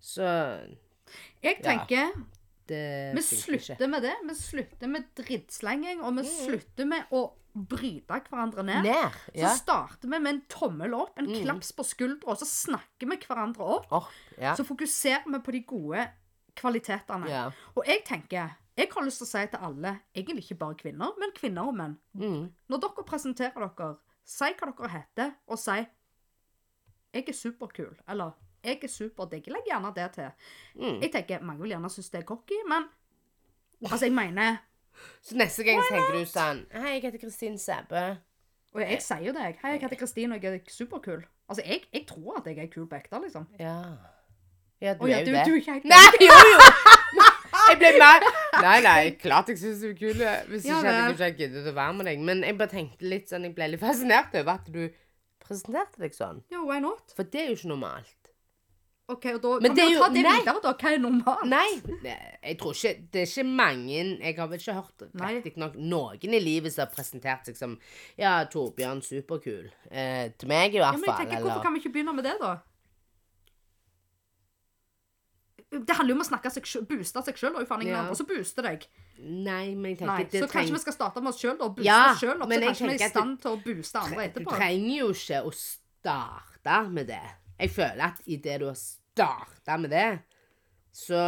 så 0.03 0.27
Jeg 1.43 1.61
tenker 1.63 2.11
det 2.67 3.13
Vi 3.15 3.21
slutter 3.23 3.77
ikke. 3.77 3.87
med 3.87 4.03
det. 4.03 4.13
Vi 4.27 4.35
slutter 4.35 4.91
med 4.91 5.07
drittslenging, 5.15 6.03
og 6.03 6.17
vi 6.19 6.27
slutter 6.27 6.87
med 6.91 7.15
å 7.15 7.23
bryte 7.53 8.17
hverandre 8.29 8.63
ned. 8.65 8.83
Ned. 8.87 9.17
Så 9.37 9.51
starter 9.59 10.09
vi 10.09 10.19
med 10.19 10.31
en 10.33 10.41
tommel 10.49 10.93
opp, 10.97 11.19
en 11.19 11.29
klaps 11.29 11.71
på 11.77 11.85
skuldra, 11.85 12.33
og 12.33 12.39
så 12.41 12.47
snakker 12.49 13.09
vi 13.09 13.17
hverandre 13.27 13.67
opp. 13.77 13.91
Oh, 13.93 14.09
Ja. 14.37 14.55
Så 14.57 14.65
fokuserer 14.65 15.27
vi 15.29 15.39
på 15.39 15.51
de 15.53 15.61
gode 15.69 16.07
kvalitetene. 16.57 17.29
Ja. 17.29 17.51
Og 17.75 17.85
jeg 17.87 18.03
tenker 18.05 18.57
Jeg 18.75 18.89
har 18.89 19.03
lyst 19.05 19.19
til 19.21 19.27
å 19.27 19.29
si 19.29 19.41
til 19.51 19.59
alle, 19.61 19.99
egentlig 20.15 20.43
ikke 20.47 20.57
bare 20.57 20.75
kvinner, 20.75 21.11
men 21.19 21.29
kvinner 21.37 21.67
og 21.67 21.75
menn 21.77 21.97
Mm. 22.17 22.47
Når 22.69 22.79
dere 22.81 23.03
presenterer 23.05 23.69
dere, 23.77 23.95
si 24.25 24.45
hva 24.45 24.73
dere 24.73 24.89
heter, 24.89 25.35
og 25.47 25.59
si 25.59 25.85
'Jeg 27.13 27.29
er 27.29 27.33
superkul', 27.33 27.99
eller 28.07 28.31
'Jeg 28.63 28.83
er 28.83 28.87
superdigg'. 28.87 29.47
Legg 29.47 29.67
gjerne 29.67 29.93
det 29.93 30.11
til. 30.13 30.31
Mm. 30.75 31.01
Jeg 31.01 31.11
tenker, 31.11 31.43
Mange 31.43 31.61
vil 31.61 31.71
gjerne 31.71 31.89
synes 31.89 32.09
det 32.09 32.19
er 32.21 32.25
cocky, 32.25 32.55
men 32.67 32.89
Altså, 33.83 34.05
jeg 34.05 34.13
mener 34.13 34.57
Så 35.23 35.35
neste 35.39 35.63
gang 35.67 35.81
så 35.83 35.89
tenker 35.95 36.17
du 36.19 36.25
sånn 36.29 36.63
Hei, 36.73 36.93
jeg 36.97 37.03
heter 37.07 37.21
Kristin 37.23 37.57
Sæbø. 37.57 38.03
Og 38.73 38.81
jeg 38.81 39.01
sier 39.05 39.21
jo 39.27 39.33
det. 39.35 39.41
jeg. 39.43 39.55
'Hei, 39.61 39.71
jeg 39.75 39.81
heter 39.81 39.99
Kristine, 40.01 40.35
og 40.35 40.43
jeg 40.43 40.53
er 40.53 40.71
superkul'. 40.73 41.23
Altså, 41.49 41.61
jeg, 41.65 41.83
jeg 41.93 42.07
tror 42.09 42.39
at 42.39 42.47
jeg 42.49 42.57
er 42.57 42.69
kul 42.73 42.87
på 42.89 42.95
ekte, 42.97 43.19
liksom. 43.21 43.45
Ja. 43.59 43.75
Ja, 44.81 44.93
du 44.97 45.03
Å 45.05 45.07
ja, 45.07 45.17
er 45.17 45.19
jo 45.21 45.25
du, 45.25 45.31
det. 45.37 45.43
du 45.45 45.51
er 45.53 45.59
ikke 45.61 45.73
helt 45.73 45.85
Nei, 45.85 46.09
jo, 46.27 46.39
jo! 46.53 46.59
Jeg 47.69 47.77
ble 47.79 47.91
mer 48.01 48.23
Nei, 48.63 48.79
nei, 48.83 49.11
klart 49.21 49.47
jeg 49.47 49.59
syns 49.61 49.79
du 49.83 49.85
er 49.91 49.93
kul. 49.95 50.17
Hvis 50.49 50.65
Ja 50.67 50.79
ikke 50.79 50.89
hadde 50.89 50.95
jeg 50.97 51.03
vel. 51.05 51.13
ikke 51.13 51.37
giddet 51.43 51.67
å 51.69 51.73
være 51.77 51.93
med 51.99 52.05
deg. 52.09 52.19
Men 52.27 52.41
jeg 52.43 52.57
bare 52.57 52.71
tenkte 52.73 53.07
litt 53.07 53.29
sånn 53.31 53.45
Jeg 53.47 53.53
ble 53.55 53.67
litt 53.71 53.79
fascinert 53.83 54.35
over 54.35 54.51
at 54.57 54.67
du 54.73 54.81
presenterte 55.43 56.01
deg 56.01 56.17
sånn. 56.17 56.41
Ja, 56.51 56.63
why 56.65 56.79
not? 56.83 57.13
For 57.15 57.23
det 57.23 57.39
er 57.43 57.47
jo 57.51 57.55
ikke 57.59 57.71
normalt. 57.71 58.22
OK, 59.11 59.25
og 59.35 59.41
da 59.43 59.49
Men 59.59 59.73
kan 59.73 59.75
det 59.75 59.85
vi 59.89 59.93
jo 59.93 59.99
ta 59.99 60.07
det 60.13 60.21
nei. 60.23 60.31
videre, 60.39 60.59
da. 60.63 60.71
Hva 60.79 60.91
er 60.93 60.99
normalt? 61.03 61.41
Nei, 61.51 61.69
jeg 62.47 62.57
tror 62.61 62.71
ikke 62.77 62.91
Det 63.11 63.21
er 63.21 63.27
ikke 63.27 63.43
mange 63.49 63.97
Jeg 64.23 64.35
har 64.37 64.47
vel 64.47 64.59
ikke 64.61 64.75
hørt 64.77 65.03
riktig 65.19 65.57
nok 65.59 65.75
noen 65.75 66.37
i 66.37 66.39
livet 66.39 66.71
som 66.71 66.85
har 66.85 66.93
presentert 66.95 67.45
seg 67.49 67.57
som 67.59 67.73
Ja, 68.17 68.37
Torbjørn 68.47 69.01
superkul. 69.03 69.67
Eh, 69.91 70.29
til 70.39 70.47
meg 70.47 70.73
i 70.73 70.79
hvert 70.79 70.93
Ja, 70.93 70.99
men 71.01 71.03
jeg 71.03 71.11
fall. 71.11 71.25
tenker, 71.25 71.43
Hvorfor 71.43 71.61
kan 71.67 71.73
vi 71.75 71.83
ikke 71.83 71.91
begynne 71.97 72.15
med 72.15 72.23
det, 72.23 72.37
da? 72.39 72.53
Det 75.73 75.95
handler 75.97 76.13
jo 76.13 76.17
om 76.19 76.23
å 76.23 76.29
snakke 76.29 76.51
seg 76.53 76.67
booste 76.87 77.23
seg 77.25 77.35
sjøl, 77.41 77.55
og 77.57 77.67
faen 77.67 77.81
ingen 77.81 77.95
Ja. 77.95 78.01
andre 78.05 78.15
som 78.15 78.27
booster 78.29 78.61
deg. 78.61 78.83
Nei, 79.19 79.73
men 79.75 79.91
jeg 79.95 79.97
tenker 79.99 80.15
Nei, 80.15 80.23
det 80.29 80.43
Så 80.43 80.47
kanskje 80.51 80.71
vi 80.77 80.79
skal 80.79 80.93
starte 80.93 81.21
med 81.21 81.33
oss 81.33 81.41
sjøl 81.41 81.57
og 81.59 81.75
booste 81.75 81.85
Ja, 81.87 82.11
oss 82.13 82.19
sjøl 82.21 82.39
opp, 82.41 82.49
så 82.49 82.59
kanskje 82.61 82.87
vi 82.87 82.93
er 82.93 83.05
i 83.05 83.09
stand 83.09 83.39
til 83.41 83.51
å 83.51 83.63
booste 83.63 83.99
andre 83.99 84.27
etterpå. 84.29 84.51
Du 84.51 84.55
trenger 84.55 84.97
jo 84.99 85.07
ikke 85.09 85.39
å 85.43 85.51
starte 85.53 86.89
med 86.91 87.07
det. 87.07 87.23
Jeg 87.63 87.71
føler 87.71 88.03
at 88.09 88.19
idet 88.27 88.59
du 88.59 88.67
har 88.67 88.75
starta 88.79 89.77
med 89.79 89.93
det, 89.95 90.09
så 90.91 91.21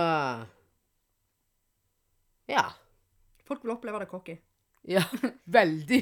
Ja. 2.49 2.65
Folk 3.47 3.63
vil 3.63 3.71
oppleve 3.73 3.99
det 4.03 4.09
cocky. 4.09 4.35
Ja, 4.87 5.01
veldig. 5.57 6.01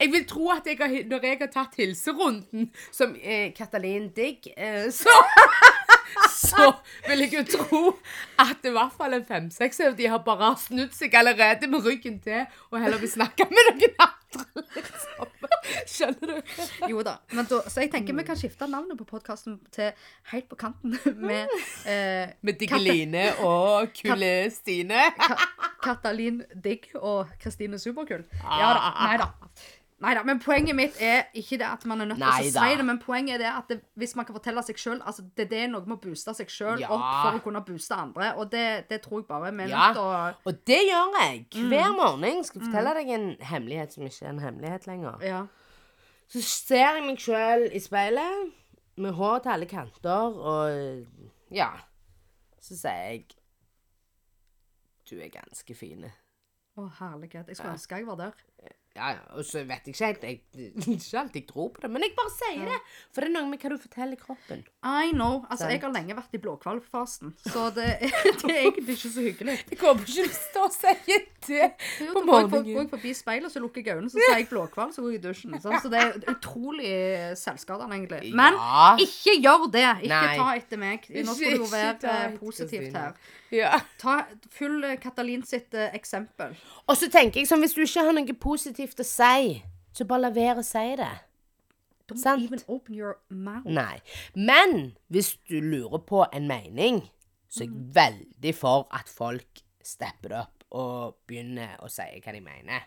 Jeg 0.00 0.12
vil 0.12 0.24
tro 0.28 0.50
at 0.54 0.68
jeg 0.68 0.78
har, 0.80 0.94
når 1.08 1.24
jeg 1.26 1.38
har 1.40 1.50
tatt 1.52 1.74
hilserunden 1.76 2.70
som 2.92 3.16
eh, 3.20 3.50
Katalin 3.56 4.08
Digg, 4.16 4.48
eh, 4.56 4.86
så 5.00 5.12
Så 6.32 6.70
vil 7.08 7.24
jeg 7.26 7.32
jo 7.34 7.42
tro 7.58 7.80
at 8.40 8.64
i 8.64 8.70
hvert 8.72 8.94
fall 8.96 9.16
en 9.18 9.24
fem-seks 9.26 9.80
av 9.84 9.96
de 9.98 10.06
har 10.08 10.22
bare 10.24 10.52
snudd 10.60 10.94
seg 10.96 11.12
allerede 11.18 11.68
med 11.68 11.84
ryggen 11.84 12.20
til 12.24 12.46
og 12.70 12.78
heller 12.80 13.00
vil 13.02 13.10
snakke 13.10 13.44
med 13.50 13.68
noen 13.72 13.98
andre, 14.06 14.06
liksom. 14.76 15.32
Skjønner 15.86 16.32
du? 16.32 16.52
Jo 16.90 17.02
da. 17.06 17.16
Men 17.34 17.48
da, 17.50 17.60
så 17.70 17.84
jeg 17.84 17.90
tenker 17.94 18.16
vi 18.16 18.24
kan 18.26 18.38
skifte 18.38 18.68
navnet 18.70 18.98
på 19.00 19.06
podkasten 19.08 19.58
til 19.74 19.92
Helt 20.32 20.48
på 20.50 20.58
kanten 20.60 20.96
med 21.22 21.50
eh, 21.88 22.32
Med 22.46 22.58
Diggeline 22.60 23.28
og 23.46 23.92
Kule 23.96 24.50
Stine. 24.54 25.08
Ka 25.18 25.38
Katalin 25.86 26.42
Digg 26.54 26.88
og 26.98 27.30
Kristine 27.42 27.78
Superkull. 27.78 28.24
Ja 28.42 28.70
da. 28.74 28.92
Nei 29.06 29.18
da. 29.22 29.30
Nei 30.04 30.10
da, 30.12 30.20
men 30.28 30.36
poenget 30.44 30.76
mitt 30.76 30.98
er 31.00 31.22
ikke 31.32 31.56
det 31.56 31.64
at 31.64 31.84
man 31.88 32.02
er 32.04 32.08
nødt 32.10 32.18
til 32.20 32.26
å 32.28 32.32
si 32.52 32.72
det, 32.76 32.84
men 32.84 32.98
poenget 33.00 33.38
er 33.38 33.40
det 33.40 33.48
at 33.48 33.70
det, 33.72 33.78
hvis 33.96 34.12
man 34.18 34.26
kan 34.28 34.36
fortelle 34.36 34.60
seg 34.66 34.76
sjøl 34.76 34.98
altså 35.00 35.22
Det 35.38 35.46
det 35.48 35.62
er 35.62 35.70
noe 35.72 35.86
med 35.88 35.96
å 35.96 36.02
booste 36.02 36.34
seg 36.36 36.50
sjøl 36.52 36.82
Ja. 36.82 36.90
opp 36.92 37.06
for 37.22 37.38
å 37.38 37.40
kunne 37.46 37.62
booste 37.64 37.96
andre, 37.96 38.34
og 38.36 38.50
det, 38.52 38.88
det 38.90 38.98
tror 39.06 39.22
jeg 39.22 39.28
bare 39.30 39.54
vi 39.56 39.64
er 39.64 39.72
Ja, 39.72 39.86
nødt 39.86 39.96
til 39.96 40.02
å 40.04 40.50
og 40.52 40.60
det 40.68 40.80
gjør 40.90 41.16
jeg 41.22 41.64
hver 41.70 41.96
morgen. 41.96 42.44
Skal 42.44 42.60
jeg 42.60 42.68
fortelle 42.68 42.94
deg 43.00 43.14
en 43.16 43.26
hemmelighet 43.40 43.96
som 43.96 44.04
ikke 44.04 44.26
er 44.26 44.28
en 44.34 44.44
hemmelighet 44.44 44.86
lenger. 44.86 45.24
Ja. 45.24 45.40
Så 46.28 46.42
ser 46.44 46.96
jeg 46.98 47.04
meg 47.08 47.18
sjøl 47.24 47.66
i 47.72 47.80
speilet 47.80 48.52
med 49.00 49.12
hår 49.16 49.38
til 49.46 49.50
alle 49.56 49.66
kanter, 49.66 50.36
og 50.36 51.06
ja 51.56 51.70
Så 52.60 52.76
sier 52.76 53.00
jeg 53.14 53.24
Du 55.08 55.16
er 55.22 55.28
ganske 55.30 55.74
fin. 55.74 56.04
Å, 56.76 56.90
herlighet. 57.00 57.46
Jeg 57.48 57.56
skulle 57.56 57.78
ønske 57.78 57.96
jeg 57.96 58.06
var 58.06 58.16
der. 58.20 58.32
Ja, 58.96 59.10
og 59.36 59.44
så 59.44 59.60
vet 59.68 59.84
jeg 59.86 59.92
ikke 59.94 60.06
helt 60.08 60.22
jeg, 60.24 60.38
Ikke 60.96 61.18
alltid 61.20 61.40
jeg 61.42 61.46
tror 61.50 61.68
på 61.76 61.82
det, 61.82 61.90
men 61.92 62.02
jeg 62.06 62.14
bare 62.16 62.32
sier 62.32 62.64
det. 62.70 62.78
For 63.12 63.20
det 63.20 63.28
er 63.28 63.34
noe 63.36 63.50
med 63.50 63.60
hva 63.60 63.70
du 63.74 63.76
forteller 63.82 64.16
kroppen. 64.20 64.62
I 64.86 65.10
know. 65.12 65.42
Altså, 65.50 65.66
Sant. 65.66 65.74
jeg 65.76 65.82
har 65.84 65.92
lenge 65.94 66.16
vært 66.16 66.36
i 66.38 66.40
blåhvalfasen, 66.40 67.34
så 67.44 67.66
det, 67.76 67.86
det 68.40 68.50
er 68.54 68.60
egentlig 68.62 68.96
ikke 68.96 69.12
så 69.12 69.24
hyggelig. 69.26 69.56
Jeg 69.74 69.78
kommer 69.80 70.08
ikke 70.08 70.26
til 70.32 70.64
å 70.64 70.70
si 70.72 70.94
det 71.46 71.60
Jo, 72.02 72.10
på 72.16 72.20
da 72.20 72.26
går 72.26 72.40
jeg, 72.40 72.48
for, 72.48 72.50
går 72.50 72.50
morgenen. 72.50 72.80
jeg 72.80 72.90
forbi 72.96 73.12
speilet, 73.14 73.52
så 73.52 73.60
lukker 73.62 73.84
jeg 73.86 73.94
øynene, 74.00 74.10
så 74.10 74.18
sier 74.18 74.40
jeg 74.40 74.48
blåhval, 74.50 74.90
så 74.96 75.04
går 75.04 75.12
jeg 75.14 75.20
i 75.20 75.24
dusjen. 75.28 75.54
sant? 75.62 75.78
Så 75.84 75.90
det 75.92 76.00
er 76.02 76.16
utrolig 76.32 76.90
selvskadende, 77.38 77.94
egentlig. 78.00 78.32
Men 78.34 78.56
Ja. 78.58 78.96
ikke 78.98 79.36
gjør 79.44 79.66
det! 79.70 79.86
Ikke 80.08 80.22
Nei. 80.26 80.36
ta 80.40 80.48
etter 80.58 80.80
meg. 80.80 81.06
Nå 81.10 81.34
skal 81.36 81.52
du 81.52 81.56
jo 81.60 81.66
Ikke 81.68 81.72
være 81.76 81.98
ta 82.02 82.08
eh, 82.08 82.24
etter 82.26 82.38
positivt 82.40 82.96
her. 82.98 83.12
Ja. 83.54 83.78
Ta 84.00 84.24
Følg 84.50 84.84
eh, 84.88 84.98
Katalin 85.00 85.44
sitt 85.46 85.74
eh, 85.74 85.94
eksempel. 85.94 86.56
Og 86.86 86.98
så 86.98 87.10
tenker 87.12 87.40
jeg 87.40 87.50
sånn, 87.50 87.62
hvis 87.62 87.76
du 87.76 87.84
ikke 87.84 88.06
har 88.08 88.16
noe 88.16 88.36
positivt 88.42 89.00
å 89.02 89.06
si, 89.06 89.60
så 89.96 90.06
bare 90.08 90.26
la 90.26 90.32
være 90.34 90.64
å 90.64 90.66
si 90.66 90.86
det. 90.98 91.12
Don't 92.06 92.22
Sant. 92.22 92.42
even 92.44 92.60
open 92.68 92.94
your 92.94 93.16
mouth. 93.28 93.66
Nei. 93.66 93.98
Men 94.34 94.94
hvis 95.10 95.34
du 95.50 95.58
lurer 95.60 95.98
på 96.06 96.22
en 96.32 96.46
mening, 96.46 97.00
så 97.50 97.64
er 97.64 97.70
jeg 97.70 97.88
veldig 97.96 98.52
for 98.54 98.86
at 98.94 99.10
folk 99.10 99.62
stepper 99.86 100.30
det 100.30 100.38
opp 100.44 100.66
og 100.76 101.16
begynner 101.26 101.78
å 101.82 101.90
si 101.90 102.06
hva 102.22 102.34
de 102.34 102.42
mener. 102.42 102.86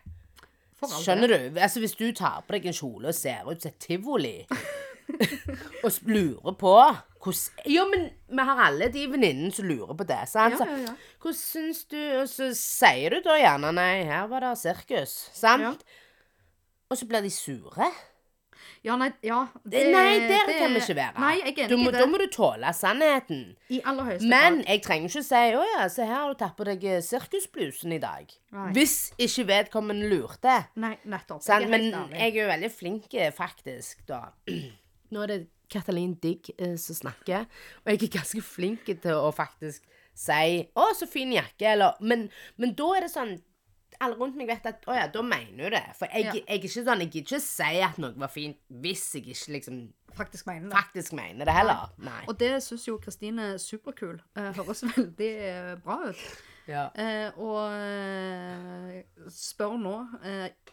For 0.79 0.87
all 0.87 1.03
Skjønner 1.03 1.31
du? 1.31 1.59
Altså 1.59 1.81
Hvis 1.83 1.97
du 1.99 2.05
tar 2.15 2.43
på 2.47 2.55
deg 2.55 2.69
en 2.69 2.75
kjole 2.75 3.11
og 3.11 3.15
ser 3.15 3.47
ut 3.47 3.59
som 3.59 3.71
et 3.71 3.79
tivoli, 3.83 4.35
og 5.83 6.01
lurer 6.09 6.57
på 6.59 6.75
hvordan 7.19 7.71
Jo, 7.73 7.85
men 7.91 8.05
vi 8.31 8.45
har 8.49 8.61
alle 8.69 8.87
de 8.93 9.05
venninnene 9.11 9.51
som 9.51 9.67
lurer 9.67 9.95
på 9.97 10.07
det. 10.07 10.21
sant? 10.31 10.59
Ja, 10.59 10.67
ja, 10.69 10.77
ja. 10.87 10.93
Hvordan 11.19 11.39
syns 11.39 11.83
du 11.91 11.97
Og 12.21 12.29
så 12.31 12.51
sier 12.55 13.17
du 13.17 13.25
da 13.25 13.35
gjerne 13.39 13.73
Nei, 13.75 14.05
her 14.07 14.29
var 14.31 14.45
det 14.45 14.53
sirkus. 14.61 15.17
Sant? 15.35 15.63
Ja. 15.63 15.73
Og 16.89 16.97
så 16.97 17.05
blir 17.05 17.21
de 17.21 17.29
sure. 17.29 17.91
Ja, 18.83 18.95
nei, 18.95 19.09
ja. 19.21 19.41
nei, 19.67 20.19
der 20.29 20.47
kan 20.47 20.71
vi 20.71 20.79
ikke 20.79 20.95
være. 20.95 21.19
Nei, 21.19 21.33
jeg 21.35 21.43
er 21.43 21.51
ikke 21.51 21.63
enig 21.65 21.87
i 21.89 21.91
da 21.97 22.05
må 22.07 22.19
du 22.21 22.25
tåle 22.31 22.71
sannheten. 22.75 23.41
I 23.75 23.81
aller 23.83 24.07
høyeste 24.07 24.29
Men 24.31 24.61
jeg 24.63 24.81
trenger 24.85 25.11
ikke 25.11 25.23
si 25.27 25.41
'Å 25.59 25.65
ja, 25.73 25.87
se 25.91 26.07
her 26.07 26.15
har 26.15 26.31
du 26.31 26.39
tatt 26.39 26.55
på 26.55 26.67
deg 26.67 26.85
eh, 26.87 27.01
sirkusblusen 27.03 27.91
i 27.91 27.99
dag'. 27.99 28.37
Nei. 28.55 28.69
Hvis 28.77 29.11
ikke 29.19 29.47
vedkommende 29.51 30.07
lurte. 30.07 30.55
Nei, 30.79 30.95
nettopp. 31.03 31.43
Jeg 31.43 31.67
Men 31.69 31.91
jeg 31.91 32.31
er 32.31 32.41
jo 32.41 32.47
veldig 32.47 32.71
flink, 32.71 33.13
eh, 33.13 33.33
faktisk, 33.35 34.05
da. 34.07 34.29
Nå 35.11 35.23
er 35.23 35.27
det 35.33 35.39
Katalin 35.69 36.15
Digg 36.21 36.49
eh, 36.57 36.75
som 36.81 36.95
snakker, 36.97 37.45
og 37.85 37.91
jeg 37.91 38.03
er 38.03 38.15
ganske 38.19 38.41
flink 38.41 38.85
til 38.89 39.13
å 39.13 39.29
faktisk 39.35 39.83
si 40.13 40.67
'Å, 40.75 40.87
så 40.97 41.07
fin 41.07 41.31
jakke', 41.31 41.71
eller 41.73 41.93
Men, 42.01 42.29
men 42.57 42.73
da 42.73 42.95
er 42.97 43.01
det 43.07 43.11
sånn 43.13 43.37
alle 44.01 44.15
rundt 44.15 44.35
meg 44.39 44.47
vet 44.47 44.65
at 44.65 44.85
å 44.87 44.93
ja, 44.95 45.07
da 45.11 45.21
mener 45.21 45.57
du 45.69 45.69
det. 45.75 45.83
For 45.97 46.07
jeg, 46.07 46.23
Ja. 46.25 46.33
jeg 46.33 46.43
er 46.47 46.59
ikke 46.59 46.69
sånn, 46.85 46.99
jeg 47.03 47.11
gidder 47.11 47.35
ikke 47.35 47.39
si 47.41 47.81
at 47.83 47.97
noe 47.99 48.13
var 48.15 48.29
fint 48.31 48.57
hvis 48.71 49.13
jeg 49.15 49.25
ikke 49.27 49.51
liksom 49.57 49.93
Faktisk 50.15 50.47
mener 50.47 50.69
det. 50.69 50.71
faktisk 50.77 51.13
mener 51.13 51.45
det 51.45 51.53
heller. 51.53 51.89
Nei. 51.97 52.23
Og 52.27 52.37
det 52.39 52.63
syns 52.63 52.85
jo 52.87 52.97
Kristine 52.97 53.57
superkul. 53.59 54.21
Eh, 54.37 54.53
høres 54.53 54.83
veldig 54.95 55.31
eh, 55.39 55.75
bra 55.83 55.97
ut. 56.09 56.23
Ja. 56.67 56.89
Eh, 56.95 57.31
og 57.37 57.71
spør 59.31 59.77
nå 59.81 59.95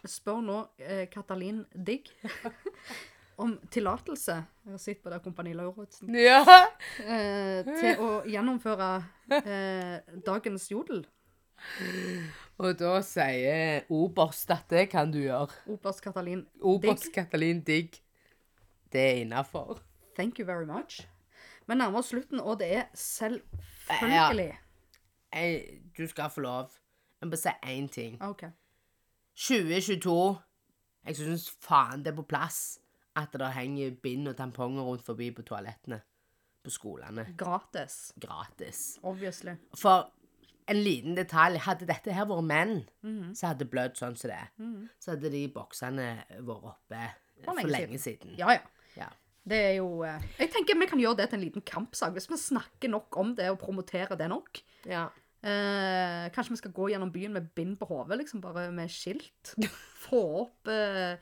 Spør 0.05 0.41
nå 0.45 0.57
Katalin 1.11 1.65
Digg 1.73 2.07
om 3.37 3.53
tillatelse 3.71 4.33
Jeg 4.65 4.71
har 4.73 4.81
sett 4.81 5.03
på 5.03 5.11
det 5.13 5.19
Kompani 5.23 5.53
Lauritzen. 5.53 6.09
ja. 6.15 6.41
Eh, 6.99 7.63
til 7.67 8.01
å 8.01 8.09
gjennomføre 8.27 8.89
eh, 9.43 9.99
dagens 10.25 10.71
jodel. 10.71 11.05
Og 12.57 12.73
da 12.79 12.97
sier 13.05 13.85
oberst 13.93 14.51
at 14.53 14.65
det 14.69 14.87
kan 14.89 15.11
du 15.13 15.19
gjøre. 15.23 15.53
Oberst 15.69 16.01
Katalin 16.05 16.45
Oberst 16.61 17.07
Digg. 17.07 17.13
Katalin 17.13 17.61
Digg. 17.65 17.99
Det 18.93 19.01
er 19.01 19.21
innafor. 19.21 19.81
Thank 20.15 20.39
you 20.39 20.45
very 20.45 20.65
much. 20.65 21.01
Vi 21.67 21.75
nærmer 21.75 21.99
oss 21.99 22.13
slutten, 22.13 22.39
og 22.39 22.59
det 22.59 22.75
er 22.75 22.85
selvfølgelig 22.93 24.57
Du 25.97 26.07
skal 26.07 26.29
få 26.29 26.41
lov. 26.41 26.69
Jeg 27.21 27.27
må 27.27 27.29
bare 27.29 27.37
si 27.37 27.49
én 27.65 27.87
ting. 27.87 28.21
OK. 28.23 28.43
2022 29.35 30.37
Jeg 31.05 31.15
syns 31.15 31.49
faen 31.61 32.03
det 32.03 32.11
er 32.11 32.15
på 32.17 32.25
plass 32.29 32.79
at 33.17 33.33
det 33.33 33.49
henger 33.55 33.95
bind 34.03 34.29
og 34.29 34.37
tamponger 34.37 34.85
rundt 34.85 35.05
forbi 35.05 35.31
på 35.33 35.45
toalettene. 35.47 36.01
På 36.63 36.73
skolene. 36.73 37.27
Gratis. 37.39 38.11
Gratis. 38.19 38.81
Obviously. 39.03 39.55
For 39.77 40.09
en 40.67 40.81
liten 40.83 41.15
detalj 41.15 41.61
Hadde 41.63 41.87
dette 41.87 42.11
her 42.11 42.25
vært 42.27 42.43
menn, 42.43 42.73
så 43.37 43.53
hadde 43.53 43.63
det 43.63 43.69
blødd 43.71 43.95
sånn 43.99 44.17
som 44.19 44.33
det. 44.33 44.39
er. 44.41 44.73
Så 44.99 45.13
hadde 45.13 45.31
de 45.31 45.45
boksene 45.53 46.07
vært 46.43 46.67
oppe 46.73 46.99
eh, 47.05 47.13
for, 47.45 47.55
lenge 47.61 47.71
lenge 47.71 48.01
siden. 48.03 48.35
Ja, 48.39 48.51
ja. 48.57 48.65
Ja. 48.97 49.07
Det 49.47 49.57
er 49.69 49.73
jo 49.77 50.01
eh, 50.03 50.19
Jeg 50.41 50.51
tenker 50.51 50.75
vi 50.75 50.89
kan 50.91 50.99
gjøre 50.99 51.21
det 51.21 51.29
til 51.31 51.39
en 51.39 51.45
liten 51.45 51.63
kampsak. 51.63 52.11
Hvis 52.17 52.27
vi 52.27 52.39
snakker 52.41 52.91
nok 52.91 53.15
om 53.21 53.31
det 53.37 53.47
og 53.53 53.61
promoterer 53.63 54.19
det 54.19 54.27
nok. 54.33 54.61
ja. 54.89 55.07
Eh, 55.47 56.27
kanskje 56.33 56.55
vi 56.55 56.57
skal 56.59 56.71
gå 56.73 56.87
gjennom 56.91 57.11
byen 57.13 57.31
med 57.31 57.51
bind 57.55 57.75
på 57.79 57.85
hodet, 57.87 58.17
liksom, 58.19 58.41
bare 58.41 58.71
med 58.73 58.89
skilt. 58.91 59.53
Få 60.01 60.21
opp 60.41 60.67
eh, 60.73 61.21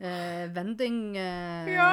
eh, 0.00 0.46
vending 0.54 1.16
eh, 1.16 1.72
Ja. 1.74 1.90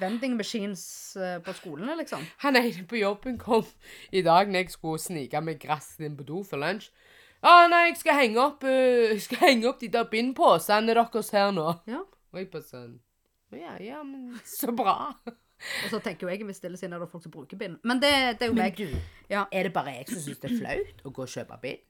Vending 0.00 0.36
machines 0.36 1.16
eh, 1.16 1.38
på 1.42 1.54
skolene, 1.56 1.96
liksom. 2.00 2.24
Han 2.44 2.56
ene 2.56 2.86
på 2.88 3.00
jobben 3.00 3.38
kom 3.38 3.66
i 4.10 4.22
dag 4.26 4.50
når 4.50 4.66
jeg 4.66 4.76
skulle 4.76 5.02
snike 5.02 5.42
meg 5.44 5.60
gresset 5.62 6.06
inn 6.08 6.18
på 6.18 6.26
do 6.26 6.42
for 6.46 6.62
lunsj. 6.62 6.90
Ja, 7.44 7.66
nei, 7.70 7.90
jeg 7.90 7.98
skal 8.00 8.16
henge 8.16 8.40
opp, 8.42 8.64
uh, 8.64 9.12
jeg 9.12 9.20
skal 9.22 9.42
henge 9.44 9.68
opp 9.68 9.82
de 9.82 9.90
der 9.92 10.06
bindposene 10.10 10.88
deres 10.88 11.28
her 11.30 11.52
nå. 11.54 11.68
Ja. 11.86 12.00
Og 12.32 12.40
jeg 12.40 12.48
bare 12.50 12.66
sånn 12.66 12.96
Ja, 13.54 13.76
ja, 13.78 14.00
men 14.02 14.34
så 14.44 14.72
bra. 14.74 15.12
Og 15.26 15.92
så 15.92 16.00
tenker 16.04 16.26
jo 16.26 16.32
jeg 16.32 16.42
i 16.42 16.48
mitt 16.48 16.58
stille 16.58 16.76
sinn 16.80 16.92
at 16.92 17.00
det 17.00 17.06
er 17.06 17.12
folk 17.12 17.24
som 17.24 17.32
bruker 17.32 17.60
bind. 17.60 17.78
Men 17.86 18.00
det, 18.02 18.10
det 18.40 18.48
er 18.48 18.50
jo 18.50 18.56
meg. 18.58 18.80
Ja. 19.30 19.46
er 19.52 19.68
det 19.68 19.72
bare 19.76 19.94
jeg 20.00 20.10
som 20.10 20.24
syns 20.24 20.42
det 20.42 20.50
er 20.50 20.58
flaut 20.58 21.06
å 21.06 21.12
gå 21.14 21.24
og 21.24 21.32
kjøpe 21.32 21.60
bind? 21.62 21.84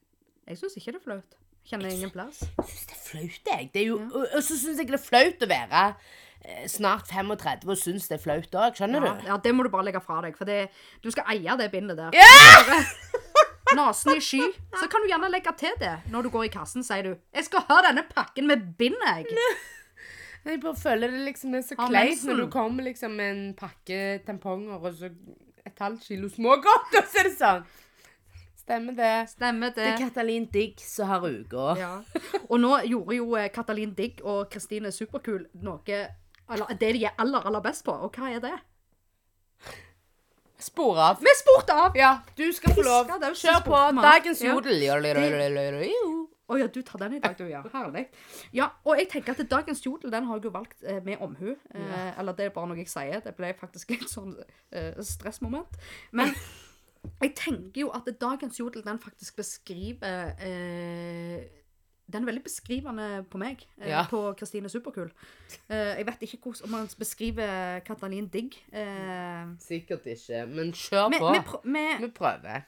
Jeg 0.47 0.61
syns 0.61 0.77
ikke 0.79 0.93
det 0.93 1.01
er 1.01 1.05
flaut. 1.07 1.37
Kjenner 1.67 1.91
ingen 1.91 2.11
plass. 2.13 2.39
Jeg 2.45 2.69
syns 2.69 2.85
det 2.87 2.95
er 2.95 3.01
flaut, 3.03 3.49
jeg. 3.51 3.69
Det 3.73 3.81
er 3.81 3.87
jo, 3.89 3.97
og, 4.07 4.23
og 4.37 4.39
så 4.45 4.55
syns 4.55 4.79
jeg 4.79 4.87
det 4.87 4.95
er 4.95 5.03
flaut 5.03 5.43
å 5.43 5.49
være 5.51 5.81
eh, 6.47 6.65
snart 6.71 7.09
35 7.11 7.67
og 7.73 7.77
synes 7.81 8.07
det 8.07 8.17
er 8.19 8.23
flaut 8.23 8.55
òg. 8.55 8.77
Skjønner 8.79 9.03
Ja, 9.03 9.13
du? 9.19 9.27
ja, 9.33 9.37
det 9.43 9.53
må 9.57 9.65
du 9.67 9.71
bare 9.73 9.87
legge 9.89 10.01
fra 10.05 10.21
deg, 10.23 10.37
for 10.39 10.47
det, 10.47 10.61
du 11.03 11.09
skal 11.11 11.27
eie 11.35 11.57
det 11.59 11.67
bindet 11.73 11.99
der. 11.99 12.15
Ja! 12.15 12.79
Nasen 13.75 14.13
i 14.15 14.21
sky. 14.23 14.39
Så 14.79 14.87
kan 14.87 15.03
du 15.03 15.09
gjerne 15.11 15.27
legge 15.33 15.51
til 15.59 15.73
det 15.81 15.97
når 16.13 16.23
du 16.23 16.29
går 16.37 16.45
i 16.47 16.51
kassen, 16.53 16.85
sier 16.87 17.03
du. 17.03 17.15
'Jeg 17.35 17.49
skal 17.49 17.65
ha 17.67 17.81
denne 17.89 18.05
pakken 18.07 18.47
med 18.47 18.63
bind, 18.79 18.95
jeg'. 19.03 19.27
Jeg 20.47 20.61
bare 20.63 20.79
føler 20.79 21.11
det 21.11 21.25
liksom 21.25 21.55
er 21.59 21.63
så 21.67 21.75
kleint 21.75 22.21
når 22.23 22.37
du 22.39 22.45
kommer 22.53 22.85
liksom 22.87 23.11
med 23.19 23.31
en 23.33 23.41
pakke 23.59 24.21
tamponger 24.23 24.79
og 24.79 24.93
så 24.95 25.09
et 25.67 25.81
halvt 25.83 26.05
kilo 26.07 26.29
smågodt, 26.31 26.93
og 27.01 27.09
så 27.11 27.19
er 27.19 27.27
det 27.27 27.33
sånn. 27.35 27.65
Stemmer 28.67 28.95
det. 28.97 29.11
Stemmer 29.31 29.71
Det 29.75 29.83
er. 29.93 29.97
Katalin 29.97 30.45
Digg 30.51 30.81
som 30.83 31.07
har 31.07 31.23
uka. 31.23 31.67
Ja. 31.79 31.91
Og 32.49 32.59
nå 32.59 32.73
gjorde 32.83 33.15
jo 33.15 33.29
eh, 33.39 33.47
Katalin 33.55 33.93
Digg 33.95 34.19
og 34.27 34.49
Kristine 34.51 34.91
Superkul 34.91 35.45
noe 35.63 36.01
eller, 36.47 36.75
det 36.79 36.93
de 36.95 37.05
er 37.07 37.15
aller, 37.19 37.47
aller 37.47 37.63
best 37.63 37.83
på. 37.87 37.91
Og 37.95 38.11
hva 38.15 38.29
er 38.31 38.43
det? 38.43 38.53
Spor 40.59 40.99
av. 40.99 41.19
Vi 41.23 41.33
spurte 41.37 41.75
av! 41.75 41.95
Ja, 41.95 42.11
du 42.35 42.45
skal 42.55 42.73
få 42.75 42.83
lov. 42.83 43.05
Skal 43.07 43.19
det 43.23 43.33
Kjør 43.39 43.63
på. 43.65 43.81
Dagens 44.01 44.41
Ja. 44.41 44.53
jodel. 44.55 46.25
Å 46.47 46.55
ja, 46.57 46.67
du 46.71 46.79
tar 46.81 46.99
den 46.99 47.17
i 47.17 47.19
dag, 47.19 47.33
du, 47.37 47.43
ja. 47.51 47.59
Herlig. 47.73 48.05
Ja, 48.55 48.69
og 48.87 48.95
jeg 48.97 49.09
tenker 49.11 49.35
at 49.35 49.49
dagens 49.51 49.81
jodel 49.83 50.11
den 50.11 50.23
har 50.29 50.37
jeg 50.39 50.45
jo 50.47 50.51
valgt 50.55 50.83
eh, 50.83 51.01
med 51.03 51.19
omhu. 51.19 51.49
Eh, 51.75 52.19
Eller 52.19 52.33
det 52.33 52.45
er 52.45 52.53
bare 52.55 52.67
noe 52.71 52.77
jeg 52.79 52.87
sier. 52.87 53.19
Det 53.23 53.35
ble 53.35 53.51
faktisk 53.59 53.91
litt 53.91 54.07
sånn 54.09 54.31
eh, 54.71 54.95
stressmoment. 55.03 55.75
Men 56.15 56.31
jeg 57.21 57.35
tenker 57.35 57.81
jo 57.81 57.89
at 57.95 58.07
dagens 58.21 58.59
jodel 58.59 58.83
den 58.85 58.99
faktisk 58.99 59.35
beskriver 59.35 60.33
eh, 60.39 61.45
Den 62.09 62.23
er 62.23 62.29
veldig 62.29 62.43
beskrivende 62.45 63.25
på 63.29 63.37
meg, 63.37 63.65
eh, 63.81 63.89
Ja. 63.89 64.05
på 64.09 64.33
Kristine 64.39 64.69
Superkul. 64.71 65.09
Eh, 65.69 65.97
jeg 65.99 66.05
vet 66.07 66.21
ikke 66.21 66.37
hvordan 66.43 66.63
om 66.63 66.71
man 66.71 66.87
beskriver 66.97 67.79
Katalin 67.83 68.27
Digg. 68.31 68.55
Eh, 68.71 69.45
Sikkert 69.59 70.05
ikke, 70.07 70.45
men 70.47 70.71
kjør 70.71 71.09
på. 71.19 71.31
vi, 71.33 71.39
prø- 71.39 71.61
vi, 71.65 72.05
Vi 72.05 72.11
prøver. 72.11 72.61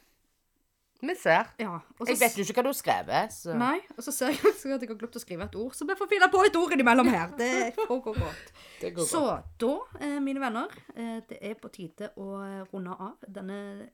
Vi 1.02 1.16
ser. 1.16 1.46
ja, 1.60 1.78
Jeg 2.06 2.18
vet 2.20 2.36
jo 2.38 2.44
ikke 2.44 2.54
hva 2.60 2.64
du 2.64 2.68
har 2.68 2.76
skrevet, 2.76 3.32
så 3.32 3.54
Nei, 3.56 3.80
og 3.96 4.04
så 4.04 4.12
ser 4.12 4.34
jeg 4.34 4.40
at 4.76 4.82
jeg 4.84 4.90
har 4.90 4.98
glemt 5.00 5.16
å 5.16 5.20
skrive 5.24 5.46
et 5.48 5.56
ord, 5.56 5.72
så 5.72 5.88
vi 5.88 5.96
får 5.96 6.10
finne 6.12 6.28
på 6.34 6.42
et 6.44 6.56
ord 6.60 6.74
innimellom 6.76 7.08
her. 7.08 7.30
Det 7.40 7.74
går 7.88 8.02
godt. 8.04 8.52
det 8.82 8.92
går 8.98 9.08
Så 9.08 9.22
godt. 9.24 9.46
da, 9.64 9.78
eh, 10.04 10.20
mine 10.20 10.42
venner, 10.44 10.68
eh, 10.98 11.22
det 11.30 11.40
er 11.42 11.54
på 11.56 11.72
tide 11.72 12.12
å 12.18 12.28
runde 12.74 12.92
av 13.00 13.16
denne 13.26 13.88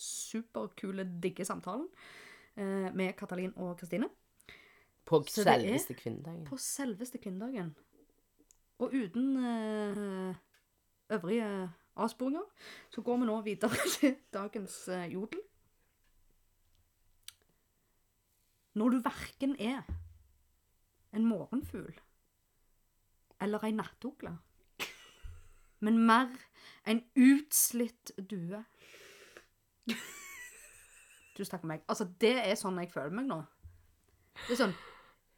superkule, 0.00 1.04
digge 1.22 1.44
samtalen 1.44 1.86
eh, 2.56 2.88
med 2.96 3.12
Katalin 3.18 3.52
og 3.56 3.76
Kristine 3.80 4.08
På 5.04 5.22
så 5.26 5.44
det 5.44 5.52
er- 5.52 5.60
selveste 5.60 5.94
kvinnedagen. 5.98 6.44
på 6.46 6.56
selveste 6.56 7.18
kvinnedagen. 7.18 7.74
Og 8.80 8.94
uten 8.96 9.36
eh, 9.44 10.34
øvrige 11.12 11.70
avsporinger, 11.96 12.46
så 12.90 13.02
går 13.02 13.16
vi 13.20 13.26
nå 13.28 13.40
videre 13.44 13.76
til 13.98 14.16
dagens 14.32 14.76
eh, 14.88 15.06
jodel. 15.12 15.40
Når 18.74 18.88
du 18.94 19.00
verken 19.02 19.56
er 19.60 19.82
en 21.12 21.24
morgenfugl 21.26 21.96
eller 23.40 23.64
ei 23.66 23.72
nattugle, 23.74 24.36
men 25.80 25.98
mer 26.06 26.28
en 26.86 27.00
utslitt 27.16 28.12
due 28.30 28.60
Tusen 31.36 31.54
takk 31.54 31.62
for 31.62 31.70
meg. 31.72 31.82
Altså, 31.88 32.06
det 32.20 32.36
er 32.42 32.56
sånn 32.58 32.78
jeg 32.82 32.90
føler 32.92 33.14
meg 33.16 33.28
nå. 33.30 33.40
Det 34.46 34.54
er 34.56 34.64
sånn 34.66 34.78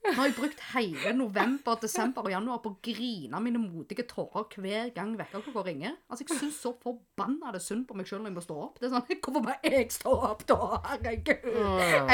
Nå 0.02 0.10
har 0.16 0.26
jeg 0.26 0.34
brukt 0.34 0.62
hele 0.72 1.12
november, 1.14 1.76
desember 1.78 2.26
og 2.26 2.32
januar 2.32 2.58
på 2.64 2.72
å 2.72 2.78
grine 2.82 3.38
mine 3.38 3.60
modige 3.62 4.02
tårer 4.10 4.48
hver 4.58 4.88
gang 4.96 5.12
vekkerklokka 5.14 5.62
ringer. 5.68 5.92
Altså, 6.10 6.24
Jeg 6.26 6.40
syns 6.40 6.56
så 6.58 6.72
forbanna 6.82 7.52
det 7.54 7.60
er 7.60 7.64
synd 7.68 7.84
på 7.86 7.94
meg 7.94 8.10
sjøl 8.10 8.18
når 8.24 8.32
jeg 8.32 8.34
må 8.34 8.42
stå 8.42 8.56
opp. 8.64 8.80
Det 8.80 8.88
er 8.88 8.96
sånn, 8.96 9.06
Hvorfor 9.22 9.44
må 9.46 9.54
jeg 9.62 9.94
stå 9.94 10.14
opp 10.26 10.42
da? 10.50 10.58
Herregud. 10.88 11.46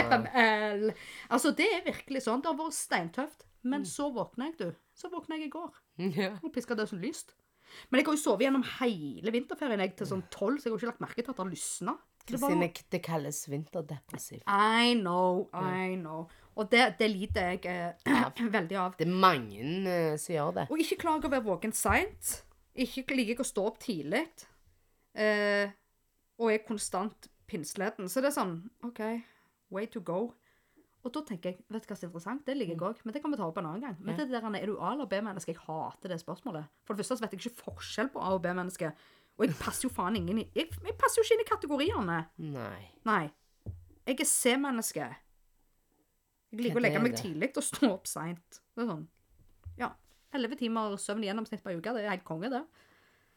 FML. 0.02 0.84
Altså, 1.32 1.54
det 1.56 1.70
er 1.78 1.86
virkelig 1.88 2.22
sånn. 2.26 2.44
Det 2.44 2.52
har 2.52 2.58
vært 2.60 2.76
steintøft. 2.76 3.46
Men 3.64 3.88
så 3.88 4.10
våkna 4.12 4.50
jeg, 4.50 4.58
du. 4.60 4.68
Så 4.94 5.08
våkna 5.10 5.38
jeg 5.38 5.48
i 5.48 5.54
går 5.56 5.72
og 6.44 6.52
piska 6.54 6.76
det 6.76 6.90
som 6.92 7.00
lyst. 7.00 7.32
Men 7.88 8.00
jeg 8.02 8.06
har 8.06 8.14
jo 8.18 8.20
sovet 8.20 8.44
gjennom 8.46 8.68
hele 8.78 9.32
vinterferien 9.32 9.80
jeg 9.80 9.96
til 9.96 10.06
sånn 10.12 10.22
tolv, 10.32 10.60
så 10.60 10.68
jeg 10.68 10.74
har 10.76 10.78
ikke 10.78 10.92
lagt 10.92 11.02
merke 11.04 11.22
til 11.24 11.32
at 11.32 11.36
det 11.40 11.44
har 11.46 11.50
lysna. 11.56 11.96
Kristine, 12.28 12.68
det 12.94 13.00
kalles 13.04 13.40
vinterdepressiv. 13.50 14.42
I 14.46 14.94
know, 14.98 15.48
I 15.54 15.94
know. 15.96 16.26
Og 16.58 16.70
det, 16.72 16.84
det 16.98 17.08
lider 17.12 17.52
jeg 17.54 17.66
eh, 17.70 18.24
veldig 18.58 18.78
av. 18.82 18.96
Det 18.98 19.06
er 19.06 19.14
mange 19.14 19.62
eh, 19.88 20.16
som 20.18 20.34
gjør 20.34 20.54
det. 20.60 20.66
Og 20.70 20.82
ikke 20.82 21.00
klager 21.04 21.28
å 21.30 21.34
være 21.36 21.46
våken 21.46 21.72
seint. 21.76 22.36
Ikke 22.78 23.04
liker 23.14 23.34
jeg 23.36 23.42
å 23.42 23.48
stå 23.48 23.66
opp 23.70 23.78
tidlig. 23.82 24.24
Eh, 25.18 25.70
og 26.38 26.52
er 26.52 26.64
konstant 26.66 27.30
pinsleten. 27.50 28.10
Så 28.10 28.20
det 28.22 28.30
er 28.32 28.36
sånn 28.36 28.58
OK, 28.86 29.00
way 29.74 29.88
to 29.90 30.02
go. 30.04 30.28
Og 31.06 31.12
da 31.14 31.22
tenker 31.24 31.52
jeg, 31.52 31.62
vet 31.70 31.84
du 31.86 31.92
hva 31.92 31.96
som 31.96 32.04
er 32.04 32.10
interessant? 32.10 32.42
Det 32.44 32.56
liker 32.58 32.74
jeg 32.74 32.82
òg, 32.84 32.98
men 33.06 33.14
det 33.14 33.20
kan 33.22 33.32
vi 33.32 33.38
ta 33.38 33.46
opp 33.46 33.58
en 33.62 33.68
annen 33.70 33.84
gang. 33.86 33.96
Men 34.02 34.16
det 34.18 34.26
der, 34.32 34.42
er 34.58 34.66
du 34.66 34.74
A- 34.82 34.90
eller 34.96 35.06
B-menneske? 35.08 35.54
Jeg 35.54 35.62
hater 35.62 36.10
det 36.10 36.18
spørsmålet. 36.20 36.66
For 36.84 36.94
det 36.98 37.04
første 37.06 37.16
så 37.20 37.24
vet 37.24 37.36
jeg 37.36 37.44
ikke 37.46 37.62
forskjell 37.62 38.10
på 38.12 38.20
A- 38.20 38.32
og 38.34 38.42
B-menneske. 38.44 38.90
Og 39.38 39.46
jeg 39.46 39.54
passer 39.60 39.86
jo 39.86 39.92
faen 39.94 40.18
ingen 40.18 40.40
i 40.42 40.44
jeg, 40.56 40.72
jeg 40.82 40.96
passer 40.98 41.20
jo 41.20 41.26
ikke 41.26 41.36
inn 41.36 41.44
i 41.44 41.48
kategoriene. 41.48 42.18
Nei. 42.42 42.80
Nei. 43.06 43.22
Jeg 44.08 44.18
er 44.24 44.28
C-menneske. 44.28 45.06
Jeg 46.48 46.64
liker 46.64 46.80
å 46.80 46.82
legge 46.82 46.98
er 46.98 47.04
meg 47.04 47.16
tidlig 47.18 47.52
og 47.60 47.64
stå 47.66 47.90
opp 47.92 48.08
seint. 48.10 48.60
Det 48.74 48.82
er 48.82 48.88
sånn. 48.88 49.04
Ja. 49.78 49.92
Elleve 50.34 50.58
timer 50.60 50.96
søvn 51.00 51.22
i 51.24 51.28
gjennomsnitt 51.28 51.62
per 51.64 51.76
uke. 51.76 51.92
Det 51.94 52.02
er 52.02 52.14
helt 52.16 52.26
konge, 52.26 52.50
det. 52.52 52.64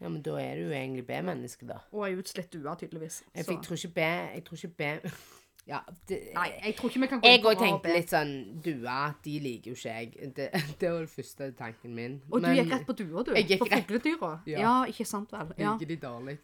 Ja, 0.02 0.10
men 0.10 0.24
da 0.26 0.34
er 0.42 0.58
du 0.58 0.64
jo 0.66 0.74
egentlig 0.74 1.04
B-menneske, 1.06 1.68
da. 1.70 1.78
Og 1.94 2.08
ei 2.08 2.16
utslitt 2.18 2.50
due, 2.56 2.74
tydeligvis. 2.80 3.22
Jeg, 3.36 3.46
jeg 3.46 3.60
tror 3.62 3.78
ikke 3.78 3.94
B 4.00 4.08
Jeg 4.08 4.44
tror 4.48 4.58
ikke 4.58 4.74
B 4.80 5.12
Ja, 5.70 5.80
det, 6.10 6.18
Nei, 6.34 6.48
jeg 6.66 6.74
tror 6.76 6.90
ikke 6.90 7.00
vi 7.04 7.08
kan 7.08 7.20
gå 7.22 7.30
Jeg 7.30 7.42
òg 7.46 7.60
tenkte 7.60 7.92
litt 7.94 8.10
sånn 8.10 8.32
Dua, 8.66 8.98
de 9.24 9.34
liker 9.44 9.72
jo 9.72 9.78
ikke 9.78 9.94
jeg. 9.94 10.32
Det, 10.36 10.48
det 10.82 10.90
var 10.90 11.04
den 11.04 11.12
første 11.12 11.50
tanken 11.58 11.94
min. 11.96 12.16
Og 12.32 12.42
du 12.42 12.50
gikk 12.50 12.72
rett 12.74 12.88
på 12.88 12.96
duer, 12.98 13.26
du. 13.28 13.34
Jeg 13.38 13.48
gikk 13.52 13.62
på 13.62 13.70
fugledyra. 13.76 14.32
Ja. 14.50 14.64
Ja. 14.66 14.78
ikke 14.90 15.06
sant 15.08 15.34
vel. 15.36 15.54
Ja. 15.62 15.76
liker 15.76 15.92
de 15.94 16.00
dårlig. 16.02 16.38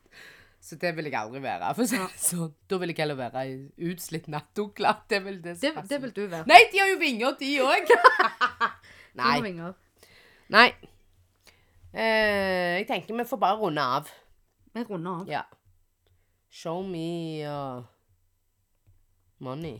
Så 0.62 0.78
det 0.82 0.94
vil 0.98 1.10
jeg 1.10 1.18
aldri 1.20 1.42
være. 1.42 1.74
For 1.78 1.90
så, 1.90 2.04
det 2.06 2.22
sånn. 2.22 2.54
Da 2.70 2.80
vil 2.82 2.94
jeg 2.94 3.02
heller 3.02 3.18
være 3.20 3.44
ei 3.46 3.90
utslitt 3.90 4.30
nattugle. 4.32 4.94
Det 5.10 5.22
vil 5.26 5.42
det 5.44 5.58
Det, 5.62 5.74
det 5.90 6.02
vil 6.06 6.14
du 6.14 6.24
være. 6.28 6.46
Nei, 6.50 6.62
de 6.72 6.82
har 6.82 6.94
jo 6.94 7.02
vinger, 7.02 7.36
de 7.42 7.52
òg! 7.66 7.94
Nei. 9.20 9.36
vinger. 9.42 9.76
Nei. 10.54 10.70
Eh, 11.94 12.78
jeg 12.78 12.88
tenker 12.90 13.18
vi 13.18 13.26
får 13.28 13.42
bare 13.42 13.58
runde 13.60 13.82
av. 13.82 14.10
Vi 14.74 14.86
runder 14.86 15.22
av. 15.24 15.30
Ja. 15.32 15.46
Show 16.54 16.84
me 16.86 17.46
uh, 17.46 17.82
money. 19.40 19.80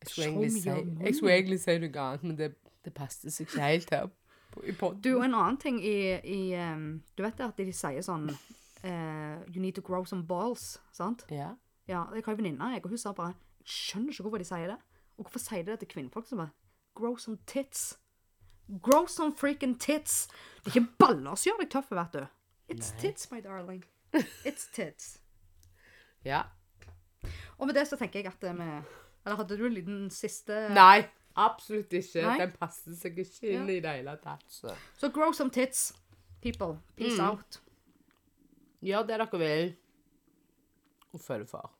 Jeg 0.00 0.08
skulle, 0.08 0.28
egentlig 0.28 0.62
si, 0.62 0.68
jeg 1.04 1.14
skulle 1.14 1.34
egentlig 1.34 1.60
si 1.60 1.78
noe 1.82 2.00
annet, 2.00 2.24
men 2.24 2.38
det, 2.38 2.52
det 2.84 2.94
passet 2.94 3.32
seg 3.34 3.48
ikke 3.48 3.62
helt 3.62 3.90
her 3.90 4.06
på, 4.52 4.62
i 4.62 4.72
podden. 4.72 5.00
Du, 5.02 5.10
og 5.16 5.24
en 5.24 5.34
annen 5.34 5.58
ting 5.60 5.80
i, 5.84 5.96
i 6.22 6.40
um, 6.56 7.02
Du 7.18 7.22
vet 7.22 7.38
det 7.38 7.48
at 7.48 7.58
de 7.58 7.72
sier 7.74 8.04
sånn 8.06 8.28
uh, 8.30 9.38
You 9.50 9.60
need 9.60 9.74
to 9.74 9.84
grow 9.84 10.04
some 10.04 10.22
balls, 10.26 10.76
sant? 10.94 11.26
Ja. 11.30 11.54
Ja, 11.88 12.04
jeg 12.14 12.22
har 12.24 12.34
en 12.36 12.38
venninne, 12.38 12.70
jeg, 12.74 12.84
og 12.84 12.92
hun 12.92 13.00
sa 13.00 13.12
bare 13.16 13.34
Jeg 13.64 13.74
skjønner 13.74 14.14
ikke 14.14 14.26
hvorfor 14.28 14.44
de 14.44 14.48
sier 14.48 14.72
det. 14.74 14.78
Og 15.18 15.26
hvorfor 15.26 15.42
sier 15.42 15.64
de 15.64 15.72
det 15.72 15.80
til 15.82 15.92
kvinnfolk 15.96 16.28
som 16.28 16.44
bare 16.44 16.54
Grow 16.98 17.16
some 17.16 17.38
tits. 17.46 17.98
Grow 18.82 19.06
some 19.06 19.34
freaking 19.36 19.80
tits. 19.80 20.26
Det 20.64 20.72
er 20.72 20.80
ikke 20.80 20.98
baller 20.98 21.34
som 21.38 21.50
gjør 21.50 21.60
deg 21.62 21.70
tøff, 21.70 21.92
vet 21.94 22.16
du. 22.16 22.24
It's 22.68 22.90
tits, 23.00 23.30
my 23.30 23.40
darling. 23.40 23.84
It's 24.48 24.66
tits. 24.74 25.18
ja. 26.24 26.42
Og 27.58 27.66
med 27.66 27.74
det 27.74 27.86
så 27.88 27.96
tenker 27.98 28.20
jeg 28.22 28.26
at 28.30 28.42
vi 28.42 28.66
Eller 29.26 29.36
hadde 29.36 29.56
du 29.58 29.64
en 29.66 29.74
liten 29.74 30.10
siste 30.14 30.68
Nei, 30.72 31.02
absolutt 31.36 31.92
ikke. 31.92 32.22
Nei? 32.22 32.36
Den 32.38 32.52
passer 32.58 32.94
seg 32.94 33.18
ikke 33.18 33.50
inn 33.56 33.68
i 33.70 33.80
det 33.84 33.96
hele 33.98 34.14
tatt. 34.22 34.44
Så. 34.48 34.72
Så 34.96 35.10
grow 35.12 35.32
some 35.32 35.50
tits, 35.50 35.92
people. 36.42 36.78
Peace 36.96 37.18
Mm. 37.18 37.28
out. 37.30 37.60
Gjør 38.82 39.06
det 39.06 39.18
dere 39.18 39.38
vil, 39.42 39.72
og 41.12 41.20
følg 41.20 41.48
for. 41.50 41.70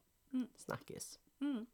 Snakkes. 0.59 1.19
Mm. 1.41 1.67